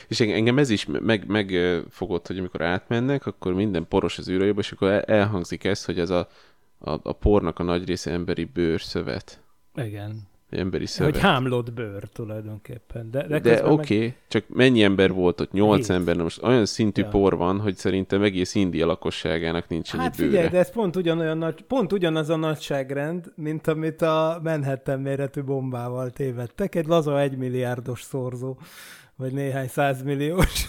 És 0.07 0.19
eng- 0.19 0.33
engem 0.33 0.57
ez 0.57 0.69
is 0.69 0.85
meg, 0.85 1.27
megfogott, 1.27 2.27
hogy 2.27 2.37
amikor 2.37 2.61
átmennek, 2.61 3.25
akkor 3.25 3.53
minden 3.53 3.87
poros 3.87 4.17
az 4.17 4.29
űrhajóba, 4.29 4.59
és 4.59 4.71
akkor 4.71 4.91
el- 4.91 5.01
elhangzik 5.01 5.63
ez, 5.63 5.85
hogy 5.85 5.99
ez 5.99 6.09
a, 6.09 6.27
a, 6.79 6.91
a 6.91 7.11
pornak 7.11 7.59
a 7.59 7.63
nagy 7.63 7.87
része 7.87 8.11
emberi 8.11 8.43
bőrszövet. 8.43 9.41
Igen. 9.75 10.21
Emberi 10.49 10.85
szövet. 10.85 11.13
Hogy 11.13 11.21
hámlott 11.21 11.73
bőr 11.73 12.03
tulajdonképpen. 12.13 13.11
De, 13.11 13.27
de, 13.27 13.39
De 13.39 13.65
oké, 13.65 13.95
okay, 13.95 14.13
csak 14.27 14.43
mennyi 14.47 14.83
ember 14.83 15.13
volt 15.13 15.41
ott? 15.41 15.51
Nyolc 15.51 15.89
ember, 15.89 16.15
na 16.15 16.23
most 16.23 16.43
olyan 16.43 16.65
szintű 16.65 17.01
Ja. 17.01 17.07
por 17.07 17.37
van, 17.37 17.59
hogy 17.59 17.75
szerintem 17.75 18.21
egész 18.21 18.55
India 18.55 18.85
lakosságának 18.85 19.67
nincs 19.67 19.91
Meg... 19.93 20.01
ennyi 20.01 20.09
Hát 20.09 20.17
bőre. 20.17 20.29
figyelj, 20.29 20.49
de 20.49 20.57
ez 20.57 20.71
pont, 20.71 20.95
ugyanolyan 20.95 21.37
nagy, 21.37 21.61
pont 21.61 21.93
ugyanaz 21.93 22.29
a 22.29 22.35
nagyságrend, 22.35 23.31
mint 23.35 23.67
amit 23.67 24.01
a 24.01 24.39
Manhattan 24.43 24.99
méretű 24.99 25.41
bombával 25.41 26.09
tévedtek. 26.09 26.75
Egy 26.75 26.87
laza 26.87 27.19
egymilliárdos 27.19 28.01
szorzó, 28.01 28.57
vagy 29.15 29.33
néhány 29.33 29.67
százmilliós. 29.67 30.65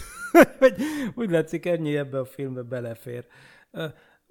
Úgy 1.15 1.29
látszik, 1.29 1.65
ennyi 1.65 1.97
ebbe 1.97 2.19
a 2.19 2.25
filmbe 2.25 2.61
belefér. 2.61 3.25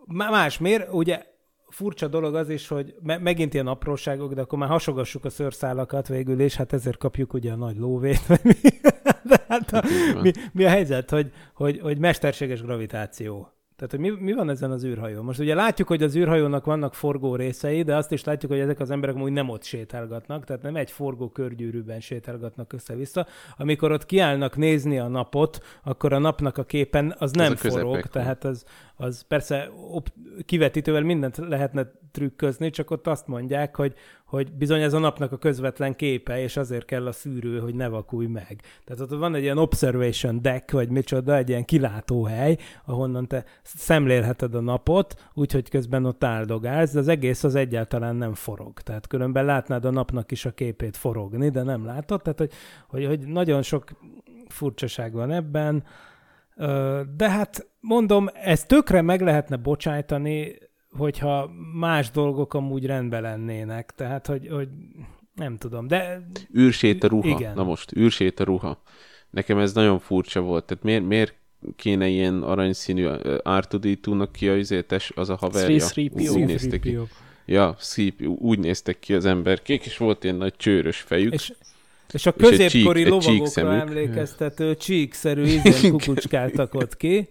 Más, 0.06 0.58
miért? 0.58 0.92
Ugye 0.92 1.22
furcsa 1.68 2.08
dolog 2.08 2.34
az 2.34 2.48
is, 2.48 2.68
hogy 2.68 2.94
me- 3.02 3.20
megint 3.20 3.54
ilyen 3.54 3.66
apróságok, 3.66 4.34
de 4.34 4.40
akkor 4.40 4.58
már 4.58 4.68
hasogassuk 4.68 5.24
a 5.24 5.30
szőrszálakat 5.30 6.08
végül, 6.08 6.40
és 6.40 6.56
hát 6.56 6.72
ezért 6.72 6.98
kapjuk 6.98 7.32
ugye 7.32 7.52
a 7.52 7.56
nagy 7.56 7.76
lóvét. 7.76 8.42
mi. 8.42 8.52
De 9.28 9.44
hát 9.48 9.72
a, 9.72 9.82
van. 10.12 10.22
mi, 10.22 10.32
mi 10.52 10.64
a 10.64 10.68
helyzet, 10.68 11.10
hogy, 11.10 11.32
hogy, 11.54 11.80
hogy 11.80 11.98
mesterséges 11.98 12.62
gravitáció. 12.62 13.57
Tehát, 13.78 13.92
hogy 13.92 14.00
mi, 14.00 14.24
mi 14.24 14.32
van 14.32 14.50
ezen 14.50 14.70
az 14.70 14.84
űrhajón? 14.84 15.24
Most 15.24 15.38
ugye 15.38 15.54
látjuk, 15.54 15.88
hogy 15.88 16.02
az 16.02 16.16
űrhajónak 16.16 16.64
vannak 16.64 16.94
forgó 16.94 17.36
részei, 17.36 17.82
de 17.82 17.96
azt 17.96 18.12
is 18.12 18.24
látjuk, 18.24 18.50
hogy 18.50 18.60
ezek 18.60 18.80
az 18.80 18.90
emberek 18.90 19.16
úgy 19.16 19.32
nem 19.32 19.48
ott 19.48 19.62
sétálgatnak, 19.62 20.44
tehát 20.44 20.62
nem 20.62 20.76
egy 20.76 20.90
forgó 20.90 21.28
körgyűrűben 21.28 22.00
sétálgatnak 22.00 22.72
össze-vissza. 22.72 23.26
Amikor 23.56 23.92
ott 23.92 24.06
kiállnak 24.06 24.56
nézni 24.56 24.98
a 24.98 25.08
napot, 25.08 25.58
akkor 25.82 26.12
a 26.12 26.18
napnak 26.18 26.58
a 26.58 26.64
képen 26.64 27.14
az 27.18 27.32
nem 27.32 27.52
a 27.52 27.54
közepek 27.54 27.86
forog, 27.86 28.06
tehát 28.06 28.44
az, 28.44 28.64
az 28.96 29.24
persze 29.28 29.70
op- 29.90 30.14
kivetítővel 30.44 31.02
mindent 31.02 31.36
lehetne 31.36 31.92
trükközni, 32.10 32.70
csak 32.70 32.90
ott 32.90 33.06
azt 33.06 33.26
mondják, 33.26 33.76
hogy, 33.76 33.94
hogy 34.24 34.52
bizony 34.52 34.82
ez 34.82 34.92
a 34.92 34.98
napnak 34.98 35.32
a 35.32 35.36
közvetlen 35.36 35.96
képe, 35.96 36.40
és 36.40 36.56
azért 36.56 36.84
kell 36.84 37.06
a 37.06 37.12
szűrő, 37.12 37.58
hogy 37.58 37.74
ne 37.74 37.88
vakulj 37.88 38.26
meg. 38.26 38.62
Tehát 38.84 39.00
ott 39.00 39.18
van 39.18 39.34
egy 39.34 39.42
ilyen 39.42 39.58
observation 39.58 40.42
deck, 40.42 40.70
vagy 40.70 40.88
micsoda, 40.88 41.36
egy 41.36 41.48
ilyen 41.48 41.64
kilátóhely, 41.64 42.56
ahonnan 42.84 43.26
te 43.26 43.44
szemlélheted 43.62 44.54
a 44.54 44.60
napot, 44.60 45.28
úgyhogy 45.34 45.68
közben 45.68 46.04
ott 46.04 46.24
áldogálsz, 46.24 46.92
de 46.92 46.98
az 46.98 47.08
egész 47.08 47.44
az 47.44 47.54
egyáltalán 47.54 48.16
nem 48.16 48.34
forog. 48.34 48.80
Tehát 48.80 49.06
különben 49.06 49.44
látnád 49.44 49.84
a 49.84 49.90
napnak 49.90 50.30
is 50.30 50.44
a 50.44 50.50
képét 50.50 50.96
forogni, 50.96 51.48
de 51.48 51.62
nem 51.62 51.84
látod. 51.84 52.22
Tehát, 52.22 52.38
hogy, 52.38 52.52
hogy, 52.88 53.06
hogy 53.06 53.26
nagyon 53.26 53.62
sok 53.62 53.84
furcsaság 54.48 55.12
van 55.12 55.30
ebben. 55.30 55.84
De 57.16 57.30
hát 57.30 57.66
mondom, 57.80 58.28
ezt 58.34 58.68
tökre 58.68 59.02
meg 59.02 59.20
lehetne 59.20 59.56
bocsájtani, 59.56 60.58
hogyha 60.96 61.50
más 61.74 62.10
dolgok 62.10 62.54
amúgy 62.54 62.86
rendben 62.86 63.22
lennének. 63.22 63.92
Tehát, 63.96 64.26
hogy, 64.26 64.48
hogy 64.48 64.68
nem 65.34 65.56
tudom, 65.56 65.86
de 65.86 66.28
űrsét 66.58 67.04
a 67.04 67.08
ruha. 67.08 67.28
Igen. 67.28 67.54
Na 67.54 67.64
most, 67.64 67.96
űrsét 67.96 68.40
a 68.40 68.44
ruha. 68.44 68.82
Nekem 69.30 69.58
ez 69.58 69.72
nagyon 69.72 69.98
furcsa 69.98 70.40
volt. 70.40 70.64
Tehát 70.64 70.84
miért, 70.84 71.06
miért 71.06 71.34
kéne 71.76 72.08
ilyen 72.08 72.42
aranyszínű 72.42 73.06
uh, 73.06 73.18
R2D2-nak 73.44 74.28
ki 74.32 74.48
az, 74.48 74.70
az, 74.88 75.10
az 75.14 75.28
a 75.28 75.36
haverja? 75.36 75.86
3PO. 75.86 76.34
Úgy 76.34 76.44
néztek 76.46 76.80
ki. 76.80 76.98
Ja, 77.46 77.74
szép, 77.78 78.26
úgy 78.26 78.58
néztek 78.58 78.98
ki 78.98 79.14
az 79.14 79.24
emberkék, 79.24 79.84
és 79.86 79.96
volt 79.96 80.24
ilyen 80.24 80.36
nagy 80.36 80.54
csőrös 80.56 81.00
fejük. 81.00 81.32
és, 81.32 81.52
és 82.12 82.26
a 82.26 82.34
És 82.36 82.44
egy 82.44 82.50
középkori 82.50 83.02
csík- 83.02 83.10
lovagokra 83.10 83.74
emlékeztető 83.74 84.76
csíkszerű 84.76 85.42
ízen 85.42 85.90
kukucskáltak 85.90 86.74
ott 86.74 86.96
ki. 86.96 87.28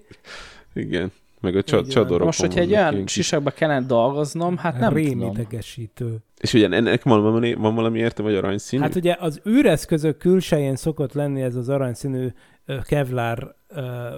Igen. 0.73 1.11
Meg 1.41 1.55
a 1.55 1.63
csa- 1.63 1.89
csadorokon 1.89 2.25
Most, 2.25 2.39
hogyha 2.39 2.59
egy 2.59 2.71
olyan 2.71 2.93
ilyen 2.93 3.07
sisakba 3.07 3.49
kellene 3.49 3.85
dolgoznom, 3.85 4.57
hát 4.57 4.79
nem 4.79 4.93
tudom. 4.93 5.05
Rémidegesítő. 5.05 6.17
És 6.41 6.53
ugye 6.53 6.69
ennek 6.69 7.03
van 7.03 7.21
valami, 7.21 7.53
van 7.53 7.75
valami 7.75 7.99
érte, 7.99 8.21
vagy 8.21 8.35
aranyszínű? 8.35 8.81
Hát 8.81 8.95
ugye 8.95 9.15
az 9.19 9.41
űreszközök 9.47 10.17
külsején 10.17 10.75
szokott 10.75 11.13
lenni 11.13 11.41
ez 11.41 11.55
az 11.55 11.69
aranyszínű 11.69 12.27
kevlár 12.83 13.55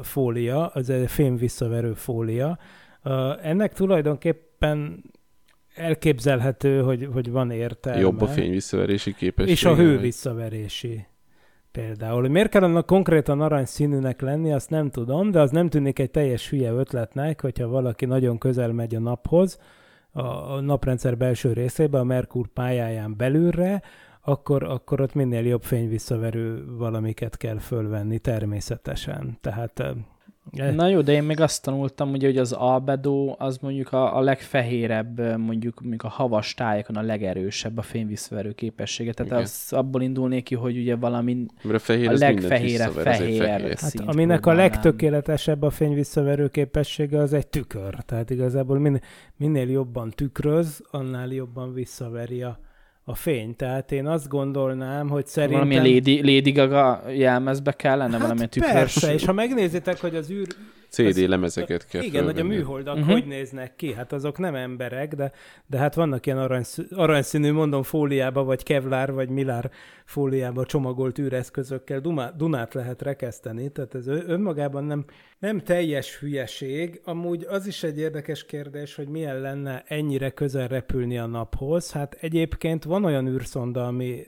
fólia, 0.02 0.68
az 0.68 0.90
egy 0.90 1.10
fém 1.12 1.38
visszaverő 1.38 1.94
fólia. 1.94 2.60
Ennek 3.42 3.74
tulajdonképpen 3.74 5.04
elképzelhető, 5.76 6.82
hogy, 6.82 7.10
hogy 7.14 7.32
van 7.32 7.52
értelme. 7.52 8.00
Jobb 8.00 8.22
a 8.22 8.28
fény 8.28 8.52
visszaverési 8.52 9.14
képessége. 9.14 9.54
És 9.54 9.66
a 9.66 9.76
hő 9.76 9.98
visszaverési. 9.98 11.08
Például, 11.72 12.22
hogy 12.22 12.30
miért 12.30 12.50
kell 12.50 12.64
annak 12.64 12.86
konkrétan 12.86 13.42
aranyszínűnek 13.42 14.22
lenni, 14.22 14.52
azt 14.52 14.70
nem 14.70 14.90
tudom, 14.90 15.32
de 15.32 15.40
az 15.40 15.52
nem 15.52 15.70
tűnik 15.70 16.00
egy 16.00 16.12
teljes 16.12 16.50
hülye 16.50 16.72
ötletnek, 16.72 17.42
hogyha 17.42 17.68
valaki 17.68 18.06
nagyon 18.06 18.38
közel 18.38 18.72
megy 18.72 18.96
a 18.96 19.00
naphoz, 19.00 19.60
a 20.12 20.60
naprendszer 20.60 21.18
belső 21.18 21.54
részébe, 21.54 22.00
a 22.00 22.04
Merkur 22.04 22.48
pályáján 22.48 23.18
belülre, 23.18 23.82
akkor, 24.22 24.64
akkor 24.64 25.02
ott 25.02 25.14
minél 25.14 25.46
jobb 25.46 25.64
fényvisszaverő 25.64 26.76
valamiket 26.78 27.38
kell 27.38 27.58
fölvenni 27.58 28.20
természetesen. 28.20 29.38
Tehát 29.42 29.84
Na 30.52 30.88
jó, 30.88 31.02
de 31.02 31.12
én 31.12 31.24
még 31.24 31.40
azt 31.40 31.64
tanultam, 31.64 32.12
ugye, 32.12 32.28
hogy 32.28 32.38
az 32.38 32.52
albedo 32.52 33.36
az 33.38 33.58
mondjuk 33.58 33.94
a, 33.94 34.18
a 34.18 34.20
legfehérebb, 34.20 35.38
mondjuk, 35.38 35.80
mondjuk 35.80 36.04
a 36.04 36.08
havas 36.08 36.54
tájakon 36.54 36.96
a 36.96 37.02
legerősebb 37.02 37.78
a 37.78 37.82
fényvisszverő 37.82 38.52
képessége. 38.52 39.14
Tehát 39.14 39.32
az 39.32 39.68
abból 39.70 40.02
indulnék 40.02 40.44
ki, 40.44 40.56
hogy 40.56 40.78
ugye 40.78 40.96
valami 40.96 41.46
Mert 41.64 41.76
a, 41.76 41.80
fehér 41.80 42.10
a 42.10 42.14
legfehérebb 42.14 42.92
fehér. 42.92 43.44
fehér. 43.44 43.78
Hát, 43.78 43.94
aminek 44.00 44.46
a 44.46 44.54
legtökéletesebb 44.54 45.62
a 45.62 45.70
fényvisszaverő 45.70 46.48
képessége 46.48 47.20
az 47.20 47.34
egy 47.34 47.48
tükör. 47.48 47.96
Tehát 48.06 48.30
igazából 48.30 48.80
minél, 48.80 49.02
minél 49.38 49.70
jobban 49.70 50.10
tükröz, 50.10 50.84
annál 50.92 51.28
jobban 51.28 51.74
visszaveri 51.74 52.44
a, 52.44 52.60
a 53.10 53.16
fény. 53.16 53.56
Tehát 53.56 53.92
én 53.92 54.08
azt 54.08 54.28
gondolnám, 54.28 55.10
hogy 55.10 55.28
szerintem... 55.28 55.68
Valamilyen 55.68 55.96
Lady, 55.96 56.36
Lady 56.36 56.52
Gaga 56.52 57.04
jelmezbe 57.10 57.72
kellene, 57.72 58.12
hát 58.12 58.22
valamilyen 58.22 58.50
tükrös. 58.50 58.72
persze, 58.72 59.14
és 59.14 59.26
ha 59.26 59.34
megnézitek, 59.34 60.00
hogy 60.02 60.16
az 60.16 60.30
űr... 60.30 60.48
CD 60.90 61.06
az- 61.06 61.28
lemezeket 61.28 61.88
kell 61.88 62.02
Igen, 62.02 62.24
hogy 62.24 62.32
a 62.32 62.36
fölvenni. 62.36 62.56
műholdak 62.56 62.96
uh-huh. 62.96 63.12
hogy 63.12 63.26
néznek 63.26 63.76
ki. 63.76 63.94
Hát 63.94 64.12
azok 64.14 64.38
nem 64.38 64.56
emberek, 64.56 65.14
de, 65.14 65.32
de 65.66 65.78
hát 65.78 65.96
vannak 65.96 66.26
ilyen 66.26 66.38
aranyszínű, 66.38 66.88
aranyszínű, 66.92 67.52
mondom, 67.52 67.84
fóliába, 67.84 68.44
vagy 68.44 68.64
kevlár, 68.64 69.12
vagy 69.14 69.30
milár 69.30 69.72
fóliába 70.06 70.66
csomagolt 70.66 71.20
űreszközökkel 71.20 72.00
Dumá, 72.00 72.32
Dunát 72.38 72.74
lehet 72.74 73.02
rekeszteni, 73.02 73.72
tehát 73.72 73.96
ez 73.96 74.08
önmagában 74.08 74.84
nem, 74.84 75.06
nem 75.40 75.60
teljes 75.60 76.20
hülyeség. 76.20 77.02
Amúgy 77.04 77.46
az 77.50 77.68
is 77.68 77.84
egy 77.84 77.98
érdekes 77.98 78.46
kérdés, 78.46 78.96
hogy 78.96 79.08
milyen 79.08 79.40
lenne 79.40 79.84
ennyire 79.88 80.30
közel 80.30 80.68
repülni 80.68 81.18
a 81.18 81.26
naphoz. 81.26 81.92
Hát 81.92 82.18
egyébként 82.20 82.84
van 82.84 83.06
olyan 83.06 83.28
űrszonda, 83.28 83.88
ami 83.88 84.24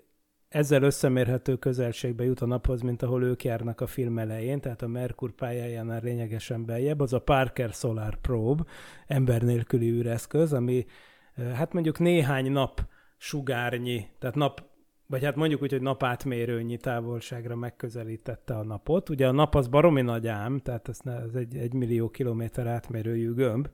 ezzel 0.52 0.84
összemérhető 0.84 1.56
közelségbe 1.56 2.24
jut 2.24 2.42
a 2.42 2.46
naphoz, 2.46 2.82
mint 2.82 3.02
ahol 3.02 3.24
ők 3.24 3.44
járnak 3.44 3.82
a 3.82 3.88
film 3.88 4.18
elején, 4.18 4.60
tehát 4.60 4.82
a 4.82 4.88
Merkur 4.88 5.32
pályájánál 5.32 6.02
lényegesen 6.02 6.66
beljebb, 6.66 7.00
az 7.00 7.14
a 7.14 7.20
Parker 7.20 7.70
Solar 7.74 8.18
Probe, 8.22 8.64
ember 9.08 9.42
nélküli 9.42 9.90
űreszköz, 9.90 10.54
ami 10.54 10.86
eh, 11.34 11.52
hát 11.54 11.74
mondjuk 11.74 12.00
néhány 12.00 12.52
nap 12.52 12.86
sugárnyi, 13.18 14.08
tehát 14.20 14.36
nap, 14.36 14.64
vagy 15.08 15.24
hát 15.24 15.36
mondjuk 15.36 15.62
úgy, 15.62 15.72
hogy 15.72 15.82
napátmérőnyi 15.82 16.78
távolságra 16.78 17.56
megközelítette 17.56 18.56
a 18.56 18.64
napot. 18.64 19.10
Ugye 19.10 19.28
a 19.28 19.32
nap 19.32 19.56
az 19.56 19.68
baromi 19.68 20.02
nagy 20.02 20.28
ám, 20.28 20.60
tehát 20.60 20.90
ez, 20.90 21.00
egy, 21.36 21.56
egy 21.56 21.74
millió 21.74 22.10
kilométer 22.10 22.68
átmérőjű 22.68 23.34
gömb, 23.34 23.70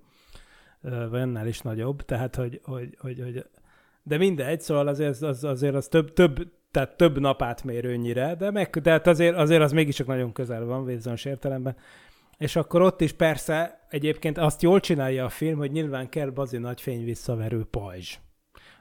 eh, 0.82 1.10
vagy 1.10 1.22
annál 1.22 1.48
is 1.48 1.60
nagyobb, 1.60 2.02
tehát 2.02 2.36
hogy, 2.36 2.62
hogy, 2.64 2.96
hogy, 3.00 3.20
hogy 3.22 3.46
de 4.04 4.18
mindegy, 4.18 4.62
szóval 4.62 4.88
azért 4.88 5.22
az, 5.22 5.44
azért 5.44 5.76
az 5.76 5.88
több, 5.88 6.14
több, 6.14 6.56
tehát 6.72 6.98
több 6.98 7.20
nap 7.20 7.42
átmérőnyire, 7.42 8.36
de, 8.36 8.52
meg, 8.52 8.70
de 8.70 8.92
hát 8.92 9.08
azért, 9.08 9.36
azért 9.36 9.62
az 9.62 9.72
mégiscsak 9.72 10.08
nagyon 10.08 10.32
közel 10.32 10.66
van 10.66 10.86
bizonyos 10.86 11.26
értelemben. 11.26 11.76
És 12.38 12.56
akkor 12.56 12.82
ott 12.82 13.02
is 13.02 13.12
persze 13.12 13.86
egyébként 13.90 14.38
azt 14.38 14.62
jól 14.62 14.80
csinálja 14.80 15.26
a 15.26 15.30
film, 15.30 15.58
hogy 15.58 15.72
nyilván 15.72 16.10
kell 16.10 16.30
bazi 16.30 16.58
nagy 16.58 16.82
fényvisszaverő 16.82 17.64
pajzs. 17.64 18.18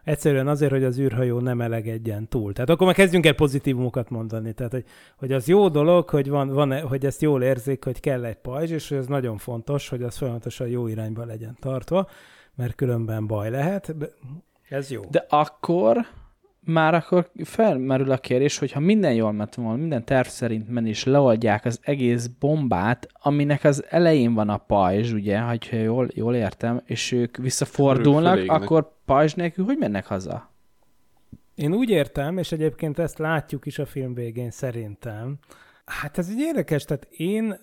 Egyszerűen 0.05 0.49
azért, 0.49 0.71
hogy 0.71 0.85
az 0.85 0.99
űrhajó 0.99 1.41
nem 1.41 1.61
elegedjen 1.61 2.29
túl. 2.29 2.53
Tehát 2.53 2.71
akkor 2.71 2.87
már 2.87 2.95
kezdjünk 2.95 3.27
el 3.27 3.35
pozitívumokat 3.35 4.11
mondani. 4.11 4.53
Tehát, 4.53 4.73
hogy, 4.73 4.85
hogy 5.17 5.33
az 5.33 5.49
jó 5.49 5.69
dolog, 5.69 6.09
hogy, 6.09 6.29
van, 6.29 6.49
van, 6.49 6.81
hogy 6.81 7.07
ezt 7.07 7.23
jól 7.23 7.43
érzik, 7.43 7.85
hogy 7.85 8.01
kell 8.01 8.25
egy 8.25 8.37
pajzs, 8.37 8.71
és 8.71 8.89
hogy 8.89 8.99
ez 8.99 9.07
nagyon 9.07 9.39
fontos, 9.39 9.89
hogy 9.89 10.03
az 10.03 10.17
folyamatosan 10.17 10.69
jó 10.69 10.87
irányba 10.87 11.25
legyen 11.25 11.57
tartva, 11.61 12.09
mert 12.55 12.75
különben 12.75 13.27
baj 13.27 13.51
lehet. 13.51 13.95
Ez 14.69 14.91
jó. 14.91 15.03
De 15.11 15.27
akkor 15.29 16.07
már 16.67 16.95
akkor 16.95 17.31
felmerül 17.45 18.11
a 18.11 18.19
kérdés, 18.19 18.59
hogy 18.59 18.73
ha 18.73 18.81
minden 18.81 19.15
jól 19.15 19.33
ment 19.33 19.55
volna, 19.55 19.77
minden 19.77 20.05
terv 20.05 20.27
szerint 20.27 20.69
menni, 20.69 20.89
és 20.89 21.05
leoldják 21.05 21.65
az 21.65 21.81
egész 21.83 22.27
bombát, 22.27 23.09
aminek 23.13 23.65
az 23.65 23.85
elején 23.89 24.35
van 24.35 24.49
a 24.49 24.57
pajzs, 24.57 25.13
ugye, 25.13 25.39
ha 25.39 25.57
jól, 25.71 26.09
jól 26.15 26.35
értem, 26.35 26.81
és 26.85 27.13
ők 27.13 27.37
visszafordulnak, 27.37 28.51
akkor 28.51 28.93
pajzs 29.05 29.35
nélkül 29.35 29.65
hogy 29.65 29.79
mennek 29.79 30.07
haza? 30.07 30.55
Én 31.55 31.75
úgy 31.75 31.91
értem, 31.91 32.39
és 32.39 32.53
egyébként 32.53 32.99
ezt 32.99 33.19
látjuk 33.19 33.67
is 33.67 33.79
a 33.79 33.87
film 33.87 34.15
végén 34.15 34.51
szerintem, 34.51 35.39
Hát 35.87 36.19
ez 36.19 36.29
egy 36.29 36.39
érdekes, 36.39 36.85
tehát 36.85 37.05
én 37.11 37.61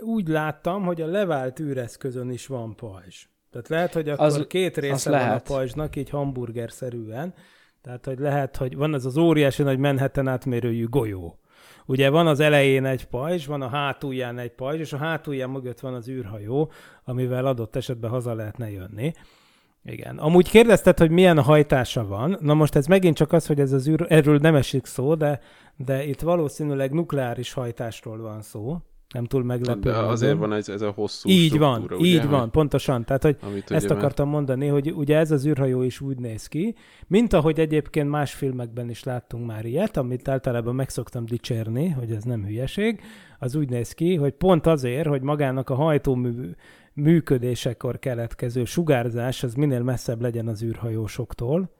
úgy 0.00 0.28
láttam, 0.28 0.82
hogy 0.84 1.00
a 1.00 1.06
levált 1.06 1.60
űreszközön 1.60 2.30
is 2.30 2.46
van 2.46 2.76
pajzs. 2.76 3.26
Tehát 3.50 3.68
lehet, 3.68 3.92
hogy 3.92 4.08
akkor 4.08 4.24
Az- 4.26 4.44
két 4.48 4.76
az 4.76 4.82
része 4.82 5.10
van 5.10 5.18
a 5.18 5.22
lehet. 5.22 5.46
pajzsnak, 5.46 5.96
így 5.96 6.10
hamburgerszerűen. 6.10 7.34
Tehát, 7.82 8.04
hogy 8.04 8.18
lehet, 8.18 8.56
hogy 8.56 8.76
van 8.76 8.94
ez 8.94 9.04
az 9.04 9.16
óriási 9.16 9.62
nagy 9.62 9.78
Manhattan 9.78 10.28
átmérőjű 10.28 10.88
golyó. 10.88 11.38
Ugye 11.86 12.10
van 12.10 12.26
az 12.26 12.40
elején 12.40 12.84
egy 12.84 13.04
pajzs, 13.04 13.46
van 13.46 13.62
a 13.62 13.68
hátulján 13.68 14.38
egy 14.38 14.50
pajzs, 14.50 14.80
és 14.80 14.92
a 14.92 14.96
hátulján 14.96 15.50
mögött 15.50 15.80
van 15.80 15.94
az 15.94 16.08
űrhajó, 16.08 16.70
amivel 17.04 17.46
adott 17.46 17.76
esetben 17.76 18.10
haza 18.10 18.34
lehetne 18.34 18.70
jönni. 18.70 19.12
Igen. 19.84 20.18
Amúgy 20.18 20.50
kérdezted, 20.50 20.98
hogy 20.98 21.10
milyen 21.10 21.42
hajtása 21.42 22.06
van. 22.06 22.36
Na 22.40 22.54
most 22.54 22.74
ez 22.74 22.86
megint 22.86 23.16
csak 23.16 23.32
az, 23.32 23.46
hogy 23.46 23.60
ez 23.60 23.72
az 23.72 23.88
űr, 23.88 24.06
erről 24.08 24.38
nem 24.38 24.54
esik 24.54 24.86
szó, 24.86 25.14
de, 25.14 25.40
de 25.76 26.04
itt 26.04 26.20
valószínűleg 26.20 26.92
nukleáris 26.92 27.52
hajtásról 27.52 28.18
van 28.18 28.42
szó. 28.42 28.78
Nem 29.14 29.24
túl 29.24 29.44
meglepő. 29.44 29.80
De 29.80 29.96
azért 29.96 30.38
van 30.38 30.52
ez, 30.52 30.68
ez 30.68 30.80
a 30.80 30.90
hosszú 30.90 31.28
Így 31.28 31.58
van, 31.58 31.74
struktúra, 31.74 32.04
így 32.04 32.18
ugye, 32.18 32.26
van, 32.26 32.50
pontosan. 32.50 33.04
Tehát, 33.04 33.22
hogy 33.22 33.36
Amit 33.42 33.70
ezt 33.70 33.84
ugye 33.84 33.94
akartam 33.94 34.28
mondani, 34.28 34.66
hogy 34.66 34.92
ugye 34.92 35.16
ez 35.16 35.30
az 35.30 35.46
űrhajó 35.46 35.82
is 35.82 36.00
úgy 36.00 36.18
néz 36.18 36.46
ki, 36.46 36.74
mint 37.06 37.32
ahogy 37.32 37.60
egyébként 37.60 38.08
más 38.08 38.32
filmekben 38.34 38.90
is 38.90 39.04
láttunk 39.04 39.46
már 39.46 39.64
ilyet, 39.64 39.96
amit 39.96 40.28
általában 40.28 40.74
meg 40.74 40.88
szoktam 40.88 41.24
dicsérni, 41.24 41.88
hogy 41.88 42.10
ez 42.10 42.22
nem 42.22 42.44
hülyeség, 42.44 43.00
az 43.38 43.54
úgy 43.54 43.68
néz 43.68 43.92
ki, 43.92 44.14
hogy 44.14 44.32
pont 44.32 44.66
azért, 44.66 45.06
hogy 45.06 45.22
magának 45.22 45.70
a 45.70 45.74
hajtómű 45.74 46.50
működésekor 46.92 47.98
keletkező 47.98 48.64
sugárzás 48.64 49.42
az 49.42 49.54
minél 49.54 49.82
messzebb 49.82 50.20
legyen 50.20 50.48
az 50.48 50.62
űrhajósoktól, 50.62 51.70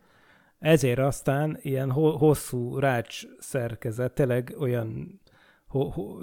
ezért 0.59 0.99
aztán 0.99 1.59
ilyen 1.63 1.91
ho- 1.91 2.19
hosszú 2.19 2.79
rács 2.79 3.23
szerkezet, 3.39 4.13
tényleg 4.13 4.55
olyan, 4.59 5.21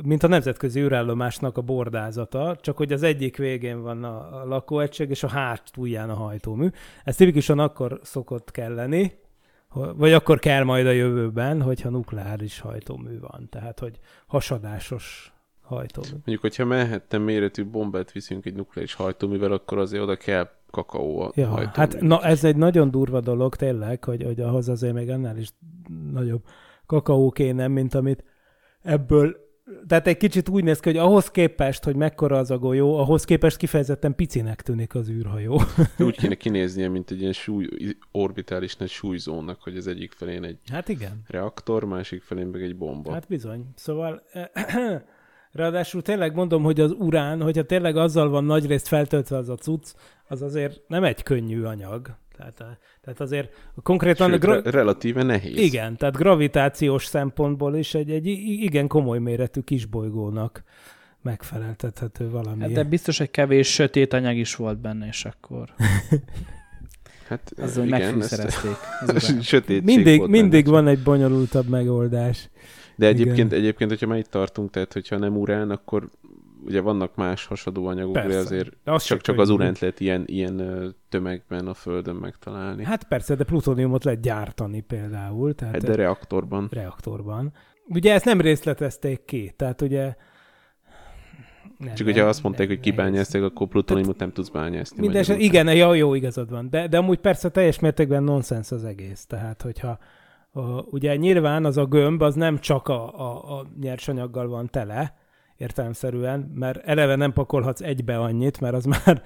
mint 0.04 0.24
a 0.24 0.28
nemzetközi 0.28 0.80
űrállomásnak 0.80 1.58
a 1.58 1.62
bordázata, 1.62 2.58
csak 2.62 2.78
hogy 2.78 2.94
az 2.94 3.04
egyik 3.04 3.38
végén 3.38 3.82
van 3.82 4.04
a, 4.04 4.42
a 4.42 4.46
lakóegység, 4.46 5.10
és 5.10 5.24
a 5.24 5.28
hátulján 5.28 6.10
a 6.10 6.14
hajtómű. 6.14 6.70
Ez 7.04 7.16
tipikusan 7.16 7.60
akkor 7.60 8.00
szokott 8.04 8.52
kelleni, 8.52 9.20
vagy 9.96 10.14
akkor 10.14 10.40
kell 10.40 10.64
majd 10.64 10.86
a 10.86 10.92
jövőben, 10.92 11.62
hogyha 11.62 11.90
nukleáris 11.90 12.60
hajtómű 12.60 13.20
van. 13.20 13.48
Tehát, 13.50 13.80
hogy 13.80 14.00
hasadásos 14.28 15.34
hajtómű. 15.62 16.12
Mondjuk, 16.12 16.42
hogyha 16.42 16.66
Manhattan 16.66 17.22
méretű 17.22 17.66
bombát 17.66 18.12
viszünk 18.12 18.46
egy 18.46 18.56
nukleáris 18.56 18.94
hajtóművel, 18.94 19.52
akkor 19.52 19.78
azért 19.78 20.04
oda 20.04 20.16
kell 20.16 20.50
kakaó 20.72 21.20
a 21.20 21.32
Ja, 21.36 21.48
hajtómű. 21.48 21.74
hát 21.74 22.02
na, 22.02 22.22
ez 22.24 22.44
egy 22.44 22.56
nagyon 22.56 22.92
durva 22.92 23.20
dolog 23.20 23.56
tényleg, 23.56 24.04
hogy, 24.04 24.24
hogy 24.24 24.40
ahhoz 24.40 24.70
azért 24.70 24.94
még 24.94 25.10
annál 25.10 25.38
is 25.38 25.50
nagyobb 26.12 26.44
kakaó 26.86 27.32
kéne, 27.32 27.68
mint 27.68 27.94
amit 27.94 28.24
ebből 28.88 29.46
tehát 29.88 30.08
egy 30.08 30.18
kicsit 30.18 30.50
úgy 30.50 30.64
néz 30.64 30.80
ki, 30.80 30.90
hogy 30.90 30.98
ahhoz 30.98 31.32
képest, 31.32 31.84
hogy 31.84 31.96
mekkora 31.96 32.38
az 32.38 32.52
a 32.52 32.58
golyó, 32.58 32.98
ahhoz 32.98 33.24
képest 33.24 33.58
kifejezetten 33.58 34.16
picinek 34.16 34.62
tűnik 34.62 34.96
az 34.96 35.10
űrhajó. 35.10 35.62
Úgy 36.00 36.18
kéne 36.18 36.36
kinéznie, 36.36 36.90
mint 36.90 37.12
egy 37.12 37.20
ilyen 37.20 37.34
súly, 37.34 37.68
orbitális 38.12 38.76
nagy 38.76 38.90
súlyzónak, 38.90 39.62
hogy 39.62 39.78
az 39.78 39.88
egyik 39.88 40.12
felén 40.12 40.44
egy 40.44 40.58
Hát 40.72 40.90
igen. 40.90 41.22
reaktor, 41.28 41.84
másik 41.84 42.22
felén 42.22 42.48
meg 42.48 42.62
egy 42.62 42.78
bomba. 42.78 43.12
Hát 43.12 43.28
bizony. 43.28 43.66
Szóval 43.76 44.24
ráadásul 45.52 46.02
tényleg 46.02 46.36
mondom, 46.36 46.64
hogy 46.64 46.80
az 46.80 46.92
urán, 46.92 47.42
hogyha 47.42 47.64
tényleg 47.64 47.98
azzal 47.98 48.30
van 48.30 48.44
nagyrészt 48.44 48.88
feltöltve 48.88 49.38
az 49.38 49.50
a 49.50 49.56
cucc, 49.56 49.94
az 50.28 50.42
azért 50.42 50.82
nem 50.88 51.04
egy 51.04 51.24
könnyű 51.24 51.64
anyag. 51.64 52.18
Tehát, 52.38 52.80
tehát 53.08 53.22
azért 53.22 53.54
konkrétan... 53.84 54.30
Sőt, 54.30 54.40
gra- 54.40 54.64
re- 54.64 54.72
relatíve 54.72 55.24
nehéz. 55.24 55.58
Igen, 55.58 55.98
tehát 55.98 56.16
gravitációs 56.16 57.06
szempontból 57.06 57.76
is 57.76 57.94
egy, 57.94 58.12
egy 58.12 58.28
igen 58.62 58.88
komoly 58.88 59.20
méretű 59.20 59.62
kisbolygónak 59.62 60.64
megfeleltethető 61.22 62.30
valami. 62.30 62.62
Hát 62.62 62.72
de 62.72 62.84
biztos, 62.84 63.18
hogy 63.18 63.32
kevés 63.32 63.74
sötét 63.74 64.14
anyag 64.14 64.36
is 64.36 64.56
volt 64.56 64.78
benne, 64.80 65.08
és 65.08 65.26
akkor 65.26 65.70
Hát 67.28 67.52
azzal 67.58 67.86
igen, 67.86 68.00
megfűszerezték. 68.02 68.72
sötétség 69.42 69.84
mindig, 69.84 70.18
volt 70.18 70.30
mindig 70.30 70.64
benne. 70.64 70.76
van 70.76 70.88
egy 70.88 71.04
bonyolultabb 71.04 71.68
megoldás. 71.68 72.50
De 72.96 73.08
egyébként, 73.08 73.52
Igen. 73.52 73.60
egyébként, 73.60 73.90
hogyha 73.90 74.08
már 74.08 74.18
itt 74.18 74.30
tartunk, 74.30 74.72
tehát 74.72 74.94
hogyha 74.94 75.18
nem 75.18 75.38
urán, 75.38 75.70
akkor 75.70 76.10
ugye 76.68 76.82
vannak 76.82 77.16
más 77.16 77.46
hasadó 77.46 77.86
anyagok, 77.86 78.14
de 78.14 78.22
Persze. 78.22 78.40
azért 78.40 78.70
De 78.84 78.92
az 78.92 79.04
csak, 79.04 79.22
csak 79.22 79.40
az 79.40 79.50
uránt 79.50 79.80
lehet 79.80 80.00
ilyen, 80.00 80.24
ilyen 80.26 80.96
tömegben 81.10 81.68
a 81.68 81.74
Földön 81.74 82.16
megtalálni. 82.16 82.84
Hát, 82.84 82.96
Hát 82.98 83.08
persze, 83.08 83.36
de 83.36 83.44
plutóniumot 83.44 84.04
lehet 84.04 84.22
gyártani 84.22 84.82
például, 84.82 85.56
tehát 85.56 85.84
de 85.84 85.96
reaktorban. 85.96 86.68
reaktorban. 86.72 87.54
ugye 87.88 88.14
ezt 88.14 88.26
nem 88.26 88.42
részletezték 88.42 89.26
ki, 89.26 89.54
tehát 89.56 89.82
ugye 89.82 90.16
nem, 91.78 91.96
Csak 91.96 92.08
hogyha 92.08 92.26
azt 92.26 92.44
mondták, 92.44 92.68
hogy 92.68 92.80
kibányázták, 92.80 93.44
akkor 93.44 93.68
plutóniumot 93.68 94.18
nem 94.18 94.32
tudsz 94.32 94.50
bányászni. 94.50 95.00
Minden 95.00 95.22
eset, 95.22 95.40
igen, 95.40 95.76
jó, 95.76 95.94
jó, 95.94 96.14
igazad 96.14 96.50
van. 96.50 96.70
De, 96.70 96.88
de 96.88 96.98
amúgy 96.98 97.20
persze 97.20 97.50
teljes 97.50 97.80
mértékben 97.80 98.24
nonsens 98.24 98.72
az 98.72 98.84
egész. 98.84 99.26
Tehát, 99.26 99.62
hogyha 99.62 99.98
a, 100.52 100.82
ugye 100.82 101.16
nyilván 101.16 101.66
az 101.66 101.78
a 101.78 101.86
gömb 101.86 102.22
az 102.22 102.36
nem 102.36 102.60
csak 102.60 102.88
a, 102.88 103.20
a, 103.20 103.60
a 103.60 103.66
nyersanyaggal 103.82 104.48
van 104.48 104.70
tele, 104.70 105.16
értelemszerűen, 105.58 106.52
mert 106.56 106.86
eleve 106.86 107.16
nem 107.16 107.34
pakolhatsz 107.34 107.82
egybe 107.82 108.20
annyit, 108.20 108.60
mert 108.60 108.74
az 108.74 108.86
már 109.06 109.22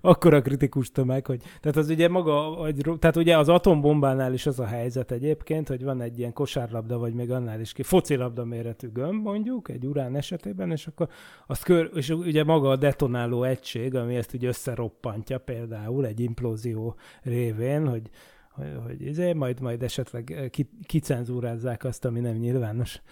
akkora 0.00 0.42
kritikus 0.42 0.90
tömeg, 0.90 1.26
hogy 1.26 1.42
tehát 1.60 1.76
az 1.76 1.88
ugye 1.88 2.08
maga, 2.08 2.54
vagy, 2.56 2.90
tehát 2.98 3.16
ugye 3.16 3.38
az 3.38 3.48
atombombánál 3.48 4.32
is 4.32 4.46
az 4.46 4.60
a 4.60 4.66
helyzet 4.66 5.10
egyébként, 5.10 5.68
hogy 5.68 5.84
van 5.84 6.00
egy 6.00 6.18
ilyen 6.18 6.32
kosárlabda, 6.32 6.98
vagy 6.98 7.14
még 7.14 7.30
annál 7.30 7.60
is 7.60 7.72
ki, 7.72 7.82
focilabda 7.82 8.44
méretű 8.44 8.88
gömb 8.92 9.22
mondjuk, 9.22 9.68
egy 9.68 9.86
urán 9.86 10.16
esetében, 10.16 10.70
és 10.70 10.86
akkor 10.86 11.08
azt 11.46 11.64
kör, 11.64 11.90
és 11.94 12.10
ugye 12.10 12.44
maga 12.44 12.68
a 12.68 12.76
detonáló 12.76 13.42
egység, 13.42 13.94
ami 13.94 14.16
ezt 14.16 14.34
ugye 14.34 14.48
összeroppantja 14.48 15.38
például 15.38 16.06
egy 16.06 16.20
implózió 16.20 16.96
révén, 17.22 17.88
hogy 17.88 18.10
hogy, 18.54 18.78
hogy 18.86 19.02
izé, 19.02 19.32
majd, 19.32 19.60
majd 19.60 19.82
esetleg 19.82 20.30
eh, 20.30 20.48
ki, 20.48 20.70
kicenzúrázzák 20.86 21.84
azt, 21.84 22.04
ami 22.04 22.20
nem 22.20 22.34
nyilvános. 22.34 23.02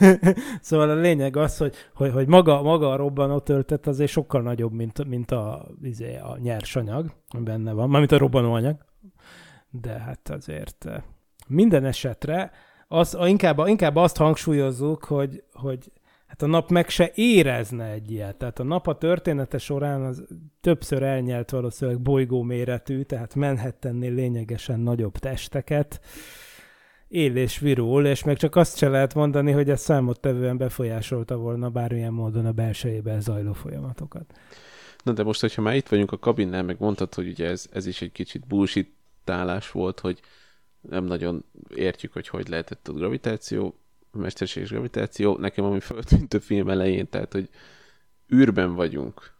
szóval 0.60 0.90
a 0.90 0.94
lényeg 0.94 1.36
az, 1.36 1.56
hogy, 1.56 1.74
hogy, 1.94 2.12
hogy 2.12 2.26
maga, 2.26 2.62
maga 2.62 2.90
a 2.90 2.96
robbanó 2.96 3.38
töltet 3.38 3.86
azért 3.86 4.10
sokkal 4.10 4.42
nagyobb, 4.42 4.72
mint, 4.72 5.04
mint 5.04 5.30
a, 5.30 5.66
izé, 5.82 6.16
a 6.16 6.38
nyersanyag, 6.38 7.12
ami 7.28 7.44
benne 7.44 7.72
van, 7.72 7.88
mármint 7.88 8.12
a 8.12 8.18
robbanóanyag. 8.18 8.84
De 9.70 9.98
hát 9.98 10.30
azért 10.30 10.84
eh, 10.84 11.02
minden 11.46 11.84
esetre 11.84 12.50
az, 12.88 13.18
inkább, 13.24 13.66
inkább 13.66 13.96
azt 13.96 14.16
hangsúlyozzuk, 14.16 15.04
hogy, 15.04 15.44
hogy 15.52 15.92
hát 16.32 16.42
a 16.42 16.46
nap 16.46 16.70
meg 16.70 16.88
se 16.88 17.10
érezne 17.14 17.84
egy 17.84 18.10
ilyet. 18.10 18.36
Tehát 18.36 18.58
a 18.58 18.62
nap 18.62 18.86
a 18.86 18.98
története 18.98 19.58
során 19.58 20.02
az 20.02 20.24
többször 20.60 21.02
elnyelt 21.02 21.50
valószínűleg 21.50 22.00
bolygó 22.00 22.42
méretű, 22.42 23.02
tehát 23.02 23.34
Manhattannél 23.34 24.14
lényegesen 24.14 24.80
nagyobb 24.80 25.18
testeket, 25.18 26.00
él 27.08 27.36
és 27.36 27.58
virul, 27.58 28.06
és 28.06 28.24
meg 28.24 28.36
csak 28.36 28.56
azt 28.56 28.76
se 28.76 28.88
lehet 28.88 29.14
mondani, 29.14 29.52
hogy 29.52 29.70
ez 29.70 29.80
számottevően 29.80 30.56
befolyásolta 30.56 31.36
volna 31.36 31.70
bármilyen 31.70 32.12
módon 32.12 32.46
a 32.46 32.52
belsejében 32.52 33.20
zajló 33.20 33.52
folyamatokat. 33.52 34.34
Na 35.04 35.12
de 35.12 35.22
most, 35.22 35.40
hogyha 35.40 35.62
már 35.62 35.74
itt 35.74 35.88
vagyunk 35.88 36.12
a 36.12 36.18
kabinnál, 36.18 36.62
meg 36.62 36.76
mondtad, 36.78 37.14
hogy 37.14 37.28
ugye 37.28 37.48
ez, 37.48 37.66
ez 37.72 37.86
is 37.86 38.02
egy 38.02 38.12
kicsit 38.12 38.46
bullshit 38.46 38.94
volt, 39.72 40.00
hogy 40.00 40.20
nem 40.80 41.04
nagyon 41.04 41.44
értjük, 41.74 42.12
hogy 42.12 42.28
hogy 42.28 42.48
lehetett 42.48 42.88
a 42.88 42.92
gravitáció 42.92 43.81
mesterséges 44.12 44.70
gravitáció, 44.70 45.36
nekem 45.36 45.64
ami 45.64 45.80
föltűnt 45.80 46.34
a 46.34 46.40
film 46.40 46.68
elején, 46.68 47.08
tehát, 47.08 47.32
hogy 47.32 47.48
űrben 48.34 48.74
vagyunk, 48.74 49.32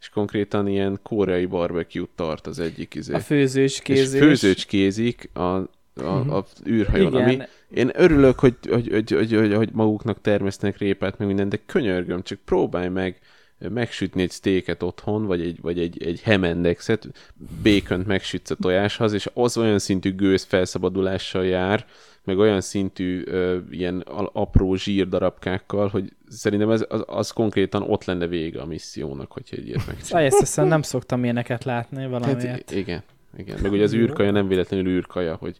és 0.00 0.08
konkrétan 0.08 0.66
ilyen 0.66 0.98
koreai 1.02 1.46
barbecue 1.46 2.06
tart 2.14 2.46
az 2.46 2.58
egyik 2.58 2.94
izé. 2.94 3.14
A 3.14 3.20
főzőcskézés. 3.20 4.20
És 4.20 4.26
főzőcskézik 4.26 5.30
a, 5.32 5.40
a, 5.40 5.68
mhm. 5.94 6.30
a 6.30 6.44
űrhajón, 6.66 7.12
Igen. 7.12 7.22
ami 7.22 7.38
én 7.70 7.90
örülök, 7.94 8.38
hogy, 8.38 8.56
hogy, 8.68 8.88
hogy, 8.88 9.10
hogy, 9.10 9.32
hogy, 9.32 9.54
hogy 9.54 9.70
maguknak 9.72 10.20
termesztenek 10.20 10.78
répát, 10.78 11.18
meg 11.18 11.28
minden, 11.28 11.48
de 11.48 11.60
könyörgöm, 11.66 12.22
csak 12.22 12.38
próbálj 12.38 12.88
meg 12.88 13.18
megsütni 13.58 14.22
egy 14.22 14.30
steaket 14.30 14.82
otthon, 14.82 15.26
vagy 15.26 15.40
egy, 15.40 15.60
vagy 15.60 15.78
egy, 15.78 16.02
egy 16.02 16.20
hemendexet, 16.20 17.08
békönt 17.62 18.06
megsütsz 18.06 18.50
a 18.50 18.54
tojáshoz, 18.54 19.12
és 19.12 19.30
az 19.34 19.56
olyan 19.56 19.78
szintű 19.78 20.14
gőz 20.14 20.42
felszabadulással 20.42 21.46
jár, 21.46 21.86
meg 22.24 22.38
olyan 22.38 22.60
szintű 22.60 23.22
ö, 23.26 23.58
ilyen 23.70 24.00
apró 24.32 24.74
zsírdarabkákkal, 24.74 25.88
hogy 25.88 26.12
szerintem 26.28 26.70
ez, 26.70 26.84
az, 26.88 27.04
az 27.06 27.30
konkrétan 27.30 27.82
ott 27.82 28.04
lenne 28.04 28.26
vége 28.26 28.60
a 28.60 28.66
missziónak, 28.66 29.32
hogyha 29.32 29.56
egy 29.56 29.66
ilyet 29.66 29.86
megcsinálják. 29.86 30.32
Ezt 30.32 30.56
nem 30.56 30.82
szoktam 30.82 31.24
ilyeneket 31.24 31.64
látni 31.64 32.06
valamiért. 32.06 32.46
Hát, 32.46 32.70
igen, 32.70 33.02
igen. 33.36 33.58
Meg 33.62 33.72
ugye 33.72 33.82
az 33.82 33.94
űrkaja 33.94 34.30
nem 34.30 34.48
véletlenül 34.48 34.86
űrkaja, 34.86 35.34
hogy 35.34 35.58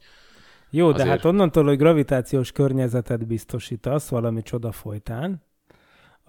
jó, 0.71 0.93
de 0.93 1.07
hát 1.07 1.25
onnantól, 1.25 1.65
hogy 1.65 1.77
gravitációs 1.77 2.53
környezetet 2.53 3.27
biztosítasz 3.27 4.09
valami 4.09 4.43
csoda 4.43 4.73
folytán, 4.73 5.43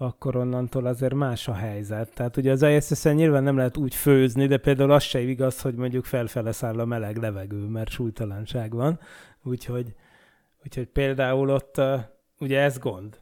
akkor 0.02 0.36
onnantól 0.36 0.86
azért 0.86 1.14
más 1.14 1.48
a 1.48 1.54
helyzet. 1.54 2.14
Tehát 2.14 2.36
ugye 2.36 2.52
az 2.52 2.62
ISS-en 2.62 3.14
nyilván 3.14 3.42
nem 3.42 3.56
lehet 3.56 3.76
úgy 3.76 3.94
főzni, 3.94 4.46
de 4.46 4.56
például 4.56 4.90
az 4.90 5.02
se 5.02 5.20
igaz, 5.20 5.60
hogy 5.60 5.74
mondjuk 5.74 6.04
felfele 6.04 6.52
száll 6.52 6.78
a 6.78 6.84
meleg 6.84 7.16
levegő, 7.16 7.66
mert 7.66 7.90
súlytalanság 7.90 8.74
van. 8.74 9.00
Úgyhogy 9.42 9.94
Úgyhogy 10.64 10.86
például 10.86 11.50
ott 11.50 11.80
ugye 12.38 12.60
ez 12.60 12.78
gond. 12.78 13.20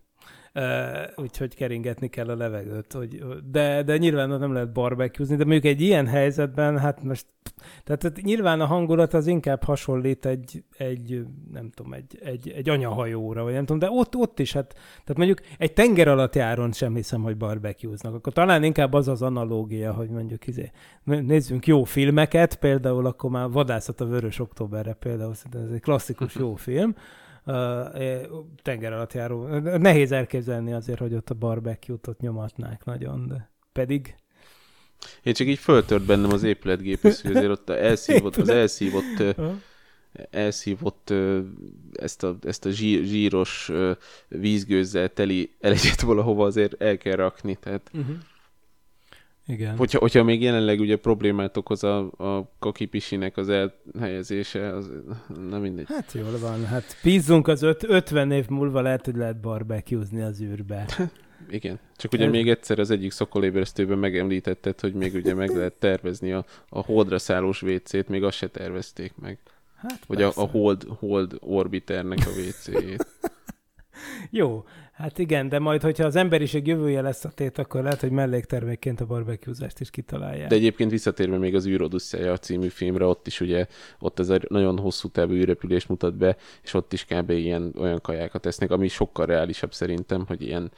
Úgyhogy 1.17 1.55
keringetni 1.55 2.09
kell 2.09 2.29
a 2.29 2.37
levegőt. 2.37 2.93
Hogy, 2.93 3.23
de, 3.51 3.83
de 3.83 3.97
nyilván 3.97 4.29
nem 4.29 4.53
lehet 4.53 4.73
barbecue 4.73 5.37
de 5.37 5.45
mondjuk 5.45 5.65
egy 5.65 5.81
ilyen 5.81 6.07
helyzetben, 6.07 6.79
hát 6.79 7.03
most, 7.03 7.27
tehát, 7.85 8.01
tehát 8.01 8.23
nyilván 8.23 8.61
a 8.61 8.67
hangulat 8.67 9.15
az 9.15 9.27
inkább 9.27 9.65
hasonlít 9.65 10.27
egy, 10.27 10.65
egy 10.77 11.27
nem 11.53 11.71
tudom, 11.71 11.93
egy, 11.93 12.19
egy, 12.23 12.49
egy 12.51 12.69
anyahajóra, 12.69 13.43
vagy 13.43 13.53
nem 13.53 13.65
tudom, 13.65 13.79
de 13.79 13.89
ott, 13.91 14.17
ott 14.17 14.39
is, 14.39 14.53
hát, 14.53 14.73
tehát 14.73 15.17
mondjuk 15.17 15.41
egy 15.59 15.73
tenger 15.73 16.09
alatt 16.09 16.35
járon 16.35 16.73
sem 16.73 16.95
hiszem, 16.95 17.23
hogy 17.23 17.37
barbecue-znak. 17.37 18.15
Akkor 18.15 18.33
talán 18.33 18.63
inkább 18.63 18.93
az 18.93 19.09
az 19.09 19.23
analógia, 19.23 19.93
hogy 19.93 20.11
mondjuk 20.11 20.47
izé, 20.47 20.71
nézzünk 21.05 21.67
jó 21.67 21.85
filmeket, 21.85 22.57
például 22.57 23.07
akkor 23.07 23.31
már 23.31 23.51
Vadászat 23.51 24.01
a 24.01 24.07
Vörös 24.07 24.39
Októberre 24.39 24.93
például, 24.93 25.31
ez 25.31 25.71
egy 25.73 25.81
klasszikus 25.81 26.35
jó 26.35 26.55
film, 26.55 26.95
tenger 28.63 28.93
alatt 28.93 29.13
járó. 29.13 29.47
Nehéz 29.59 30.13
elképzelni 30.13 30.73
azért, 30.73 30.99
hogy 30.99 31.15
ott 31.15 31.31
a 31.31 31.35
barbecue-t 31.35 32.07
ott 32.07 32.21
nyomatnák 32.21 32.85
nagyon, 32.85 33.27
de 33.27 33.51
pedig 33.73 34.15
én 35.23 35.33
csak 35.33 35.47
így 35.47 35.59
föltört 35.59 36.03
bennem 36.05 36.33
az 36.33 36.43
épületgépész, 36.43 37.23
hogy 37.23 37.37
azért 37.37 37.51
ott 37.51 37.71
elszívott, 37.71 38.37
az 38.37 38.49
elszívott, 38.49 39.37
elszívott 40.31 41.13
ezt 41.93 42.23
a, 42.23 42.37
ezt 42.43 42.65
a 42.65 42.71
zsír, 42.71 43.05
zsíros 43.05 43.73
vízgőzzel 44.29 45.13
teli 45.13 45.51
elegyet 45.61 46.01
valahova 46.01 46.45
azért 46.45 46.83
el 46.83 46.97
kell 46.97 47.17
rakni, 47.17 47.57
tehát 47.57 47.91
uh-huh. 47.95 48.17
Igen. 49.49 49.77
Hogyha, 49.77 49.99
hogyha 49.99 50.23
még 50.23 50.43
jelenleg 50.43 50.81
ugye 50.81 50.97
problémát 50.97 51.57
okoz 51.57 51.85
a, 51.85 51.99
a 52.17 52.51
kakipisinek 52.59 53.37
az 53.37 53.49
elhelyezése, 53.49 54.75
az 54.75 54.91
nem 55.51 55.61
mindegy. 55.61 55.87
Hát 55.89 56.13
jól 56.13 56.39
van, 56.39 56.65
hát 56.65 56.97
bízzunk 57.03 57.49
az 57.49 57.63
öt, 57.63 57.85
50 57.89 58.31
év 58.31 58.49
múlva 58.49 58.81
lehet, 58.81 59.05
hogy 59.05 59.17
lehet 59.17 59.41
barbecuezni 59.41 60.21
az 60.21 60.41
űrbe. 60.41 60.87
Igen, 61.51 61.79
csak 61.97 62.13
ugye 62.13 62.25
Ez... 62.25 62.31
még 62.31 62.49
egyszer 62.49 62.79
az 62.79 62.91
egyik 62.91 63.11
szokolébresztőben 63.11 63.99
megemlítetted, 63.99 64.81
hogy 64.81 64.95
még 64.95 65.15
ugye 65.15 65.35
meg 65.35 65.57
lehet 65.57 65.79
tervezni 65.79 66.33
a, 66.33 66.45
a 66.69 66.83
holdra 66.83 67.19
szállós 67.19 67.63
WC-t, 67.63 68.09
még 68.09 68.25
azt 68.25 68.37
se 68.37 68.47
tervezték 68.47 69.13
meg. 69.21 69.39
Hát 69.77 70.05
Vagy 70.07 70.23
a, 70.23 70.33
a 70.35 70.47
hold, 70.47 70.85
hold 70.99 71.37
orbiternek 71.41 72.19
a 72.19 72.31
WC-jét. 72.41 73.07
Jó, 74.31 74.65
hát 74.99 75.19
igen, 75.19 75.49
de 75.49 75.59
majd, 75.59 75.83
hogyha 75.83 76.05
az 76.05 76.17
emberiség 76.17 76.67
jövője 76.67 77.01
lesz 77.01 77.25
a 77.25 77.29
tét, 77.29 77.59
akkor 77.59 77.83
lehet, 77.83 78.01
hogy 78.01 78.11
melléktermékként 78.11 79.01
a 79.01 79.07
barbecuezást 79.07 79.81
is 79.81 79.91
kitalálják. 79.91 80.49
De 80.49 80.55
egyébként 80.55 80.91
visszatérve 80.91 81.39
még 81.39 81.55
az 81.55 81.67
űrodusszája 81.67 82.37
című 82.37 82.69
filmre, 82.69 83.05
ott 83.05 83.27
is 83.27 83.41
ugye, 83.41 83.67
ott 83.99 84.19
ez 84.19 84.29
a 84.29 84.39
nagyon 84.49 84.79
hosszú 84.79 85.09
távú 85.09 85.33
űrrepülés 85.33 85.87
mutat 85.87 86.17
be, 86.17 86.37
és 86.63 86.75
ott 86.75 86.93
is 86.93 87.05
kb. 87.05 87.31
ilyen 87.31 87.75
olyan 87.79 88.01
kajákat 88.01 88.47
esznek, 88.47 88.71
ami 88.71 88.89
sokkal 88.89 89.27
reálisabb 89.27 89.73
szerintem, 89.73 90.25
hogy 90.27 90.43
ilyen 90.43 90.71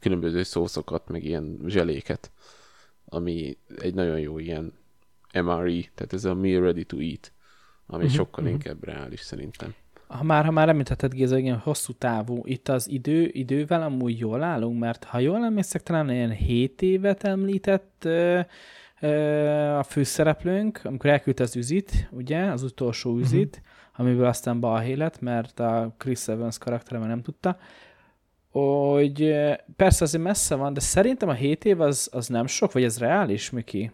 különböző 0.00 0.42
szószokat, 0.42 1.08
meg 1.08 1.24
ilyen 1.24 1.58
zseléket, 1.66 2.30
ami 3.04 3.56
egy 3.78 3.94
nagyon 3.94 4.20
jó 4.20 4.38
ilyen 4.38 4.72
MRE, 5.32 5.80
tehát 5.94 6.12
ez 6.12 6.24
a 6.24 6.34
Meal 6.34 6.62
Ready 6.62 6.84
to 6.84 6.98
Eat, 6.98 7.32
ami 7.86 8.02
uh-huh, 8.02 8.18
sokkal 8.18 8.44
uh-huh. 8.44 8.58
inkább 8.58 8.84
reális 8.84 9.20
szerintem 9.20 9.74
ha 10.08 10.22
már, 10.22 10.44
ha 10.44 10.50
már 10.50 10.68
említetted 10.68 11.12
Géza, 11.12 11.38
igen, 11.38 11.58
hosszú 11.58 11.92
távú, 11.92 12.42
itt 12.44 12.68
az 12.68 12.90
idő, 12.90 13.30
idővel 13.32 13.82
amúgy 13.82 14.18
jól 14.18 14.42
állunk, 14.42 14.78
mert 14.78 15.04
ha 15.04 15.18
jól 15.18 15.44
emlékszek, 15.44 15.82
talán 15.82 16.10
ilyen 16.10 16.30
7 16.30 16.82
évet 16.82 17.24
említett 17.24 18.02
ö, 18.04 18.40
ö, 19.00 19.08
a 19.78 19.82
főszereplőnk, 19.82 20.80
amikor 20.84 21.10
elküldte 21.10 21.42
az 21.42 21.56
üzit, 21.56 22.08
ugye, 22.10 22.38
az 22.38 22.62
utolsó 22.62 23.10
mhm. 23.10 23.20
üzit, 23.20 23.56
uh-huh. 23.56 24.06
amiből 24.06 24.26
aztán 24.26 24.60
balhé 24.60 24.92
lett, 24.92 25.20
mert 25.20 25.60
a 25.60 25.94
Chris 25.98 26.28
Evans 26.28 26.58
karaktere 26.58 26.98
már 26.98 27.08
nem 27.08 27.22
tudta, 27.22 27.58
hogy 28.50 29.34
persze 29.76 30.04
azért 30.04 30.24
messze 30.24 30.54
van, 30.54 30.72
de 30.72 30.80
szerintem 30.80 31.28
a 31.28 31.32
7 31.32 31.64
év 31.64 31.80
az, 31.80 32.08
az 32.12 32.26
nem 32.26 32.46
sok, 32.46 32.72
vagy 32.72 32.84
ez 32.84 32.98
reális, 32.98 33.50
Miki? 33.50 33.90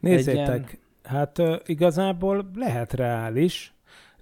Nézzétek, 0.00 0.46
ilyen... 0.46 0.66
hát 1.02 1.42
igazából 1.66 2.50
lehet 2.54 2.92
reális, 2.92 3.74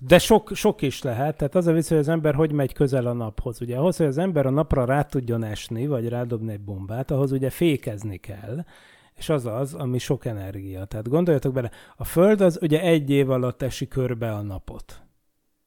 de 0.06 0.18
sok, 0.18 0.50
sok 0.54 0.82
is 0.82 1.02
lehet, 1.02 1.36
tehát 1.36 1.54
az 1.54 1.66
a 1.66 1.72
vicc, 1.72 1.88
hogy 1.88 1.98
az 1.98 2.08
ember 2.08 2.34
hogy 2.34 2.52
megy 2.52 2.72
közel 2.72 3.06
a 3.06 3.12
naphoz. 3.12 3.60
Ugye 3.60 3.76
ahhoz, 3.76 3.96
hogy 3.96 4.06
az 4.06 4.18
ember 4.18 4.46
a 4.46 4.50
napra 4.50 4.84
rá 4.84 5.02
tudjon 5.02 5.44
esni, 5.44 5.86
vagy 5.86 6.08
rádobni 6.08 6.52
egy 6.52 6.60
bombát, 6.60 7.10
ahhoz 7.10 7.32
ugye 7.32 7.50
fékezni 7.50 8.16
kell, 8.16 8.64
és 9.14 9.28
az 9.28 9.46
az, 9.46 9.74
ami 9.74 9.98
sok 9.98 10.24
energia. 10.24 10.84
Tehát 10.84 11.08
gondoljatok 11.08 11.52
bele, 11.52 11.70
a 11.96 12.04
Föld 12.04 12.40
az 12.40 12.58
ugye 12.62 12.80
egy 12.80 13.10
év 13.10 13.30
alatt 13.30 13.62
esi 13.62 13.88
körbe 13.88 14.32
a 14.32 14.42
napot, 14.42 15.02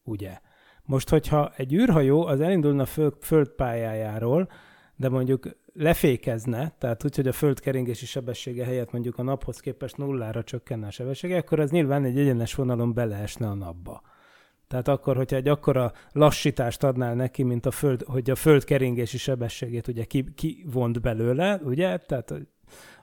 ugye? 0.03 0.39
Most, 0.86 1.09
hogyha 1.09 1.51
egy 1.55 1.73
űrhajó 1.73 2.25
az 2.25 2.41
elindulna 2.41 2.81
a 2.81 2.86
föld, 2.86 3.13
földpályájáról, 3.19 4.49
de 4.95 5.09
mondjuk 5.09 5.47
lefékezne, 5.73 6.73
tehát 6.77 7.05
úgy, 7.05 7.15
hogy 7.15 7.27
a 7.27 7.31
föld 7.31 7.59
keringési 7.59 8.05
sebessége 8.05 8.65
helyett 8.65 8.91
mondjuk 8.91 9.17
a 9.17 9.23
naphoz 9.23 9.59
képest 9.59 9.97
nullára 9.97 10.43
csökkenne 10.43 10.88
a 10.88 10.91
sebessége, 10.91 11.38
akkor 11.38 11.59
az 11.59 11.71
nyilván 11.71 12.03
egy 12.03 12.19
egyenes 12.19 12.55
vonalon 12.55 12.93
beleesne 12.93 13.47
a 13.47 13.53
napba. 13.53 14.01
Tehát 14.74 14.88
akkor, 14.88 15.15
hogyha 15.15 15.36
egy 15.36 15.47
akkora 15.47 15.91
lassítást 16.11 16.84
adnál 16.84 17.15
neki, 17.15 17.43
mint 17.43 17.65
a 17.65 17.71
föld, 17.71 18.03
hogy 18.03 18.30
a 18.30 18.36
föld 18.36 18.63
keringési 18.63 19.17
sebességét 19.17 19.88
ugye 19.88 20.03
kivont 20.36 20.93
ki 20.93 20.99
belőle, 21.01 21.59
ugye, 21.63 21.97
tehát 21.97 22.34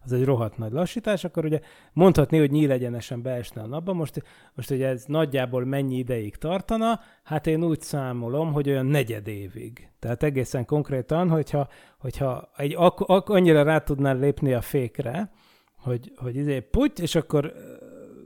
az 0.02 0.12
egy 0.12 0.24
rohadt 0.24 0.58
nagy 0.58 0.72
lassítás, 0.72 1.24
akkor 1.24 1.44
ugye 1.44 1.60
mondhatni, 1.92 2.38
hogy 2.38 2.50
nyílegyenesen 2.50 3.22
beesne 3.22 3.62
a 3.62 3.66
napba. 3.66 3.92
Most, 3.92 4.22
most 4.54 4.70
ugye 4.70 4.86
ez 4.86 5.04
nagyjából 5.06 5.64
mennyi 5.64 5.96
ideig 5.96 6.36
tartana? 6.36 7.00
Hát 7.22 7.46
én 7.46 7.64
úgy 7.64 7.80
számolom, 7.80 8.52
hogy 8.52 8.68
olyan 8.68 8.86
negyed 8.86 9.28
évig. 9.28 9.88
Tehát 9.98 10.22
egészen 10.22 10.64
konkrétan, 10.64 11.28
hogyha, 11.28 11.68
hogyha 11.98 12.50
egy, 12.56 12.74
ak, 12.76 13.00
ak, 13.00 13.28
annyira 13.28 13.62
rá 13.62 13.78
tudnál 13.78 14.18
lépni 14.18 14.52
a 14.52 14.60
fékre, 14.60 15.30
hogy, 15.76 16.12
hogy 16.16 16.36
izé 16.36 16.60
puty, 16.60 17.02
és 17.02 17.14
akkor 17.14 17.52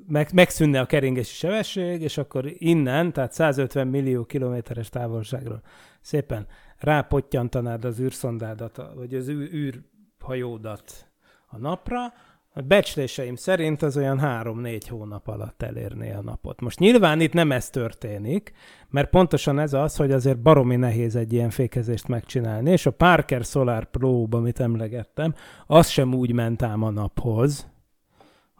meg, 0.06 0.30
megszűnne 0.32 0.80
a 0.80 0.86
keringési 0.86 1.34
sebesség, 1.34 2.02
és 2.02 2.18
akkor 2.18 2.44
innen, 2.52 3.12
tehát 3.12 3.32
150 3.32 3.86
millió 3.86 4.24
kilométeres 4.24 4.88
távolságról 4.88 5.62
szépen 6.00 6.46
rápottyantanád 6.78 7.84
az 7.84 8.00
űrszondádat, 8.00 8.82
vagy 8.94 9.14
az 9.14 9.28
űrhajódat 9.28 11.08
a 11.46 11.58
napra, 11.58 12.12
a 12.56 12.60
becsléseim 12.60 13.34
szerint 13.34 13.82
az 13.82 13.96
olyan 13.96 14.18
három-négy 14.18 14.88
hónap 14.88 15.28
alatt 15.28 15.62
elérné 15.62 16.12
a 16.12 16.22
napot. 16.22 16.60
Most 16.60 16.78
nyilván 16.78 17.20
itt 17.20 17.32
nem 17.32 17.52
ez 17.52 17.70
történik, 17.70 18.52
mert 18.88 19.10
pontosan 19.10 19.58
ez 19.58 19.72
az, 19.72 19.96
hogy 19.96 20.12
azért 20.12 20.42
baromi 20.42 20.76
nehéz 20.76 21.16
egy 21.16 21.32
ilyen 21.32 21.50
fékezést 21.50 22.08
megcsinálni, 22.08 22.70
és 22.70 22.86
a 22.86 22.90
Parker 22.90 23.44
Solar 23.44 23.84
Probe, 23.84 24.36
amit 24.36 24.60
emlegettem, 24.60 25.34
az 25.66 25.88
sem 25.88 26.14
úgy 26.14 26.32
ment 26.32 26.62
ám 26.62 26.82
a 26.82 26.90
naphoz, 26.90 27.72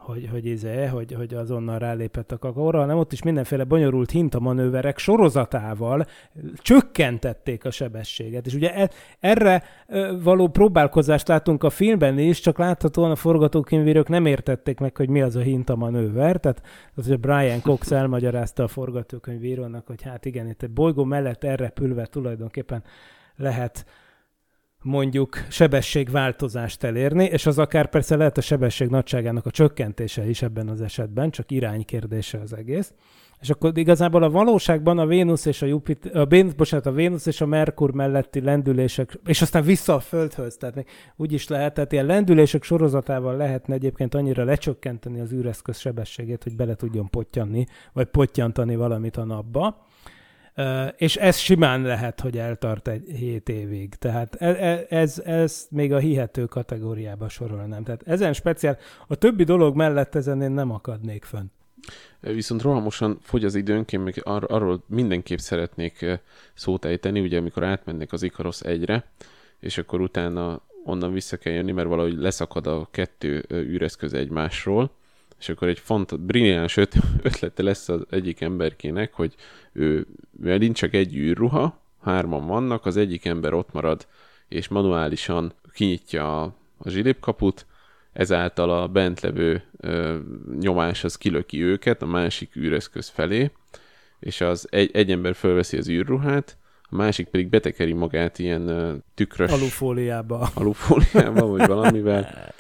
hogy, 0.05 0.29
hogy, 0.31 0.47
izé, 0.47 0.87
hogy, 0.87 1.13
hogy 1.13 1.35
azonnal 1.35 1.79
rálépett 1.79 2.33
a 2.33 2.39
kakaóra, 2.39 2.79
hanem 2.79 2.99
ott 2.99 3.13
is 3.13 3.23
mindenféle 3.23 3.65
bonyolult 3.65 4.11
hintamanőverek 4.11 4.99
sorozatával 4.99 6.07
csökkentették 6.57 7.65
a 7.65 7.71
sebességet. 7.71 8.47
És 8.47 8.55
ugye 8.55 8.75
e, 8.75 8.91
erre 9.21 9.63
való 10.23 10.49
próbálkozást 10.49 11.29
látunk 11.29 11.65
a 11.65 11.71
filmben 11.71 12.19
is, 12.19 12.41
csak 12.41 12.59
láthatóan 12.59 13.11
a 13.11 13.17
forgatókönyvírők 13.17 14.09
nem 14.09 14.27
értették 14.27 14.79
meg, 14.79 14.97
hogy 14.97 15.09
mi 15.09 15.23
az 15.23 15.37
a 15.37 15.41
hintamanőver. 15.41 16.37
Tehát 16.37 16.63
az, 16.95 17.07
hogy 17.07 17.21
Brian 17.21 17.61
Cox 17.61 17.91
elmagyarázta 18.01 18.63
a 18.63 18.69
forgatókönyvírónak, 18.69 19.87
hogy 19.87 20.03
hát 20.03 20.25
igen, 20.25 20.49
itt 20.49 20.63
egy 20.63 20.71
bolygó 20.71 21.05
mellett 21.05 21.45
elrepülve 21.45 22.07
tulajdonképpen 22.07 22.83
lehet 23.37 23.85
mondjuk 24.85 25.47
sebességváltozást 25.49 26.85
elérni, 26.85 27.25
és 27.25 27.47
az 27.47 27.59
akár 27.59 27.89
persze 27.89 28.17
lehet 28.17 28.39
a 28.39 28.41
sebesség 28.41 28.89
nagyságának 28.89 29.47
a 29.47 29.51
csökkentése 29.51 30.29
is 30.29 30.43
ebben 30.43 30.69
az 30.69 30.81
esetben, 30.81 31.31
csak 31.31 31.51
iránykérdése 31.51 32.39
az 32.39 32.57
egész. 32.57 32.93
És 33.41 33.51
akkor 33.51 33.79
igazából 33.79 34.23
a 34.23 34.31
valóságban 34.31 34.99
a 34.99 35.07
Vénusz 35.07 35.45
és 35.45 35.63
a 35.63 35.67
Jupiter, 35.67 36.17
a, 36.17 36.27
Vénusz, 36.27 36.53
bocsánat, 36.53 36.87
a 36.87 36.93
Vénusz 36.93 37.27
és 37.27 37.41
a 37.41 37.47
Merkur 37.47 37.93
melletti 37.93 38.41
lendülések, 38.41 39.19
és 39.27 39.43
aztán 39.43 39.63
vissza 39.63 39.95
a 39.95 40.01
Földhöz, 40.01 40.57
tehát 40.57 40.75
még 40.75 40.87
úgy 41.17 41.33
is 41.33 41.49
lehet, 41.49 41.75
tehát 41.75 41.93
ilyen 41.93 42.07
lendülések 42.07 42.63
sorozatával 42.63 43.37
lehetne 43.37 43.75
egyébként 43.75 44.15
annyira 44.15 44.45
lecsökkenteni 44.45 45.21
az 45.21 45.33
űreszköz 45.33 45.79
sebességét, 45.79 46.43
hogy 46.43 46.57
bele 46.57 46.75
tudjon 46.75 47.11
pottyanni, 47.11 47.67
vagy 47.93 48.07
pottyantani 48.07 48.77
valamit 48.77 49.17
a 49.17 49.25
napba 49.25 49.87
és 50.97 51.17
ez 51.17 51.37
simán 51.37 51.83
lehet, 51.83 52.21
hogy 52.21 52.39
eltart 52.39 52.89
egy 52.89 53.11
hét 53.11 53.49
évig. 53.49 53.95
Tehát 53.95 54.35
ez, 54.35 54.57
e, 54.57 54.87
ez, 54.89 55.19
ez 55.19 55.67
még 55.71 55.93
a 55.93 55.99
hihető 55.99 56.45
kategóriába 56.45 57.29
sorolnám. 57.29 57.83
Tehát 57.83 58.03
ezen 58.07 58.33
speciál, 58.33 58.79
a 59.07 59.15
többi 59.15 59.45
dolog 59.45 59.77
mellett 59.77 60.15
ezen 60.15 60.43
én 60.43 60.51
nem 60.51 60.71
akadnék 60.71 61.25
fönn. 61.25 61.47
Viszont 62.21 62.63
rohamosan 62.63 63.19
fogy 63.23 63.45
az 63.45 63.55
időnk, 63.55 63.93
én 63.93 64.01
még 64.01 64.21
ar- 64.23 64.51
arról 64.51 64.85
mindenképp 64.87 65.39
szeretnék 65.39 66.21
szót 66.55 66.85
ejteni, 66.85 67.21
ugye 67.21 67.39
amikor 67.39 67.65
átmennek 67.65 68.13
az 68.13 68.23
Ikarosz 68.23 68.61
egyre, 68.61 69.05
és 69.61 69.79
akkor 69.79 70.01
utána 70.01 70.63
onnan 70.85 71.13
vissza 71.13 71.37
kell 71.37 71.53
jönni, 71.53 71.73
mert 71.73 71.89
valahogy 71.89 72.17
leszakad 72.17 72.67
a 72.67 72.89
kettő 72.91 73.47
űreszköz 73.53 74.13
egymásról, 74.13 74.91
és 75.39 75.49
akkor 75.49 75.69
egy 75.69 75.79
font, 75.79 76.21
brilliáns 76.21 76.77
öt, 76.77 76.95
ötlete 77.23 77.63
lesz 77.63 77.89
az 77.89 78.07
egyik 78.11 78.41
emberkének, 78.41 79.13
hogy 79.13 79.35
ő, 79.73 80.07
mert 80.41 80.61
nincs 80.61 80.79
csak 80.79 80.95
egy 80.95 81.17
űrruha, 81.17 81.83
hárman 82.03 82.47
vannak, 82.47 82.87
az 82.87 82.97
egyik 82.97 83.25
ember 83.25 83.53
ott 83.53 83.73
marad, 83.73 84.07
és 84.49 84.69
manuálisan 84.69 85.53
kinyitja 85.73 86.43
a, 86.43 86.55
a 86.79 86.89
zsilipkaput, 86.89 87.67
ezáltal 88.13 88.71
a 88.71 88.89
bent 88.89 89.21
levő 89.21 89.63
ö, 89.81 90.19
nyomás 90.61 91.05
az 91.05 91.17
kilöki 91.17 91.63
őket 91.63 92.03
a 92.03 92.07
másik 92.07 92.57
űreszköz 92.57 93.09
felé, 93.09 93.51
és 94.21 94.41
az 94.41 94.67
egy, 94.71 94.91
egy 94.93 95.11
ember 95.11 95.35
fölveszi 95.35 95.77
az 95.77 95.89
űrruhát, 95.89 96.57
a 96.91 96.97
másik 96.97 97.27
pedig 97.27 97.49
betekeri 97.49 97.93
magát 97.93 98.39
ilyen 98.39 98.69
uh, 98.69 98.93
tükrös... 99.15 99.51
Alufóliába. 99.51 100.49
Alufóliába, 100.55 101.47
vagy 101.47 101.67
valamivel. 101.77 102.53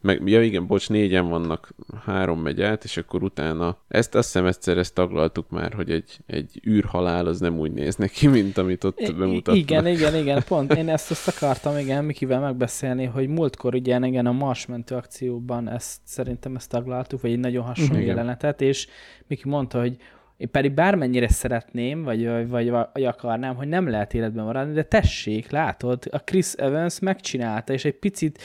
Meg, 0.00 0.20
ja 0.24 0.42
igen, 0.42 0.66
bocs, 0.66 0.88
négyen 0.88 1.28
vannak, 1.28 1.74
három 2.04 2.40
megy 2.40 2.62
át, 2.62 2.84
és 2.84 2.96
akkor 2.96 3.22
utána 3.22 3.78
ezt 3.88 4.14
azt 4.14 4.32
hiszem 4.32 4.46
egyszer 4.46 4.78
ezt 4.78 4.94
taglaltuk 4.94 5.50
már, 5.50 5.72
hogy 5.72 5.90
egy, 5.90 6.18
egy 6.26 6.60
űrhalál 6.66 7.26
az 7.26 7.40
nem 7.40 7.58
úgy 7.58 7.72
néz 7.72 7.96
neki, 7.96 8.26
mint 8.26 8.58
amit 8.58 8.84
ott 8.84 9.00
I- 9.00 9.12
bemutatnak. 9.12 9.56
Igen, 9.56 9.86
igen, 9.86 10.16
igen, 10.16 10.42
pont 10.48 10.74
én 10.74 10.88
ezt 10.88 11.10
azt 11.10 11.28
akartam, 11.28 11.78
igen, 11.78 12.04
Mikivel 12.04 12.40
megbeszélni, 12.40 13.04
hogy 13.04 13.28
múltkor 13.28 13.74
ugye 13.74 13.98
igen, 13.98 14.26
a 14.26 14.32
Mars 14.32 14.66
mentő 14.66 14.94
akcióban 14.94 15.68
ezt 15.68 16.00
szerintem 16.04 16.54
ezt 16.54 16.70
taglaltuk, 16.70 17.20
vagy 17.20 17.30
egy 17.30 17.38
nagyon 17.38 17.64
hasonló 17.64 17.94
igen. 17.94 18.06
jelenetet, 18.06 18.60
és 18.60 18.86
Miki 19.26 19.48
mondta, 19.48 19.80
hogy 19.80 19.96
én 20.36 20.50
pedig 20.50 20.72
bármennyire 20.72 21.28
szeretném, 21.28 22.02
vagy, 22.02 22.48
vagy, 22.48 22.70
vagy, 22.70 23.04
akarnám, 23.04 23.56
hogy 23.56 23.68
nem 23.68 23.88
lehet 23.88 24.14
életben 24.14 24.44
maradni, 24.44 24.74
de 24.74 24.82
tessék, 24.82 25.50
látod, 25.50 26.04
a 26.10 26.18
Chris 26.18 26.52
Evans 26.52 26.98
megcsinálta, 26.98 27.72
és 27.72 27.84
egy 27.84 27.98
picit 27.98 28.42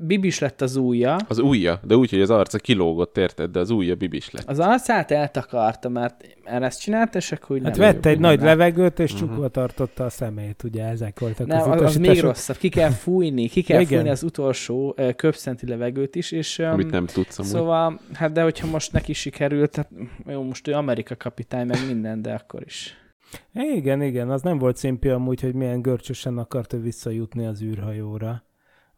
bibis 0.00 0.38
lett 0.38 0.60
az 0.60 0.76
ujja. 0.76 1.16
Az 1.28 1.38
ujja, 1.38 1.80
de 1.82 1.96
úgy, 1.96 2.10
hogy 2.10 2.20
az 2.20 2.30
arca 2.30 2.58
kilógott, 2.58 3.16
érted, 3.16 3.50
de 3.50 3.58
az 3.58 3.70
ujja 3.70 3.94
bibis 3.94 4.30
lett. 4.30 4.48
Az 4.48 4.58
arcát 4.58 5.10
eltakarta, 5.10 5.88
mert 5.88 6.24
erre 6.44 6.66
ezt 6.66 6.80
csinálta, 6.80 7.18
és 7.18 7.32
akkor 7.32 7.56
úgy 7.56 7.64
hát 7.64 7.76
vette 7.76 8.08
egy 8.08 8.18
nagy 8.18 8.40
levegőt, 8.40 8.98
és 8.98 9.12
uh-huh. 9.12 9.28
csukva 9.28 9.48
tartotta 9.48 10.04
a 10.04 10.10
szemét, 10.10 10.62
ugye 10.62 10.84
ezek 10.84 11.20
voltak 11.20 11.46
nem, 11.46 11.70
az, 11.70 11.82
az 11.82 11.96
még 11.96 12.20
rosszabb, 12.20 12.56
ki 12.56 12.68
kell 12.68 12.90
fújni, 12.90 13.48
ki 13.48 13.62
kell 13.62 13.80
Igen. 13.80 13.92
fújni 13.98 14.10
az 14.10 14.22
utolsó 14.22 14.96
köpszenti 15.16 15.66
levegőt 15.66 16.14
is, 16.14 16.32
és... 16.32 16.58
Um, 16.58 16.66
Amit 16.66 16.90
nem 16.90 17.06
tudsz 17.06 17.38
amúgy. 17.38 17.50
Szóval, 17.50 18.00
hát 18.12 18.32
de 18.32 18.42
hogyha 18.42 18.66
most 18.66 18.92
neki 18.92 19.12
sikerült, 19.12 19.76
hát 19.76 19.88
jó, 20.26 20.42
most 20.42 20.68
ő 20.68 20.72
Amerika 20.72 21.16
kapitány, 21.16 21.66
meg 21.66 21.78
minden, 21.86 22.22
de 22.22 22.32
akkor 22.32 22.62
is. 22.64 22.96
Igen, 23.52 24.02
igen, 24.02 24.30
az 24.30 24.42
nem 24.42 24.58
volt 24.58 24.76
szimpi 24.76 25.08
amúgy, 25.08 25.40
hogy 25.40 25.54
milyen 25.54 25.82
görcsösen 25.82 26.38
akart 26.38 26.72
ő 26.72 26.80
visszajutni 26.80 27.46
az 27.46 27.62
űrhajóra 27.62 28.43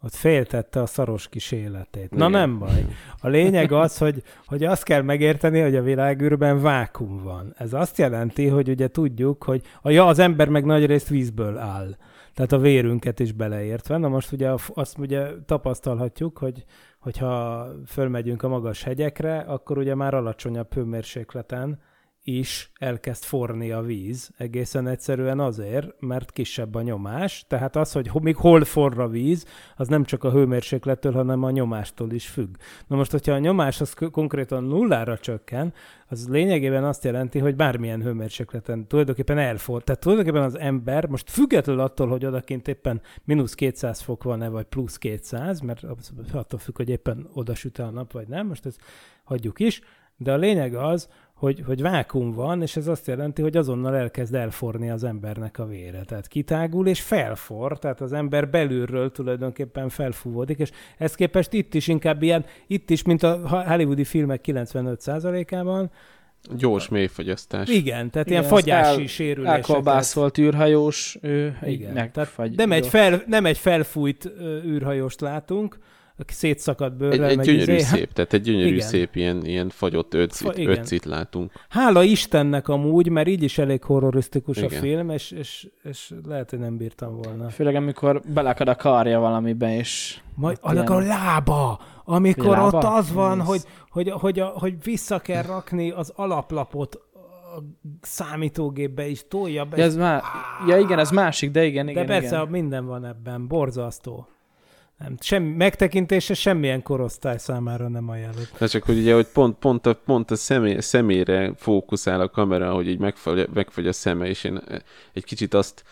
ott 0.07 0.14
féltette 0.14 0.80
a 0.80 0.86
szaros 0.86 1.28
kis 1.28 1.52
életét. 1.52 2.11
Na 2.11 2.16
Igen. 2.16 2.30
nem 2.30 2.59
baj. 2.59 2.86
A 3.20 3.28
lényeg 3.28 3.72
az, 3.84 3.98
hogy, 3.98 4.22
hogy 4.46 4.64
azt 4.64 4.82
kell 4.82 5.02
megérteni, 5.02 5.61
hogy 5.61 5.76
a 5.76 5.82
világűrben 5.82 6.61
vákum 6.61 7.22
van. 7.22 7.54
Ez 7.57 7.72
azt 7.72 7.98
jelenti, 7.98 8.46
hogy 8.46 8.68
ugye 8.68 8.88
tudjuk, 8.88 9.44
hogy 9.44 9.62
a, 9.82 9.90
ja, 9.90 10.07
az 10.07 10.18
ember 10.18 10.48
meg 10.48 10.64
nagy 10.64 10.86
részt 10.86 11.09
vízből 11.09 11.59
áll. 11.59 11.96
Tehát 12.34 12.52
a 12.52 12.59
vérünket 12.59 13.20
is 13.20 13.32
beleértve. 13.32 13.96
Na 13.96 14.09
most 14.09 14.32
ugye 14.32 14.50
azt 14.74 14.98
ugye 14.98 15.26
tapasztalhatjuk, 15.46 16.38
hogy 16.38 16.64
hogyha 16.98 17.66
fölmegyünk 17.86 18.42
a 18.42 18.48
magas 18.48 18.82
hegyekre, 18.82 19.38
akkor 19.38 19.78
ugye 19.78 19.94
már 19.94 20.14
alacsonyabb 20.14 20.74
hőmérsékleten 20.74 21.80
is 22.28 22.70
elkezd 22.78 23.24
forni 23.24 23.70
a 23.70 23.80
víz, 23.80 24.30
egészen 24.36 24.86
egyszerűen 24.86 25.40
azért, 25.40 26.00
mert 26.00 26.32
kisebb 26.32 26.74
a 26.74 26.82
nyomás, 26.82 27.44
tehát 27.48 27.76
az, 27.76 27.92
hogy 27.92 28.10
még 28.20 28.36
hol 28.36 28.64
forra 28.64 29.04
a 29.04 29.08
víz, 29.08 29.46
az 29.76 29.88
nem 29.88 30.04
csak 30.04 30.24
a 30.24 30.30
hőmérséklettől, 30.30 31.12
hanem 31.12 31.42
a 31.42 31.50
nyomástól 31.50 32.12
is 32.12 32.26
függ. 32.26 32.54
Na 32.86 32.96
most, 32.96 33.10
hogyha 33.10 33.32
a 33.32 33.38
nyomás 33.38 33.80
az 33.80 33.94
konkrétan 34.10 34.64
nullára 34.64 35.18
csökken, 35.18 35.72
az 36.08 36.28
lényegében 36.28 36.84
azt 36.84 37.04
jelenti, 37.04 37.38
hogy 37.38 37.56
bármilyen 37.56 38.02
hőmérsékleten 38.02 38.86
tulajdonképpen 38.86 39.38
elfor. 39.38 39.84
Tehát 39.84 40.00
tulajdonképpen 40.00 40.42
az 40.42 40.58
ember, 40.58 41.06
most 41.06 41.30
függetlenül 41.30 41.82
attól, 41.82 42.08
hogy 42.08 42.26
odakint 42.26 42.68
éppen 42.68 43.00
mínusz 43.24 43.54
200 43.54 44.00
fok 44.00 44.22
van-e, 44.22 44.48
vagy 44.48 44.64
plusz 44.64 44.98
200, 44.98 45.60
mert 45.60 45.84
attól 46.32 46.58
függ, 46.58 46.76
hogy 46.76 46.88
éppen 46.88 47.28
oda 47.32 47.54
süt 47.54 47.78
a 47.78 47.90
nap, 47.90 48.12
vagy 48.12 48.28
nem, 48.28 48.46
most 48.46 48.66
ezt 48.66 48.80
hagyjuk 49.24 49.60
is, 49.60 49.80
de 50.16 50.32
a 50.32 50.36
lényeg 50.36 50.74
az, 50.74 51.08
hogy, 51.37 51.62
hogy 51.66 51.82
vákum 51.82 52.32
van, 52.32 52.62
és 52.62 52.76
ez 52.76 52.87
azt 52.87 53.07
jelenti, 53.07 53.43
hogy 53.43 53.57
azonnal 53.57 53.97
elkezd 53.97 54.34
elforni 54.34 54.91
az 54.91 55.05
embernek 55.05 55.59
a 55.59 55.66
vére. 55.66 56.03
Tehát 56.05 56.26
kitágul 56.28 56.87
és 56.87 57.01
felfor, 57.01 57.78
tehát 57.78 58.01
az 58.01 58.12
ember 58.12 58.49
belülről 58.49 59.12
tulajdonképpen 59.12 59.89
felfúvódik, 59.89 60.59
és 60.59 60.70
ezt 60.99 61.14
képest 61.14 61.53
itt 61.53 61.74
is 61.74 61.89
inkább 61.89 62.22
ilyen, 62.22 62.45
itt 62.66 62.91
is, 62.91 63.03
mint 63.03 63.22
a 63.22 63.62
hollywoodi 63.66 64.05
filmek 64.05 64.41
95%-ában, 64.47 65.91
Gyors 66.57 66.89
mélyfogyasztás. 66.89 67.68
Igen, 67.68 68.11
tehát 68.11 68.26
Igen, 68.26 68.41
ilyen 68.41 68.53
fagyási 68.53 69.01
el- 69.01 69.07
sérüléseket. 69.07 69.68
Elkolbászolt 69.68 70.39
űrhajós, 70.39 71.18
ő 71.22 71.59
Igen. 71.62 72.11
megfagy. 72.14 72.57
Nem 72.57 72.72
egy, 72.72 72.87
fel, 72.87 73.22
nem 73.26 73.47
egy 73.47 73.59
felfújt 73.59 74.30
űrhajóst 74.64 75.20
látunk, 75.20 75.78
szétszakadt 76.26 76.90
Egy, 76.92 76.96
bőrrel, 76.98 77.28
egy 77.28 77.36
meg 77.36 77.46
gyönyörű 77.46 77.72
izé. 77.74 77.84
szép, 77.96 78.12
tehát 78.12 78.32
egy 78.32 78.40
gyönyörű 78.40 78.74
Igen. 78.74 78.86
szép 78.86 79.16
ilyen, 79.16 79.44
ilyen 79.44 79.68
fagyott 79.68 80.14
ötcit, 80.14 80.46
Fa- 80.46 80.58
ötcit 80.58 81.04
látunk. 81.04 81.52
Hála 81.68 82.02
Istennek 82.02 82.68
amúgy, 82.68 83.08
mert 83.08 83.28
így 83.28 83.42
is 83.42 83.58
elég 83.58 83.82
horrorisztikus 83.84 84.56
a 84.58 84.64
Igen. 84.64 84.80
film, 84.80 85.10
és, 85.10 85.30
és, 85.30 85.68
és 85.82 86.14
lehet, 86.26 86.50
hogy 86.50 86.58
nem 86.58 86.76
bírtam 86.76 87.16
volna. 87.22 87.48
Főleg 87.48 87.74
amikor 87.74 88.20
belakad 88.34 88.68
a 88.68 88.74
karja 88.74 89.20
valamibe, 89.20 89.76
és 89.76 90.20
Majd 90.34 90.58
annak 90.60 90.90
a 90.90 90.98
lába, 90.98 91.80
amikor 92.04 92.44
Mi 92.44 92.50
lába? 92.50 92.66
ott 92.76 92.84
az 92.84 93.12
van, 93.12 93.36
Nézd. 93.36 93.48
hogy, 93.48 93.62
hogy, 93.88 94.10
hogy, 94.10 94.38
a, 94.40 94.46
hogy 94.46 94.74
vissza 94.82 95.18
kell 95.18 95.42
rakni 95.42 95.90
az 95.90 96.12
alaplapot 96.16 96.94
a 97.56 97.62
számítógépbe 98.00 99.08
is, 99.08 99.24
tolja 99.28 99.64
be. 99.64 99.76
Ja, 99.76 99.84
ez 99.84 99.96
már, 99.96 100.22
ja 100.68 100.78
igen, 100.78 100.98
ez 100.98 101.10
másik, 101.10 101.50
de 101.50 101.64
igen, 101.64 101.84
de 101.84 101.90
igen, 101.90 102.06
persze 102.06 102.36
igen. 102.36 102.48
minden 102.48 102.86
van 102.86 103.04
ebben, 103.04 103.46
borzasztó. 103.46 104.26
Nem, 104.99 105.16
semmi, 105.20 105.55
megtekintése 105.55 106.34
semmilyen 106.34 106.82
korosztály 106.82 107.38
számára 107.38 107.88
nem 107.88 108.09
ajánlott. 108.09 108.59
Na 108.59 108.68
csak, 108.68 108.82
hogy 108.82 108.99
ugye, 108.99 109.14
hogy 109.14 109.26
pont, 109.26 109.59
pont, 109.59 109.86
a, 109.86 109.94
pont 109.94 110.30
a 110.30 110.36
személy, 110.36 110.80
szemére 110.80 111.53
fókuszál 111.57 112.20
a 112.20 112.28
kamera, 112.28 112.74
hogy 112.74 112.88
így 112.88 112.99
megfagy, 112.99 113.49
megfagy 113.55 113.86
a 113.86 113.92
szeme, 113.92 114.26
és 114.26 114.44
én 114.44 114.61
egy 115.12 115.24
kicsit 115.24 115.55
azt 115.55 115.84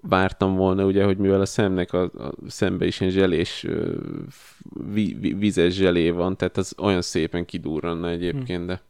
vártam 0.00 0.54
volna, 0.54 0.84
ugye, 0.84 1.04
hogy 1.04 1.16
mivel 1.16 1.40
a 1.40 1.46
szemnek 1.46 1.92
a, 1.92 2.02
a 2.02 2.32
szembe 2.48 2.86
is 2.86 3.00
ilyen 3.00 3.12
zselés, 3.12 3.66
vi, 4.92 5.16
vi, 5.20 5.32
vizes 5.32 5.74
zselé 5.74 6.10
van, 6.10 6.36
tehát 6.36 6.56
az 6.56 6.74
olyan 6.78 7.02
szépen 7.02 7.44
kidurranna 7.44 8.08
egyébként, 8.08 8.66
de 8.66 8.82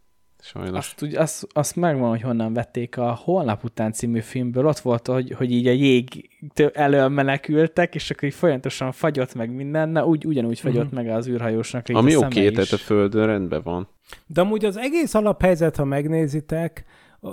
sajnos. 0.42 0.78
Azt, 0.78 1.02
úgy, 1.02 1.14
azt, 1.14 1.46
azt 1.52 1.76
megvan, 1.76 2.08
hogy 2.08 2.20
honnan 2.20 2.52
vették 2.52 2.96
a 2.96 3.14
Holnap 3.24 3.64
után 3.64 3.92
című 3.92 4.20
filmből. 4.20 4.66
Ott 4.66 4.78
volt, 4.78 5.06
hogy, 5.06 5.34
hogy 5.36 5.52
így 5.52 5.66
a 5.66 5.70
jég 5.70 6.30
elől 6.72 7.08
menekültek, 7.08 7.94
és 7.94 8.10
akkor 8.10 8.28
így 8.28 8.34
folyamatosan 8.34 8.92
fagyott 8.92 9.34
meg 9.34 9.54
minden, 9.54 9.88
na 9.88 10.06
úgy, 10.06 10.26
ugyanúgy 10.26 10.60
fagyott 10.60 10.86
Mhm. 10.86 10.94
meg 10.94 11.08
az 11.08 11.28
űrhajósnak 11.28 11.86
Ami 11.92 12.14
a 12.14 12.18
oké, 12.18 12.40
okay, 12.40 12.50
tehát 12.50 12.72
a 12.72 12.76
Földön 12.76 13.26
rendben 13.26 13.62
van. 13.62 13.88
De 14.26 14.40
amúgy 14.40 14.64
az 14.64 14.76
egész 14.76 15.14
alaphelyzet, 15.14 15.76
ha 15.76 15.84
megnézitek, 15.84 16.84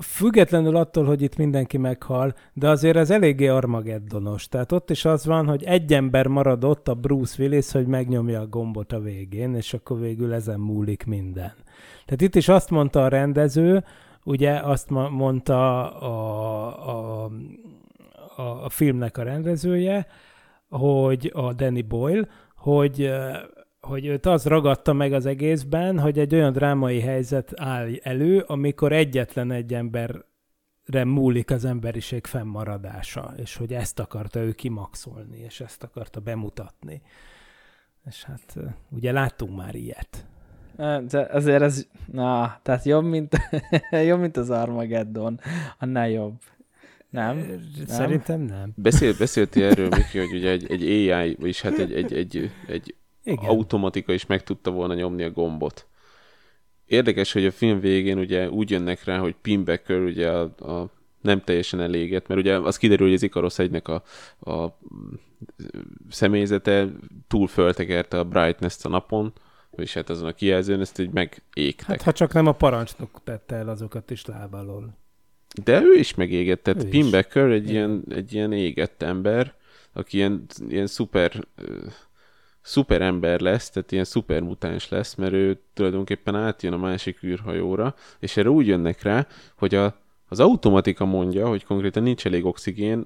függetlenül 0.01 0.75
attól, 0.75 1.05
hogy 1.05 1.21
itt 1.21 1.37
mindenki 1.37 1.77
meghal, 1.77 2.33
de 2.53 2.69
azért 2.69 2.97
ez 2.97 3.09
eléggé 3.09 3.47
armageddonos. 3.47 4.47
Tehát 4.47 4.71
ott 4.71 4.89
is 4.89 5.05
az 5.05 5.25
van, 5.25 5.47
hogy 5.47 5.63
egy 5.63 5.93
ember 5.93 6.27
marad 6.27 6.63
ott, 6.63 6.87
a 6.87 6.93
Bruce 6.93 7.43
Willis, 7.43 7.71
hogy 7.71 7.87
megnyomja 7.87 8.39
a 8.41 8.47
gombot 8.47 8.91
a 8.91 8.99
végén, 8.99 9.55
és 9.55 9.73
akkor 9.73 9.99
végül 9.99 10.33
ezen 10.33 10.59
múlik 10.59 11.05
minden. 11.05 11.53
Tehát 12.05 12.21
itt 12.21 12.35
is 12.35 12.47
azt 12.47 12.69
mondta 12.69 13.03
a 13.03 13.07
rendező, 13.07 13.83
ugye 14.23 14.51
azt 14.51 14.89
mondta 15.09 15.91
a, 15.91 16.89
a, 16.89 17.31
a, 18.35 18.63
a 18.63 18.69
filmnek 18.69 19.17
a 19.17 19.23
rendezője, 19.23 20.07
hogy 20.69 21.31
a 21.33 21.53
Danny 21.53 21.87
Boyle, 21.87 22.27
hogy 22.55 23.11
hogy 23.81 24.05
őt 24.05 24.25
az 24.25 24.45
ragadta 24.45 24.93
meg 24.93 25.13
az 25.13 25.25
egészben, 25.25 25.99
hogy 25.99 26.19
egy 26.19 26.35
olyan 26.35 26.53
drámai 26.53 26.99
helyzet 26.99 27.51
áll 27.55 27.89
elő, 28.01 28.39
amikor 28.39 28.91
egyetlen 28.91 29.51
egy 29.51 29.73
emberre 29.73 31.03
múlik 31.03 31.51
az 31.51 31.65
emberiség 31.65 32.25
fennmaradása, 32.25 33.33
és 33.37 33.55
hogy 33.55 33.73
ezt 33.73 33.99
akarta 33.99 34.39
ő 34.39 34.51
kimaxolni, 34.51 35.37
és 35.37 35.59
ezt 35.59 35.83
akarta 35.83 36.19
bemutatni. 36.19 37.01
És 38.07 38.23
hát 38.23 38.57
ugye 38.89 39.11
láttunk 39.11 39.55
már 39.55 39.75
ilyet. 39.75 40.25
De 41.07 41.27
azért 41.31 41.61
ez, 41.61 41.87
na, 42.11 42.59
tehát 42.61 42.83
jobb, 42.83 43.03
mint, 43.03 43.37
jobb, 44.07 44.19
mint 44.19 44.37
az 44.37 44.49
Armageddon. 44.49 45.39
Annál 45.79 46.09
jobb. 46.09 46.41
Nem? 47.09 47.61
Szerintem 47.87 48.41
nem. 48.41 48.71
Beszél, 48.75 49.13
beszéltél 49.17 49.65
erről, 49.65 49.89
Miki, 49.89 50.17
hogy 50.17 50.33
ugye 50.33 50.49
egy, 50.49 50.71
egy 50.71 51.11
AI, 51.11 51.35
vagyis 51.39 51.61
hát 51.61 51.77
egy, 51.77 51.93
egy, 51.93 52.13
egy, 52.13 52.51
egy 52.67 52.95
Igen. 53.23 53.49
automatika 53.49 54.13
is 54.13 54.25
meg 54.25 54.43
tudta 54.43 54.71
volna 54.71 54.93
nyomni 54.93 55.23
a 55.23 55.31
gombot. 55.31 55.87
Érdekes, 56.85 57.31
hogy 57.31 57.45
a 57.45 57.51
film 57.51 57.79
végén 57.79 58.17
ugye 58.17 58.49
úgy 58.49 58.69
jönnek 58.69 59.03
rá, 59.03 59.17
hogy 59.17 59.35
Pim 59.41 59.63
Becker 59.63 59.99
ugye 59.99 60.31
a, 60.31 60.41
a 60.41 60.89
nem 61.21 61.41
teljesen 61.41 61.81
eléget, 61.81 62.27
mert 62.27 62.39
ugye 62.39 62.57
az 62.57 62.77
kiderül, 62.77 63.05
hogy 63.05 63.15
az 63.15 63.23
Ikarosz 63.23 63.59
egynek 63.59 63.87
a, 63.87 64.03
a 64.51 64.77
személyzete 66.09 66.87
túl 67.27 67.47
föltekerte 67.47 68.19
a 68.19 68.23
brightness 68.23 68.85
a 68.85 68.89
napon, 68.89 69.33
és 69.75 69.93
hát 69.93 70.09
azon 70.09 70.27
a 70.27 70.33
kijelzőn 70.33 70.79
ezt 70.79 70.99
így 70.99 71.11
megégtek. 71.11 71.85
Hát 71.85 72.01
ha 72.01 72.11
csak 72.11 72.33
nem 72.33 72.47
a 72.47 72.51
parancsnok 72.51 73.21
tette 73.23 73.55
el 73.55 73.69
azokat 73.69 74.11
is 74.11 74.25
láb 74.25 74.53
alól. 74.53 74.97
De 75.63 75.81
ő 75.81 75.93
is 75.93 76.15
megégett, 76.15 76.63
tehát 76.63 77.09
Becker 77.11 77.49
egy 77.49 77.69
ilyen, 77.69 78.03
egy 78.09 78.33
ilyen 78.33 78.51
égett 78.51 79.01
ember, 79.01 79.53
aki 79.93 80.17
ilyen, 80.17 80.45
ilyen 80.67 80.87
szuper, 80.87 81.47
szuper 82.61 83.01
ember 83.01 83.39
lesz, 83.39 83.69
tehát 83.69 83.91
ilyen 83.91 84.03
szuper 84.03 84.41
mutáns 84.41 84.89
lesz, 84.89 85.15
mert 85.15 85.33
ő 85.33 85.61
tulajdonképpen 85.73 86.35
átjön 86.35 86.73
a 86.73 86.77
másik 86.77 87.23
űrhajóra, 87.23 87.95
és 88.19 88.37
erre 88.37 88.49
úgy 88.49 88.67
jönnek 88.67 89.01
rá, 89.01 89.27
hogy 89.57 89.75
a, 89.75 89.95
az 90.27 90.39
automatika 90.39 91.05
mondja, 91.05 91.47
hogy 91.47 91.65
konkrétan 91.65 92.03
nincs 92.03 92.25
elég 92.25 92.45
oxigén, 92.45 93.05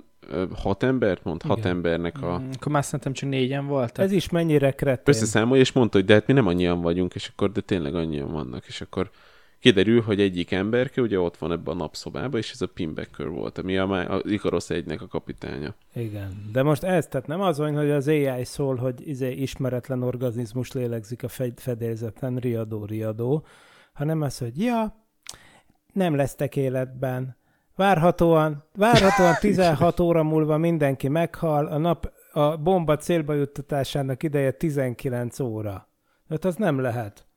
hat 0.56 0.84
embert 0.84 1.24
mond, 1.24 1.42
hat 1.42 1.58
Igen. 1.58 1.70
embernek 1.72 2.22
a 2.22 2.40
Mm, 2.40 2.50
Akkor 2.56 2.72
már 2.72 2.84
szerintem 2.84 3.14
csak 3.14 3.30
négyen 3.30 3.68
voltak. 3.68 4.06
Ez 4.06 4.12
is 4.12 4.30
mennyire 4.30 4.72
kretén. 4.72 5.14
összeszámolja, 5.14 5.62
és 5.62 5.72
mondta, 5.72 5.98
hogy 5.98 6.08
de 6.08 6.14
hát 6.14 6.28
mi 6.28 6.34
nem 6.34 6.48
annyian 6.48 6.82
vagyunk, 6.82 7.16
és 7.16 7.28
akkor 7.28 7.52
de 7.52 7.62
tényleg 7.62 7.96
annyian 7.96 8.32
vannak, 8.32 8.66
és 8.68 8.82
akkor 8.82 9.10
kiderül, 9.64 10.02
hogy 10.02 10.22
egyik 10.22 10.52
emberke 10.52 11.02
ugye 11.02 11.20
ott 11.20 11.38
van 11.38 11.52
ebben 11.52 11.74
a 11.74 11.78
napszobában, 11.78 12.40
és 12.40 12.52
ez 12.52 12.62
a 12.62 12.68
Pim 12.68 12.94
Becker 12.94 13.28
volt, 13.28 13.58
ami 13.58 13.78
a, 13.78 13.90
az 13.90 14.22
Ikarosz 14.26 14.70
egynek 14.70 15.02
a 15.02 15.08
kapitánya. 15.08 15.76
Igen. 15.94 16.50
De 16.52 16.64
most 16.64 16.84
ez, 16.84 17.08
tehát 17.08 17.28
nem 17.28 17.42
az 17.42 17.58
van, 17.58 17.76
hogy 17.76 17.90
az 17.90 18.08
AI 18.08 18.44
szól, 18.44 18.76
hogy 18.76 19.08
izé 19.08 19.32
ismeretlen 19.32 20.04
organizmus 20.04 20.72
lélegzik 20.72 21.24
a 21.24 21.28
fed- 21.28 21.60
fedélzeten, 21.60 22.36
riadó, 22.36 22.86
riadó, 22.86 23.46
hanem 23.94 24.22
az, 24.22 24.38
hogy 24.38 24.60
ja, 24.62 25.06
nem 25.94 26.16
lesztek 26.16 26.56
életben. 26.56 27.38
Várhatóan, 27.76 28.64
várhatóan 28.76 29.36
16 29.42 30.00
óra 30.00 30.24
múlva 30.24 30.58
mindenki 30.58 31.08
meghal, 31.08 31.66
a 31.66 31.78
nap 31.78 32.12
a 32.32 32.58
bomba 32.58 32.98
célba 32.98 33.34
juttatásának 33.34 34.24
ideje 34.24 34.52
19 34.52 35.40
óra. 35.40 35.88
Hát 36.30 36.46
az 36.46 36.56
nem 36.56 36.80
lehet. 36.80 37.28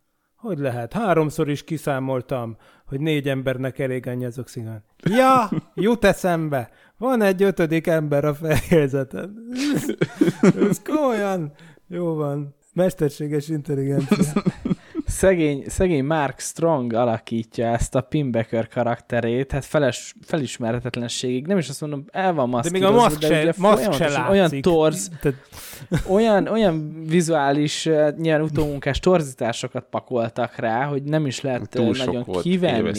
Hogy 0.47 0.59
lehet? 0.59 0.93
Háromszor 0.93 1.49
is 1.49 1.65
kiszámoltam, 1.65 2.57
hogy 2.87 3.01
négy 3.01 3.29
embernek 3.29 3.79
elég 3.79 4.07
annyi 4.07 4.25
az 4.25 4.39
oxigén. 4.39 4.83
Ja, 5.03 5.51
jut 5.75 6.05
eszembe. 6.05 6.71
Van 6.99 7.23
egy 7.23 7.43
ötödik 7.43 7.87
ember 7.87 8.25
a 8.25 8.35
fejezeten. 8.35 9.37
Ez 10.69 10.83
komolyan. 10.83 11.53
Jó 11.89 12.15
van. 12.15 12.55
Mesterséges 12.73 13.49
intelligencia. 13.49 14.43
Szegény, 15.17 15.65
szegény 15.67 16.05
Mark 16.05 16.41
Strong 16.41 16.93
alakítja 16.93 17.67
ezt 17.67 17.95
a 17.95 18.01
Pim 18.01 18.31
Becker 18.31 18.69
karakterét, 18.69 19.53
hát 19.53 19.65
feles, 19.65 20.15
felismerhetetlenségig, 20.23 21.47
nem 21.47 21.59
is 21.59 21.69
azt 21.69 21.81
mondom, 21.81 22.05
el 22.11 22.33
van 22.33 22.51
De 22.51 22.71
még 22.71 22.85
a 22.85 22.91
maszk 22.91 23.23
se, 23.23 23.55
maszk 23.57 23.93
se 23.93 24.09
látszik. 24.09 24.31
olyan 24.31 24.61
torz, 24.61 25.11
Tehát, 25.21 25.39
olyan, 26.09 26.47
olyan 26.47 27.05
vizuális, 27.07 27.87
eh, 27.87 28.13
nyilván 28.17 28.43
utómunkás 28.43 28.99
torzításokat 28.99 29.87
pakoltak 29.91 30.57
rá, 30.57 30.85
hogy 30.85 31.03
nem 31.03 31.27
is 31.27 31.41
lehet 31.41 31.61
eh, 31.77 31.85
Túl 31.85 31.95
sok 31.95 32.07
nagyon 32.07 32.23
volt, 32.27 32.43
kivenni. 32.43 32.95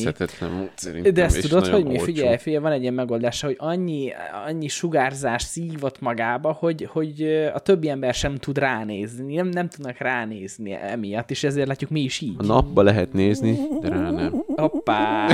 szerintem, 0.76 1.14
De 1.14 1.24
ezt 1.24 1.42
tudod, 1.42 1.68
hogy 1.68 1.84
mi? 1.84 1.90
olcsó. 1.92 2.04
Figyelj, 2.04 2.38
figyelj, 2.38 2.64
van 2.64 2.72
egy 2.72 2.82
ilyen 2.82 2.94
megoldása, 2.94 3.46
hogy 3.48 3.56
annyi, 3.60 4.12
annyi 4.48 4.68
sugárzás 4.68 5.42
szívott 5.42 6.00
magába, 6.00 6.52
hogy, 6.52 6.88
hogy 6.92 7.22
ö, 7.22 7.48
a 7.54 7.60
többi 7.60 7.90
ember 7.90 8.14
sem 8.14 8.36
tud 8.36 8.58
ránézni, 8.58 9.36
nem, 9.36 9.48
nem 9.48 9.70
tudnak 9.70 9.98
ránézni 9.98 10.74
emiatt, 10.74 11.32
és 11.32 11.44
ezért 11.44 11.68
látjuk 11.68 11.90
mi 11.90 12.06
is 12.08 12.22
így. 12.22 12.36
A 12.38 12.44
napba 12.44 12.82
lehet 12.82 13.14
nézni, 13.14 13.58
de 13.82 13.90
rá 13.90 14.12
nem. 14.12 14.44
Hoppá! 14.56 15.28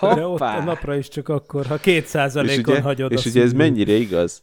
de 0.00 0.06
ott 0.08 0.20
a 0.20 0.28
Hoppá! 0.28 0.64
napra 0.64 0.96
is 0.96 1.08
csak 1.08 1.28
akkor, 1.28 1.66
ha 1.66 1.76
két 1.76 2.02
És 2.02 2.08
százalékon 2.08 2.74
ugye, 2.74 2.82
hagyod 2.82 3.12
és 3.12 3.24
ugye 3.24 3.42
ez 3.42 3.52
mennyire 3.52 3.92
igaz? 3.92 4.42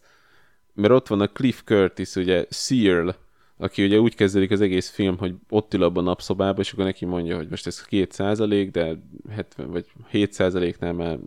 Mert 0.74 0.94
ott 0.94 1.08
van 1.08 1.22
a 1.22 1.28
Cliff 1.28 1.62
Curtis, 1.66 2.16
ugye 2.16 2.46
Searle, 2.50 3.16
aki 3.58 3.86
ugye 3.86 4.00
úgy 4.00 4.16
kezdődik 4.16 4.52
az 4.52 4.62
egész 4.62 4.90
film, 4.90 5.18
hogy 5.18 5.34
ott 5.50 5.74
ül 5.74 5.84
abban 5.84 6.04
a 6.04 6.08
napszobában, 6.08 6.60
és 6.60 6.72
akkor 6.72 6.86
neki 6.86 7.06
mondja, 7.06 7.36
hogy 7.36 7.48
most 7.50 7.68
ez 7.68 7.82
2 7.82 8.08
százalék, 8.10 8.72
de 8.72 9.02
70 9.30 9.72
vagy 9.72 9.86
7 10.10 10.34
százaléknál 10.34 10.94
már 10.94 11.18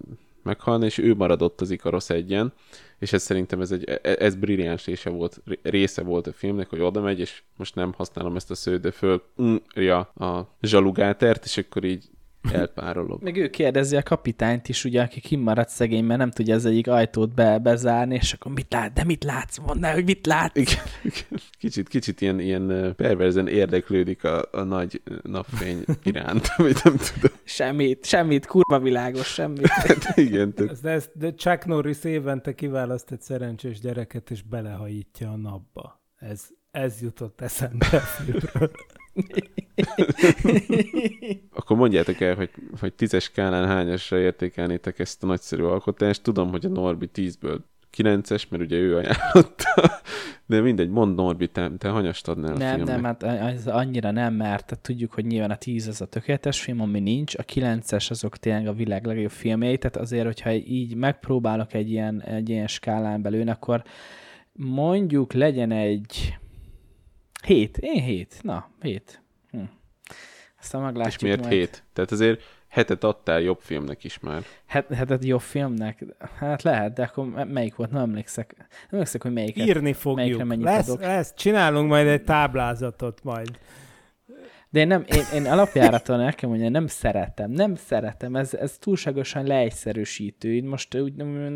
meghalna, 0.43 0.85
és 0.85 0.99
ő 0.99 1.15
maradott 1.15 1.61
az 1.61 1.71
Ikarosz 1.71 2.11
egyen, 2.11 2.53
és 2.99 3.13
ez 3.13 3.23
szerintem 3.23 3.61
ez, 3.61 3.71
egy, 3.71 3.85
e- 3.85 4.17
ez 4.19 4.35
brilliáns 4.35 4.85
része 4.85 5.11
volt, 5.11 5.43
része 5.63 6.03
volt 6.03 6.27
a 6.27 6.33
filmnek, 6.33 6.69
hogy 6.69 6.81
oda 6.81 7.01
megy, 7.01 7.21
és 7.21 7.43
most 7.57 7.75
nem 7.75 7.93
használom 7.93 8.37
ezt 8.37 8.51
a 8.51 8.55
szőt, 8.55 8.81
de 8.81 8.91
följa 8.91 9.99
a 9.99 10.57
zsalugátert, 10.63 11.45
és 11.45 11.57
akkor 11.57 11.85
így 11.85 12.09
elpárolog. 12.53 13.23
Meg 13.23 13.37
ő 13.37 13.49
kérdezi 13.49 13.97
a 13.97 14.03
kapitányt 14.03 14.69
is, 14.69 14.85
ugye, 14.85 15.03
aki 15.03 15.21
kimaradt 15.21 15.69
szegény, 15.69 16.05
mert 16.05 16.19
nem 16.19 16.31
tudja 16.31 16.55
az 16.55 16.65
egyik 16.65 16.89
ajtót 16.89 17.35
be, 17.35 17.59
bezárni, 17.59 18.15
és 18.15 18.33
akkor 18.33 18.53
mit 18.53 18.73
lát, 18.73 18.93
de 18.93 19.05
mit 19.05 19.25
látsz? 19.25 19.59
Mondd 19.59 19.85
el, 19.85 19.95
hogy 19.95 20.05
mit 20.05 20.27
látsz? 20.27 20.57
Igen, 20.57 20.85
igen. 21.03 21.41
kicsit, 21.59 21.89
kicsit 21.89 22.21
ilyen, 22.21 22.41
ilyen 22.41 22.95
perverzen 22.97 23.49
érdeklődik 23.49 24.25
a, 24.25 24.49
a 24.51 24.63
nagy 24.63 25.03
napfény 25.23 25.85
iránt, 26.03 26.49
amit 26.57 26.85
nem 26.85 26.97
tudom. 26.97 27.37
Semmit, 27.45 28.05
semmit, 28.05 28.47
kurva 28.47 28.79
világos, 28.79 29.27
semmit. 29.27 29.67
Hát 29.91 30.17
igen, 30.17 30.53
tök. 30.53 30.73
De, 30.73 30.91
ez, 30.91 31.09
de 31.15 31.35
Chuck 31.35 31.65
Norris 31.65 32.05
évente 32.05 32.55
kiválaszt 32.55 33.11
egy 33.11 33.21
szerencsés 33.21 33.81
gyereket, 33.81 34.31
és 34.31 34.43
belehajítja 34.43 35.31
a 35.31 35.37
napba. 35.37 36.01
Ez, 36.17 36.49
ez 36.71 37.01
jutott 37.01 37.41
eszembe 37.41 37.87
a 37.93 37.99
filmről. 37.99 38.71
Akkor 41.53 41.77
mondjátok 41.77 42.21
el, 42.21 42.35
hogy, 42.35 42.51
hogy 42.81 42.93
tízes 42.93 43.23
skálán 43.23 43.69
hányasra 43.69 44.19
értékelnétek 44.19 44.99
ezt 44.99 45.23
a 45.23 45.27
nagyszerű 45.27 45.63
alkotást. 45.63 46.23
Tudom, 46.23 46.51
hogy 46.51 46.65
a 46.65 46.69
Norbi 46.69 47.11
10-ből 47.15 47.59
9-es, 47.97 48.49
mert 48.49 48.63
ugye 48.63 48.77
ő 48.77 48.97
ajánlotta, 48.97 50.01
de 50.47 50.61
mindegy, 50.61 50.91
mond 50.91 51.15
Norbi, 51.15 51.49
te, 51.49 51.71
te 51.79 51.89
hanyast 51.89 52.29
adnál 52.29 52.55
a 52.55 52.59
Nem, 52.59 52.75
filmnek. 52.75 52.95
nem, 52.95 53.05
hát 53.05 53.23
ez 53.23 53.67
annyira 53.67 54.11
nem, 54.11 54.35
mert 54.35 54.67
tehát 54.67 54.85
tudjuk, 54.85 55.13
hogy 55.13 55.27
nyilván 55.27 55.51
a 55.51 55.57
10 55.57 55.89
az 55.89 56.01
a 56.01 56.07
tökéletes 56.07 56.61
film, 56.61 56.81
ami 56.81 57.01
nincs, 57.01 57.35
a 57.35 57.43
9-es 57.43 58.11
azok 58.11 58.37
tényleg 58.37 58.67
a 58.67 58.73
világ 58.73 59.07
legjobb 59.07 59.31
filmjei, 59.31 59.79
tehát 59.79 59.97
azért, 59.97 60.25
hogyha 60.25 60.53
így 60.53 60.95
megpróbálok 60.95 61.75
egy 61.75 61.91
ilyen, 61.91 62.23
egy 62.23 62.49
ilyen 62.49 62.67
skálán 62.67 63.23
belül, 63.23 63.49
akkor 63.49 63.83
mondjuk 64.53 65.33
legyen 65.33 65.71
egy 65.71 66.39
7, 67.51 67.79
én 67.79 68.03
7, 68.03 68.39
na, 68.43 68.69
7. 68.83 69.23
Hm. 69.51 69.59
Aztán 70.61 70.81
És 70.81 70.87
meglátjuk 70.87 71.23
miért 71.23 71.41
majd. 71.41 71.53
7? 71.53 71.85
Tehát 71.93 72.11
azért 72.11 72.43
hetet 72.69 73.05
adtál 73.05 73.41
jobb 73.41 73.59
filmnek 73.61 74.05
is 74.05 74.19
már. 74.19 74.43
Het, 74.67 74.87
hetet 74.95 75.25
jobb 75.25 75.41
filmnek? 75.41 76.05
Hát 76.35 76.63
lehet, 76.63 76.93
de 76.93 77.03
akkor 77.03 77.27
melyik 77.27 77.75
volt? 77.75 77.91
Nem 77.91 78.03
emlékszek. 78.03 78.55
Nem 78.57 78.69
emlékszek, 78.91 79.23
hogy 79.23 79.33
melyiket. 79.33 79.67
Írni 79.67 79.81
melyikre 79.81 80.01
fogjuk. 80.01 80.45
mennyit 80.45 80.65
Lesz, 80.65 80.89
adok. 80.89 81.01
lesz, 81.01 81.35
csinálunk 81.35 81.89
majd 81.89 82.07
egy 82.07 82.23
táblázatot 82.23 83.23
majd. 83.23 83.59
De 84.73 84.81
én, 84.81 84.87
nem, 84.87 85.05
én, 85.15 85.23
én 85.35 85.47
alapjáraton 85.47 86.21
el 86.21 86.35
kell 86.35 86.49
mondani, 86.49 86.71
nem 86.71 86.87
szeretem, 86.87 87.51
nem 87.51 87.75
szeretem, 87.75 88.37
ez, 88.37 88.55
ez 88.55 88.79
túlságosan 88.79 89.47
leegyszerűsítő. 89.47 90.55
Így 90.55 90.65
most 90.65 90.95
úgy, 90.95 91.13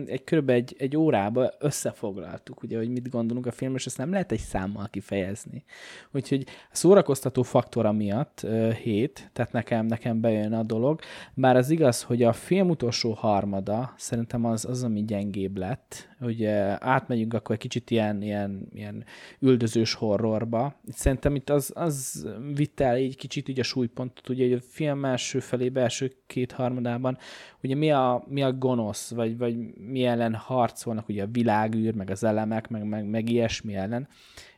egy 0.07 0.25
körülbelül 0.25 0.63
egy, 0.63 0.75
egy 0.79 0.97
órába 0.97 1.51
összefoglaltuk, 1.59 2.63
ugye, 2.63 2.77
hogy 2.77 2.89
mit 2.89 3.11
gondolunk 3.11 3.47
a 3.47 3.51
filmről, 3.51 3.79
és 3.79 3.87
ezt 3.87 3.99
nem 3.99 4.11
lehet 4.11 4.33
egy 4.33 4.39
számmal 4.39 4.89
kifejezni. 4.91 5.65
Úgyhogy 6.13 6.45
a 6.47 6.77
szórakoztató 6.77 7.43
faktora 7.43 7.93
miatt 7.93 8.41
uh, 8.45 8.73
hét, 8.73 9.31
tehát 9.33 9.53
nekem, 9.53 9.87
nekem 9.87 10.21
bejön 10.21 10.53
a 10.53 10.63
dolog, 10.63 11.01
bár 11.35 11.57
az 11.57 11.71
igaz, 11.71 12.03
hogy 12.03 12.23
a 12.23 12.33
film 12.33 12.71
utolsó 12.71 13.13
harmada 13.13 13.95
szerintem 13.97 14.45
az, 14.45 14.65
az 14.65 14.83
ami 14.83 15.05
gyengébb 15.05 15.57
lett, 15.57 16.09
hogy 16.21 16.45
átmegyünk 16.79 17.35
akkor 17.35 17.55
egy 17.55 17.61
kicsit 17.61 17.91
ilyen, 17.91 18.23
ilyen, 18.23 18.69
ilyen 18.75 19.05
üldözős 19.41 19.95
horrorba. 19.95 20.81
Szerintem 20.89 21.35
itt 21.35 21.51
az, 21.51 21.73
az 21.75 22.27
vitte 22.55 22.85
el 22.85 22.99
egy 23.05 23.17
kicsit 23.17 23.49
így 23.49 23.61
a 23.61 23.63
súlypontot, 23.63 24.29
ugye 24.29 24.57
a 24.57 24.61
film 24.61 25.05
első 25.05 25.41
felé, 25.41 25.71
első 25.75 26.13
két 26.27 26.53
harmadában, 26.53 27.19
ugye 27.63 27.75
mi 27.75 27.91
a, 27.91 28.25
mi 28.29 28.43
a 28.43 28.53
gonosz, 28.53 29.11
vagy, 29.11 29.39
vagy 29.39 29.57
mi 29.75 30.05
ellen 30.05 30.35
harcolnak, 30.35 31.09
ugye 31.09 31.23
a 31.23 31.29
világűr, 31.33 31.95
meg 31.95 32.11
az 32.11 32.25
elemek, 32.25 32.69
meg, 32.69 32.85
meg, 32.85 33.05
meg 33.05 33.29
ilyesmi 33.29 33.75
ellen. 33.75 34.09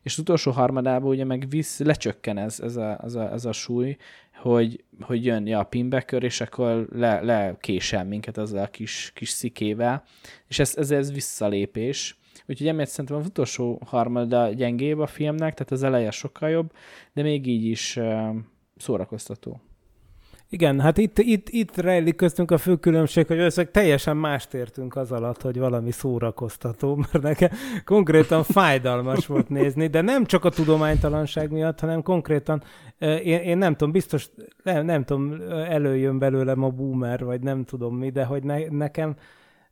És 0.03 0.12
az 0.12 0.18
utolsó 0.18 0.51
harmadában 0.51 1.11
ugye 1.11 1.24
meg 1.24 1.47
visz, 1.49 1.78
lecsökken 1.78 2.38
ez, 2.38 2.61
ez, 2.61 2.76
a, 2.76 3.01
ez, 3.05 3.14
a, 3.14 3.32
ez 3.32 3.44
a 3.44 3.53
súly, 3.53 3.97
hogy, 4.34 4.84
hogy 5.01 5.24
jön 5.24 5.47
ja, 5.47 5.59
a 5.59 5.64
pinbacker, 5.64 6.22
és 6.22 6.40
akkor 6.40 6.88
le, 6.92 7.20
lekésel 7.20 8.05
minket 8.05 8.38
azzal 8.38 8.62
a 8.62 8.66
kis, 8.66 9.11
kis 9.14 9.28
szikével, 9.28 10.05
és 10.49 10.59
ez, 10.59 10.76
ez, 10.76 10.90
ez 10.90 11.12
visszalépés. 11.12 12.18
Úgyhogy 12.47 12.68
emiatt 12.68 12.89
szerintem 12.89 13.16
az 13.16 13.26
utolsó 13.26 13.80
harmada 13.87 14.53
gyengébb 14.53 14.99
a 14.99 15.07
filmnek, 15.07 15.55
tehát 15.55 15.72
az 15.72 15.82
eleje 15.82 16.11
sokkal 16.11 16.49
jobb, 16.49 16.72
de 17.12 17.22
még 17.22 17.47
így 17.47 17.64
is 17.64 17.99
szórakoztató. 18.76 19.61
Igen, 20.49 20.80
hát 20.80 20.99
itt, 20.99 21.18
itt, 21.18 21.49
itt 21.49 21.76
rejlik 21.76 22.16
köztünk 22.16 22.51
a 22.51 22.59
fő 22.59 22.76
különbség, 22.76 23.26
hogy 23.26 23.39
összeg 23.39 23.70
teljesen 23.70 24.16
mást 24.16 24.55
értünk 24.55 24.97
az 24.97 25.12
alatt, 25.12 25.43
hogy 25.43 25.59
valami 25.59 25.91
szórakoztató, 25.91 26.97
mert 27.12 27.22
nekem 27.22 27.51
konkrétan 27.84 28.43
fájdalmas 28.43 29.26
volt 29.26 29.49
nézni, 29.49 29.87
de 29.87 30.01
nem 30.01 30.24
csak 30.24 30.45
a 30.45 30.51
tudománytalanság 30.51 31.51
miatt, 31.51 31.80
hanem 31.80 32.03
konkrétan, 32.03 32.62
én, 32.99 33.41
én 33.41 33.59
nem 33.59 33.72
tudom, 33.72 33.93
biztos, 33.93 34.30
nem, 34.62 34.84
nem 34.84 35.05
tudom, 35.05 35.41
előjön 35.51 36.18
belőlem 36.18 36.62
a 36.62 36.70
boomer, 36.70 37.24
vagy 37.24 37.41
nem 37.41 37.64
tudom 37.64 37.97
mi, 37.97 38.11
de 38.11 38.24
hogy 38.24 38.43
ne, 38.43 38.68
nekem, 38.68 39.16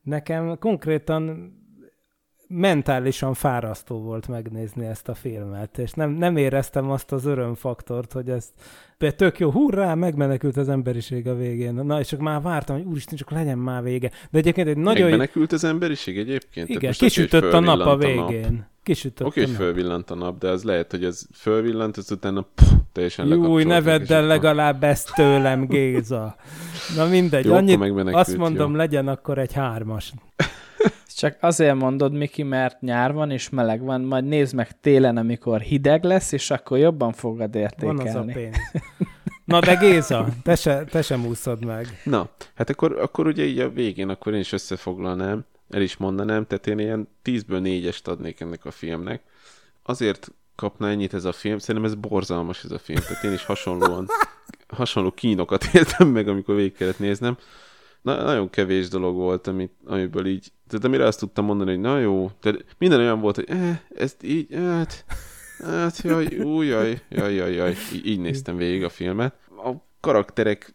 nekem 0.03 0.59
konkrétan 0.59 1.53
mentálisan 2.47 3.35
fárasztó 3.35 4.01
volt 4.01 4.29
megnézni 4.29 4.87
ezt 4.87 5.09
a 5.09 5.15
filmet, 5.15 5.79
és 5.79 5.93
nem, 5.93 6.11
nem 6.11 6.37
éreztem 6.37 6.91
azt 6.91 7.13
az 7.13 7.25
örömfaktort, 7.25 8.13
hogy 8.13 8.31
de 8.99 9.11
tök 9.11 9.39
jó, 9.39 9.51
hurrá, 9.51 9.95
megmenekült 9.95 10.57
az 10.57 10.69
emberiség 10.69 11.29
a 11.29 11.35
végén. 11.35 11.75
Na, 11.75 12.01
és 12.01 12.07
csak 12.07 12.21
már 12.21 12.43
vártam, 12.43 12.77
hogy 12.77 12.85
úristen, 12.87 13.17
csak 13.17 13.31
legyen 13.31 13.59
már 13.59 13.83
vége. 13.83 14.11
De 14.31 14.39
egyébként 14.39 14.69
egy 14.69 14.77
nagyon... 14.77 15.03
Megmenekült 15.03 15.53
az 15.53 15.65
emberiség 15.65 16.19
egyébként? 16.19 16.69
Igen, 16.69 16.93
kisütött 16.93 17.53
a 17.53 17.61
nap 17.61 17.81
a 17.81 17.85
nap. 17.85 18.03
végén. 18.03 18.67
Kisütött 18.83 19.27
Oké, 19.27 19.41
a 19.41 19.45
hogy 19.45 19.53
nap. 19.53 19.63
fölvillant 19.63 20.11
a 20.11 20.15
nap, 20.15 20.39
de 20.39 20.49
az 20.49 20.63
lehet, 20.63 20.91
hogy 20.91 21.05
ez 21.05 21.27
fölvillant, 21.35 21.97
az 21.97 22.11
utána 22.11 22.47
pff, 22.55 22.73
teljesen 22.93 23.27
Júj, 23.27 23.65
ne 23.65 23.83
vedd 23.83 24.13
el 24.13 24.27
legalább 24.27 24.85
ezt 24.85 25.15
tőlem, 25.15 25.67
Géza. 25.67 26.37
Na 26.97 27.07
mindegy, 27.07 27.45
Jó, 27.45 27.55
annyit, 27.55 28.15
azt 28.15 28.37
mondom, 28.37 28.71
jó. 28.71 28.77
legyen 28.77 29.09
akkor 29.09 29.39
egy 29.39 29.53
hármas. 29.53 30.13
Csak 31.17 31.37
azért 31.41 31.75
mondod, 31.75 32.13
Miki, 32.13 32.43
mert 32.43 32.81
nyár 32.81 33.13
van 33.13 33.31
és 33.31 33.49
meleg 33.49 33.83
van, 33.83 34.01
majd 34.01 34.25
nézd 34.25 34.55
meg 34.55 34.81
télen, 34.81 35.17
amikor 35.17 35.61
hideg 35.61 36.05
lesz, 36.05 36.33
és 36.33 36.51
akkor 36.51 36.79
jobban 36.79 37.13
fogod 37.13 37.53
Van 37.53 37.63
értékelni. 37.63 38.09
az 38.09 38.15
a 38.15 38.25
pénz. 38.33 38.57
Na 39.45 39.61
de 39.61 39.75
Géza, 39.75 40.29
te 40.43 40.55
se, 40.57 40.85
te 40.85 41.03
sem 41.03 41.27
úszod 41.27 41.65
meg. 41.65 42.01
Na, 42.05 42.29
hát 42.55 42.71
akkor, 42.71 42.99
akkor 43.01 43.27
ugye 43.27 43.45
így 43.45 43.59
a 43.59 43.71
végén 43.71 44.09
akkor 44.09 44.35
én 44.35 44.41
is 44.41 44.53
összefoglalnám, 44.53 45.45
el 45.71 45.83
is 45.83 45.97
mondanám, 45.97 46.47
tehát 46.47 46.67
én 46.67 46.79
ilyen 46.79 47.09
10-ből 47.25 47.61
4-est 47.63 48.05
adnék 48.05 48.41
ennek 48.41 48.65
a 48.65 48.71
filmnek. 48.71 49.23
Azért 49.83 50.33
kapna 50.55 50.89
ennyit 50.89 51.15
ez 51.15 51.25
a 51.25 51.33
film, 51.33 51.59
szerintem 51.59 51.91
ez 51.91 51.97
borzalmas 51.97 52.65
ez 52.65 52.71
a 52.71 52.79
film, 52.79 53.01
tehát 53.01 53.25
én 53.25 53.33
is 53.33 53.45
hasonlóan, 53.45 54.07
hasonló 54.69 55.11
kínokat 55.11 55.65
éltem 55.73 56.09
meg, 56.09 56.29
amikor 56.29 56.55
végig 56.55 56.75
kellett 56.77 56.99
néznem. 56.99 57.37
Na, 58.05 58.23
nagyon 58.23 58.51
kevés 58.51 58.89
dolog 58.89 59.15
volt, 59.15 59.47
amit, 59.47 59.73
amiből 59.85 60.27
így, 60.27 60.53
tehát 60.69 60.85
amire 60.85 61.07
azt 61.07 61.19
tudtam 61.19 61.45
mondani, 61.45 61.71
hogy 61.71 61.81
na 61.81 61.99
jó, 61.99 62.31
tehát 62.41 62.65
minden 62.79 62.99
olyan 62.99 63.21
volt, 63.21 63.35
hogy 63.35 63.49
eh, 63.49 63.79
ezt 63.97 64.23
így, 64.23 64.55
hát, 64.55 65.05
hát 65.65 65.99
jaj, 65.99 66.39
új, 66.39 66.67
jaj, 66.67 67.01
jaj, 67.09 67.35
jaj, 67.35 67.53
jaj, 67.55 67.75
így, 67.95 68.07
így 68.07 68.21
néztem 68.21 68.57
végig 68.57 68.85
a 68.85 68.89
filmet. 68.89 69.35
A 69.49 69.71
karakterek 70.01 70.75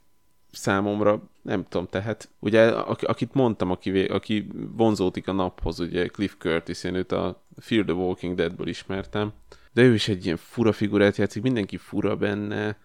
számomra 0.51 1.29
nem 1.41 1.65
tudom, 1.69 1.87
tehát 1.87 2.29
ugye 2.39 2.67
ak- 2.69 3.03
akit 3.03 3.33
mondtam, 3.33 3.71
aki, 3.71 4.03
aki 4.03 4.47
vonzódik 4.75 5.27
a 5.27 5.31
naphoz, 5.31 5.79
ugye 5.79 6.07
Cliff 6.07 6.35
Curtis, 6.37 6.83
én 6.83 6.95
őt 6.95 7.11
a 7.11 7.43
Fear 7.57 7.83
the 7.83 7.93
Walking 7.93 8.35
Deadből 8.35 8.67
ismertem, 8.67 9.33
de 9.73 9.81
ő 9.81 9.93
is 9.93 10.07
egy 10.07 10.25
ilyen 10.25 10.37
fura 10.37 10.71
figurát 10.71 11.17
játszik, 11.17 11.41
mindenki 11.41 11.77
fura 11.77 12.15
benne, 12.15 12.77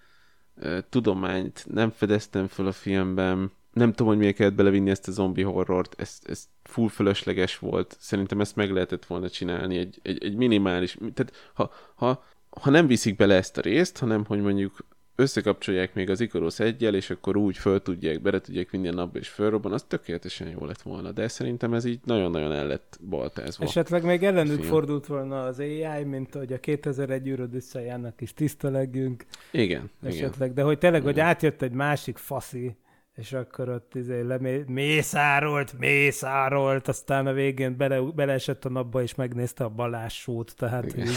tudományt 0.88 1.66
nem 1.70 1.90
fedeztem 1.90 2.46
fel 2.46 2.66
a 2.66 2.72
filmben, 2.72 3.52
nem 3.74 3.90
tudom, 3.90 4.06
hogy 4.06 4.18
miért 4.18 4.36
kellett 4.36 4.54
belevinni 4.54 4.90
ezt 4.90 5.08
a 5.08 5.12
zombi 5.12 5.42
horrort, 5.42 6.00
ez, 6.00 6.18
ez 6.22 6.48
full 6.62 6.88
fölösleges 6.88 7.58
volt, 7.58 7.96
szerintem 8.00 8.40
ezt 8.40 8.56
meg 8.56 8.70
lehetett 8.70 9.04
volna 9.04 9.30
csinálni, 9.30 9.78
egy, 9.78 9.98
egy, 10.02 10.24
egy 10.24 10.36
minimális, 10.36 10.98
tehát 11.14 11.32
ha, 11.54 11.70
ha, 11.94 12.24
ha 12.50 12.70
nem 12.70 12.86
viszik 12.86 13.16
bele 13.16 13.34
ezt 13.34 13.58
a 13.58 13.60
részt, 13.60 13.98
hanem 13.98 14.24
hogy 14.24 14.40
mondjuk 14.40 14.84
összekapcsolják 15.16 15.94
még 15.94 16.10
az 16.10 16.20
Icarus 16.20 16.60
egyel, 16.60 16.94
és 16.94 17.10
akkor 17.10 17.36
úgy 17.36 17.56
föl 17.56 17.82
tudják, 17.82 18.22
bele 18.22 18.40
tudják 18.40 18.70
vinni 18.70 18.88
a 18.88 18.92
napba, 18.92 19.18
és 19.18 19.28
fölrobban, 19.28 19.72
az 19.72 19.82
tökéletesen 19.82 20.48
jó 20.48 20.64
lett 20.64 20.82
volna. 20.82 21.12
De 21.12 21.28
szerintem 21.28 21.74
ez 21.74 21.84
így 21.84 22.00
nagyon-nagyon 22.04 22.52
el 22.52 22.66
lett 22.66 22.98
baltázva. 23.08 23.64
Esetleg 23.64 24.04
még 24.04 24.22
ellenük 24.22 24.58
film. 24.58 24.68
fordult 24.68 25.06
volna 25.06 25.42
az 25.42 25.58
AI, 25.58 26.04
mint 26.04 26.34
hogy 26.34 26.52
a 26.52 26.58
2001 26.58 27.28
űröd 27.28 27.54
összejának 27.54 28.20
is 28.20 28.34
tisztelegjünk. 28.34 29.24
Igen, 29.50 29.90
igen. 30.02 30.14
esetleg, 30.14 30.52
de 30.52 30.62
hogy 30.62 30.78
tényleg, 30.78 31.02
hogy 31.02 31.12
Igen. 31.12 31.26
átjött 31.26 31.62
egy 31.62 31.72
másik 31.72 32.16
faszi, 32.16 32.76
és 33.16 33.32
akkor 33.32 33.68
ott 33.68 33.94
izé 33.94 34.20
lemé- 34.20 34.68
mészárolt, 34.68 35.78
mészárolt, 35.78 36.88
aztán 36.88 37.26
a 37.26 37.32
végén 37.32 37.76
bele, 37.76 38.00
beleesett 38.00 38.64
a 38.64 38.68
napba, 38.68 39.02
és 39.02 39.14
megnézte 39.14 39.64
a 39.64 39.68
balássót, 39.68 40.54
tehát 40.56 40.84
Igen. 40.86 41.06
így, 41.06 41.12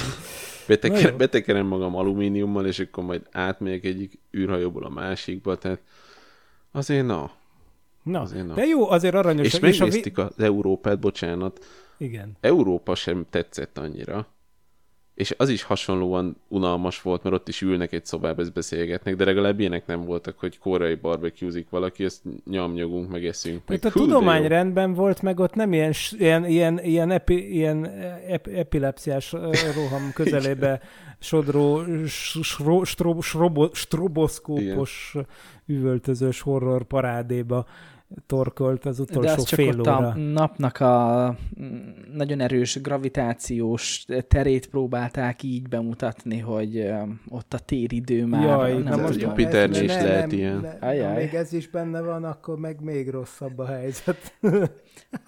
Beteker, 0.68 1.16
betekerem 1.16 1.66
magam 1.66 1.96
alumíniummal, 1.96 2.66
és 2.66 2.80
akkor 2.80 3.04
majd 3.04 3.28
átmegyek 3.32 3.84
egyik 3.86 4.20
űrhajóból 4.38 4.84
a 4.86 4.90
másikba, 4.90 5.56
tehát 5.58 5.82
azért 6.72 7.06
na. 7.06 7.32
na, 8.04 8.22
Azért 8.22 8.48
na. 8.48 8.54
de 8.54 8.64
jó, 8.66 8.90
azért 8.90 9.16
aranyos. 9.16 9.46
És 9.46 9.54
a 9.54 9.60
vi- 9.60 9.80
megnéztük 9.80 10.18
az 10.18 10.40
Európát, 10.40 11.00
bocsánat. 11.00 11.66
Igen. 11.98 12.38
Európa 12.40 12.96
sem 12.96 13.26
tetszett 13.30 13.78
annyira. 13.78 14.28
És 15.18 15.34
az 15.38 15.50
is 15.50 15.64
hasonlóan 15.64 16.38
unalmas 16.48 17.02
volt, 17.02 17.24
mert 17.24 17.36
ott 17.36 17.48
is 17.48 17.62
ülnek 17.62 17.92
egy 17.92 18.06
szobába, 18.06 18.42
ezt 18.42 18.54
beszélgetnek, 18.54 19.16
de 19.16 19.26
legalább 19.26 19.60
ilyenek 19.60 19.86
nem 19.86 20.06
voltak, 20.06 20.40
hogy 20.40 20.58
koreai 20.58 20.96
barbecuezik 20.96 21.70
valaki, 21.70 22.04
ezt 22.04 22.22
nyomnyogunk, 22.46 23.12
meg 23.12 23.26
eszünk. 23.26 23.62
Itt 23.70 23.86
a 23.86 23.90
tudomány 23.90 24.48
rendben 24.48 24.94
volt, 24.94 25.22
meg 25.22 25.40
ott 25.40 25.54
nem 25.54 25.74
ilyen, 25.74 25.94
ilyen, 26.18 26.46
ilyen, 26.46 26.80
ilyen, 26.84 27.12
epi, 27.12 27.54
ilyen 27.54 27.86
ep, 28.28 28.48
epilepsziás 28.48 29.34
ö, 29.34 29.52
roham 29.76 30.12
közelébe 30.14 30.82
sodró, 31.20 31.82
sro, 32.06 32.84
stro, 32.84 33.22
strobo, 33.22 33.70
stroboszkópos 33.74 35.16
üvöltözős 35.66 36.42
horror 36.42 36.84
parádéba 36.84 37.66
torkolt 38.26 38.86
az 38.86 38.98
De 38.98 39.04
utolsó 39.04 39.34
az 39.34 39.44
csak 39.44 39.60
fél 39.60 39.70
ott 39.70 39.80
óra. 39.80 39.96
a 39.98 40.16
napnak 40.16 40.80
a 40.80 41.36
mm, 41.62 41.78
nagyon 42.14 42.40
erős 42.40 42.82
gravitációs 42.82 44.06
terét 44.28 44.70
próbálták 44.70 45.44
így 45.44 45.68
bemutatni, 45.68 46.40
hogy 46.40 46.92
ott 47.30 47.54
a 47.54 47.60
téridő 47.60 48.26
már 48.26 48.44
Jaj, 48.44 48.74
nem 48.74 48.84
na 48.84 49.02
most. 49.02 49.22
Jupiternél 49.22 49.84
is 49.84 49.94
lehet 49.94 50.32
ilyen. 50.32 50.60
Ne, 50.60 50.88
Ajaj. 50.88 51.08
ha 51.08 51.14
még 51.14 51.34
ez 51.34 51.54
is 51.54 51.70
benne 51.70 52.02
van, 52.02 52.24
akkor 52.24 52.58
meg 52.58 52.82
még 52.82 53.10
rosszabb 53.10 53.60
a 53.60 53.66
helyzet. 53.66 54.34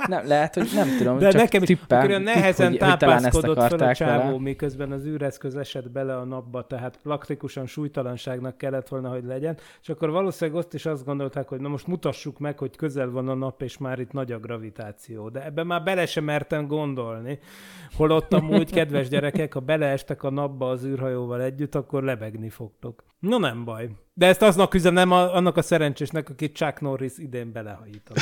Nem, 0.07 0.27
lehet, 0.27 0.53
hogy 0.53 0.69
nem 0.73 0.97
tudom, 0.97 1.17
De 1.17 1.29
csak 1.29 1.41
nekem 1.41 1.61
is 1.61 1.67
tippel, 1.67 1.97
akkor 1.97 2.09
olyan 2.09 2.23
tipp, 2.23 2.33
nehezen 2.33 2.69
hogy, 2.69 2.79
hogy 2.79 2.97
talán 2.97 3.15
ezt 3.15 3.23
tápászkodott 3.23 3.79
fel 3.79 3.89
a 3.89 3.93
csávó, 3.93 4.23
vele. 4.23 4.39
miközben 4.39 4.91
az 4.91 5.05
űreszköz 5.05 5.55
esett 5.55 5.91
bele 5.91 6.17
a 6.17 6.23
napba, 6.23 6.67
tehát 6.67 6.99
praktikusan 7.03 7.65
súlytalanságnak 7.65 8.57
kellett 8.57 8.87
volna, 8.87 9.09
hogy 9.09 9.23
legyen, 9.25 9.57
és 9.81 9.89
akkor 9.89 10.09
valószínűleg 10.09 10.59
azt 10.59 10.73
is 10.73 10.85
azt 10.85 11.05
gondolták, 11.05 11.47
hogy 11.47 11.59
na 11.59 11.67
most 11.67 11.87
mutassuk 11.87 12.39
meg, 12.39 12.57
hogy 12.57 12.68
közel 12.75 13.09
van 13.09 13.27
a 13.27 13.33
nap, 13.33 13.61
és 13.61 13.77
már 13.77 13.99
itt 13.99 14.11
nagy 14.11 14.31
a 14.31 14.39
gravitáció. 14.39 15.29
De 15.29 15.45
ebben 15.45 15.67
már 15.67 15.83
bele 15.83 16.05
sem 16.05 16.23
mertem 16.23 16.67
gondolni. 16.67 17.39
Holott 17.95 18.33
amúgy, 18.33 18.71
kedves 18.71 19.09
gyerekek, 19.09 19.53
ha 19.53 19.59
beleestek 19.59 20.23
a 20.23 20.29
napba 20.29 20.69
az 20.69 20.85
űrhajóval 20.85 21.41
együtt, 21.41 21.75
akkor 21.75 22.03
lebegni 22.03 22.49
fogtok. 22.49 23.03
No 23.19 23.37
nem 23.37 23.63
baj. 23.63 23.89
De 24.13 24.25
ezt 24.25 24.41
aznak 24.41 24.73
üzenem 24.73 25.11
a, 25.11 25.35
annak 25.35 25.57
a 25.57 25.61
szerencsésnek, 25.61 26.29
akit 26.29 26.55
Chuck 26.55 26.81
Norris 26.81 27.17
idén 27.17 27.51
belehajított. 27.51 28.17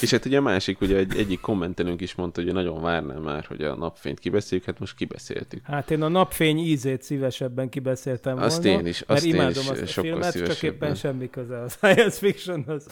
És 0.00 0.10
hát 0.10 0.24
ugye 0.24 0.38
a 0.38 0.40
másik, 0.40 0.80
ugye 0.80 0.96
egy, 0.96 1.16
egyik 1.16 1.40
kommentelőnk 1.40 2.00
is 2.00 2.14
mondta, 2.14 2.42
hogy 2.42 2.52
nagyon 2.52 2.82
várná 2.82 3.14
már, 3.14 3.44
hogy 3.44 3.62
a 3.62 3.74
napfényt 3.76 4.18
kibeszéljük, 4.18 4.66
hát 4.66 4.78
most 4.78 4.96
kibeszéltük. 4.96 5.64
Hát 5.64 5.90
én 5.90 6.02
a 6.02 6.08
napfény 6.08 6.58
ízét 6.58 7.02
szívesebben 7.02 7.68
kibeszéltem 7.68 8.38
Azt 8.38 8.62
volna. 8.62 8.78
én 8.78 8.86
is, 8.86 8.98
mert 8.98 9.10
azt 9.10 9.24
én 9.24 9.34
imádom 9.34 9.62
is 9.62 9.68
azt 9.68 9.82
a 9.82 10.00
filmet, 10.00 10.22
csak 10.22 10.32
szívesebben. 10.32 10.74
éppen 10.74 10.94
semmi 10.94 11.30
köze 11.30 11.60
a 11.60 11.68
science 11.68 12.18
fictionhoz. 12.18 12.86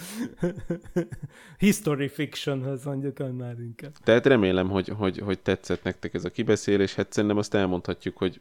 History 1.59 2.09
fictionhoz 2.09 2.85
mondjuk 2.85 3.19
annál 3.19 3.57
inkább. 3.61 3.93
Tehát 4.05 4.27
remélem, 4.27 4.69
hogy, 4.69 4.89
hogy, 4.89 5.19
hogy 5.19 5.39
tetszett 5.39 5.83
nektek 5.83 6.15
ez 6.15 6.25
a 6.25 6.31
kibeszélés, 6.31 6.95
hát 6.95 7.13
szerintem 7.13 7.39
azt 7.39 7.55
elmondhatjuk, 7.55 8.17
hogy 8.17 8.41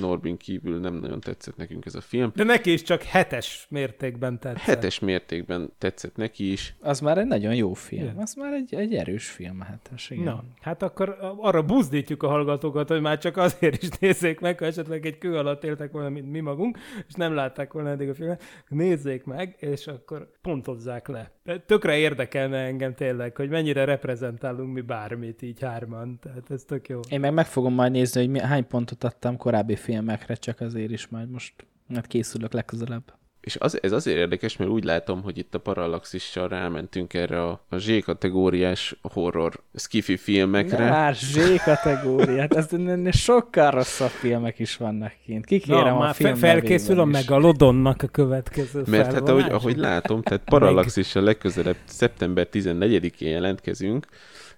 Norbin 0.00 0.36
kívül 0.36 0.80
nem 0.80 0.94
nagyon 0.94 1.20
tetszett 1.20 1.56
nekünk 1.56 1.86
ez 1.86 1.94
a 1.94 2.00
film. 2.00 2.32
De 2.34 2.44
neki 2.44 2.72
is 2.72 2.82
csak 2.82 3.02
hetes 3.02 3.66
mértékben 3.70 4.38
tetszett. 4.38 4.62
Hetes 4.62 4.98
mértékben 4.98 5.72
tetszett 5.78 6.16
neki 6.16 6.52
is. 6.52 6.74
Az 6.80 7.00
már 7.00 7.18
egy 7.18 7.26
nagyon 7.26 7.54
jó 7.54 7.72
film. 7.72 8.02
Igen. 8.02 8.16
Az 8.16 8.34
már 8.34 8.52
egy, 8.52 8.74
egy 8.74 8.94
erős 8.94 9.28
film, 9.28 9.60
hát 9.60 9.90
igen. 10.08 10.24
Na, 10.24 10.44
hát 10.60 10.82
akkor 10.82 11.16
arra 11.36 11.62
buzdítjuk 11.62 12.22
a 12.22 12.28
hallgatókat, 12.28 12.88
hogy 12.88 13.00
már 13.00 13.18
csak 13.18 13.36
azért 13.36 13.82
is 13.82 13.88
nézzék 13.88 14.40
meg, 14.40 14.58
ha 14.58 14.64
esetleg 14.64 15.06
egy 15.06 15.18
kő 15.18 15.36
alatt 15.36 15.64
éltek 15.64 15.92
volna, 15.92 16.08
mint 16.08 16.30
mi 16.30 16.40
magunk, 16.40 16.78
és 17.06 17.14
nem 17.14 17.34
látták 17.34 17.72
volna 17.72 17.88
eddig 17.88 18.08
a 18.08 18.14
filmet, 18.14 18.42
nézzék 18.68 19.24
meg, 19.24 19.56
és 19.58 19.86
akkor 19.86 20.30
pontozzák 20.42 21.08
le. 21.08 21.35
De 21.46 21.58
Tökre 21.58 21.96
érdekelne 21.96 22.58
engem 22.58 22.94
tényleg, 22.94 23.36
hogy 23.36 23.48
mennyire 23.48 23.84
reprezentálunk 23.84 24.72
mi 24.72 24.80
bármit 24.80 25.42
így 25.42 25.60
hárman, 25.60 26.18
tehát 26.22 26.50
ez 26.50 26.62
tök 26.64 26.88
jó. 26.88 27.00
Én 27.08 27.20
meg 27.20 27.32
meg 27.32 27.46
fogom 27.46 27.74
majd 27.74 27.92
nézni, 27.92 28.20
hogy 28.20 28.30
mi, 28.30 28.38
hány 28.38 28.66
pontot 28.66 29.04
adtam 29.04 29.36
korábbi 29.36 29.76
filmekre, 29.76 30.34
csak 30.34 30.60
azért 30.60 30.90
is 30.90 31.08
majd 31.08 31.30
most 31.30 31.54
hát 31.94 32.06
készülök 32.06 32.52
legközelebb. 32.52 33.14
És 33.46 33.56
az, 33.58 33.82
ez 33.82 33.92
azért 33.92 34.16
érdekes, 34.16 34.56
mert 34.56 34.70
úgy 34.70 34.84
látom, 34.84 35.22
hogy 35.22 35.38
itt 35.38 35.54
a 35.54 35.58
Parallaxissal 35.58 36.48
rámentünk 36.48 37.14
erre 37.14 37.42
a, 37.42 37.64
a 37.68 37.76
Z-kategóriás 37.78 38.96
horror 39.02 39.60
skifi 39.74 40.16
filmekre. 40.16 40.78
Ne 40.78 40.90
már 40.90 41.14
Z 41.14 41.62
kategóriát, 41.64 42.54
ez 42.54 42.72
ennél 42.72 43.12
sokkal 43.12 43.70
rosszabb 43.70 44.08
filmek 44.08 44.58
is 44.58 44.76
vannak 44.76 45.12
kint. 45.24 45.44
Kikérem 45.44 45.84
Na, 45.84 45.94
a 45.94 45.98
már 45.98 46.14
film 46.14 46.34
fe- 46.34 46.50
felkészül 46.50 47.00
a. 47.00 47.04
Megalodonnak 47.04 48.02
a 48.02 48.06
következő 48.06 48.82
Mert 48.86 49.12
hát 49.12 49.28
ahogy, 49.28 49.50
ahogy 49.50 49.76
látom, 49.76 50.22
tehát 50.22 50.44
Parallaxissal 50.44 51.22
legközelebb 51.22 51.76
szeptember 51.84 52.48
14-én 52.52 53.30
jelentkezünk, 53.30 54.06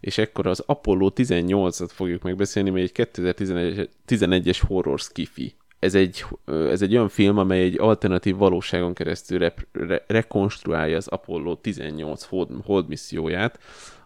és 0.01 0.19
ekkor 0.19 0.47
az 0.47 0.63
Apollo 0.67 1.11
18-at 1.17 1.91
fogjuk 1.93 2.23
megbeszélni, 2.23 2.71
mely 2.71 2.83
egy 2.83 3.09
2011-es 4.07 4.61
horror 4.67 4.99
skifi. 4.99 5.55
Ez 5.79 5.95
egy, 5.95 6.25
ez 6.47 6.83
egy 6.83 6.95
olyan 6.95 7.09
film, 7.09 7.39
amely 7.39 7.63
egy 7.63 7.79
alternatív 7.79 8.37
valóságon 8.37 8.95
keresztül 8.95 9.39
rep, 9.39 9.67
re, 9.73 10.05
rekonstruálja 10.07 10.97
az 10.97 11.09
Apollo 11.09 11.57
18 11.57 12.25
hold, 12.25 12.49
hold 12.65 12.89
misszióját. 12.89 13.59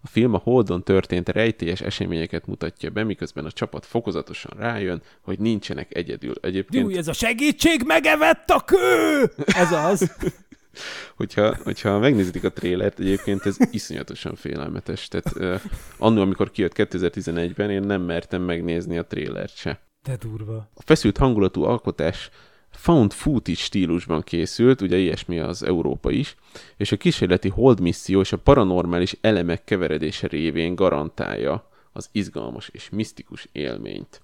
A 0.04 0.06
film 0.06 0.34
a 0.34 0.38
Holdon 0.38 0.82
történt 0.82 1.28
rejtélyes 1.28 1.80
eseményeket 1.80 2.46
mutatja 2.46 2.90
be, 2.90 3.04
miközben 3.04 3.44
a 3.44 3.50
csapat 3.50 3.86
fokozatosan 3.86 4.52
rájön, 4.58 5.02
hogy 5.20 5.38
nincsenek 5.38 5.96
egyedül. 5.96 6.34
Egyébként 6.40 6.84
Júj, 6.84 6.96
ez 6.96 7.08
a 7.08 7.12
segítség 7.12 7.82
megevett 7.86 8.50
a 8.50 8.60
kő! 8.60 9.30
Ez 9.46 9.72
az. 9.72 10.12
hogyha, 11.16 11.56
hogyha 11.64 11.98
megnézitek 11.98 12.44
a 12.44 12.52
trélert, 12.52 12.98
egyébként 12.98 13.46
ez 13.46 13.56
iszonyatosan 13.70 14.34
félelmetes. 14.34 15.08
Tehát 15.08 15.36
uh, 15.36 15.60
annó, 15.98 16.20
amikor 16.20 16.50
kijött 16.50 16.72
2011-ben, 16.76 17.70
én 17.70 17.82
nem 17.82 18.02
mertem 18.02 18.42
megnézni 18.42 18.98
a 18.98 19.04
trélert 19.04 19.56
se. 19.56 19.80
De 20.02 20.16
durva. 20.16 20.70
A 20.74 20.82
feszült 20.82 21.16
hangulatú 21.16 21.62
alkotás 21.62 22.30
found 22.70 23.12
footage 23.12 23.58
stílusban 23.58 24.22
készült, 24.22 24.80
ugye 24.80 24.96
ilyesmi 24.96 25.38
az 25.38 25.62
Európa 25.62 26.10
is, 26.10 26.34
és 26.76 26.92
a 26.92 26.96
kísérleti 26.96 27.48
hold 27.48 27.80
misszió 27.80 28.20
és 28.20 28.32
a 28.32 28.38
paranormális 28.38 29.16
elemek 29.20 29.64
keveredése 29.64 30.26
révén 30.26 30.74
garantálja 30.74 31.70
az 31.92 32.08
izgalmas 32.12 32.68
és 32.68 32.90
misztikus 32.90 33.48
élményt. 33.52 34.22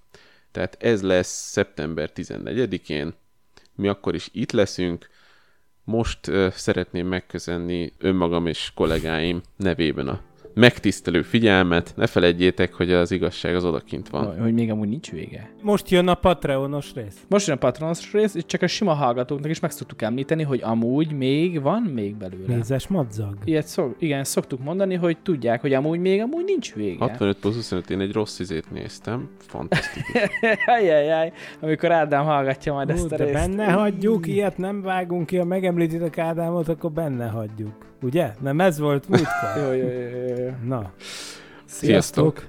Tehát 0.51 0.77
ez 0.83 1.03
lesz 1.03 1.51
szeptember 1.51 2.11
14-én, 2.15 3.15
mi 3.75 3.89
akkor 3.89 4.15
is 4.15 4.29
itt 4.33 4.53
leszünk, 4.53 5.09
most 5.85 6.27
uh, 6.27 6.51
szeretném 6.51 7.07
megköszönni 7.07 7.93
önmagam 7.99 8.47
és 8.47 8.73
kollégáim 8.75 9.41
nevében 9.57 10.09
a 10.09 10.28
megtisztelő 10.59 11.23
figyelmet. 11.23 11.93
Ne 11.97 12.07
felejtjétek, 12.07 12.75
hogy 12.75 12.93
az 12.93 13.11
igazság 13.11 13.55
az 13.55 13.65
odakint 13.65 14.09
van. 14.09 14.41
Hogy 14.41 14.55
még 14.55 14.71
amúgy 14.71 14.89
nincs 14.89 15.11
vége. 15.11 15.51
Most 15.63 15.91
jön 15.91 16.09
a 16.09 16.15
Patreonos 16.15 16.95
rész. 16.95 17.17
Most 17.29 17.47
jön 17.47 17.57
a 17.57 17.59
Patronos 17.59 18.13
rész, 18.13 18.35
és 18.35 18.47
csak 18.47 18.63
a 18.63 18.67
sima 18.67 18.93
hallgatóknak 18.93 19.51
is 19.51 19.61
meg 19.61 19.71
szoktuk 19.71 20.03
említeni, 20.03 20.43
hogy 20.43 20.61
amúgy 20.63 21.13
még 21.13 21.63
van 21.63 21.83
még 21.83 22.17
belőle. 22.17 22.55
Nézes 22.55 22.87
madzag. 22.87 23.37
Ilyet 23.45 23.67
szok, 23.67 23.95
igen, 23.99 24.25
szoktuk 24.25 24.65
mondani, 24.65 24.95
hogy 24.95 25.19
tudják, 25.19 25.61
hogy 25.61 25.73
amúgy 25.73 26.01
még 26.01 26.21
amúgy 26.21 26.45
nincs 26.45 26.75
vége. 26.75 26.99
65 26.99 27.39
plusz 27.39 27.55
25, 27.55 27.91
én 27.91 28.01
egy 28.01 28.13
rossz 28.13 28.39
izét 28.39 28.71
néztem. 28.71 29.29
Fantasztikus. 29.39 30.13
Ajajaj, 30.67 31.33
amikor 31.61 31.93
Ádám 31.93 32.25
hallgatja 32.25 32.73
majd 32.73 32.91
Ú, 32.91 32.95
ezt 32.95 33.13
a 33.13 33.17
de 33.17 33.25
részt. 33.25 33.33
benne 33.33 33.73
hagyjuk, 33.73 34.27
ilyet 34.27 34.59
nem 34.59 34.83
vágunk 34.83 35.27
ki, 35.27 35.37
ha 35.37 35.45
megemlítitek 35.45 36.19
Ádámot, 36.19 36.69
akkor 36.69 36.91
benne 36.93 37.27
hagyjuk. 37.27 37.87
Ugye? 38.03 38.35
Nem 38.41 38.61
ez 38.61 38.79
volt 38.79 39.09
múltkor? 39.09 39.63
Jó, 39.63 39.73
jó, 39.73 39.89
jó, 39.89 40.45
jó. 40.45 40.51
Na, 40.65 40.93
Sziasztok! 41.69 42.47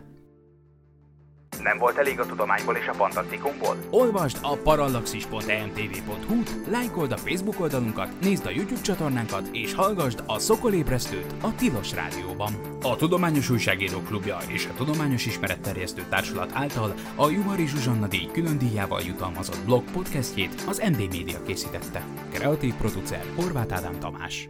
Nem 1.64 1.78
volt 1.78 1.98
elég 1.98 2.20
a 2.20 2.26
tudományból 2.26 2.76
és 2.76 2.88
a 2.88 2.94
fantasztikumból? 2.94 3.76
Olvasd 3.90 4.38
a 4.42 4.56
parallaxis.emtv.hu, 4.56 6.42
lájkold 6.72 7.12
a 7.12 7.18
Facebook 7.18 7.60
oldalunkat, 7.60 8.10
nézd 8.22 8.46
a 8.46 8.50
YouTube 8.50 8.82
csatornánkat, 8.82 9.50
és 9.52 9.74
hallgassd 9.74 10.24
a 10.26 10.40
Szokolébresztőt 10.40 11.34
a 11.42 11.56
Tilos 11.56 11.94
Rádióban. 11.94 12.54
A 12.82 12.96
Tudományos 12.96 13.50
Újságírók 13.50 14.06
Klubja 14.06 14.38
és 14.48 14.66
a 14.66 14.74
Tudományos 14.78 15.26
Ismeretterjesztő 15.26 16.04
Társulat 16.10 16.52
által 16.54 16.94
a 17.16 17.30
Juhari 17.30 17.68
Zsuzsanna 17.68 18.08
díj 18.08 18.30
külön 18.32 18.58
díjával 18.58 19.02
jutalmazott 19.02 19.66
blog 19.66 19.84
podcastjét 19.92 20.64
az 20.68 20.84
MD 20.90 21.00
Media 21.00 21.44
készítette. 21.46 22.04
Kreatív 22.34 22.74
producer 22.74 23.24
Horváth 23.36 23.76
Ádám 23.76 24.00
Tamás. 24.00 24.50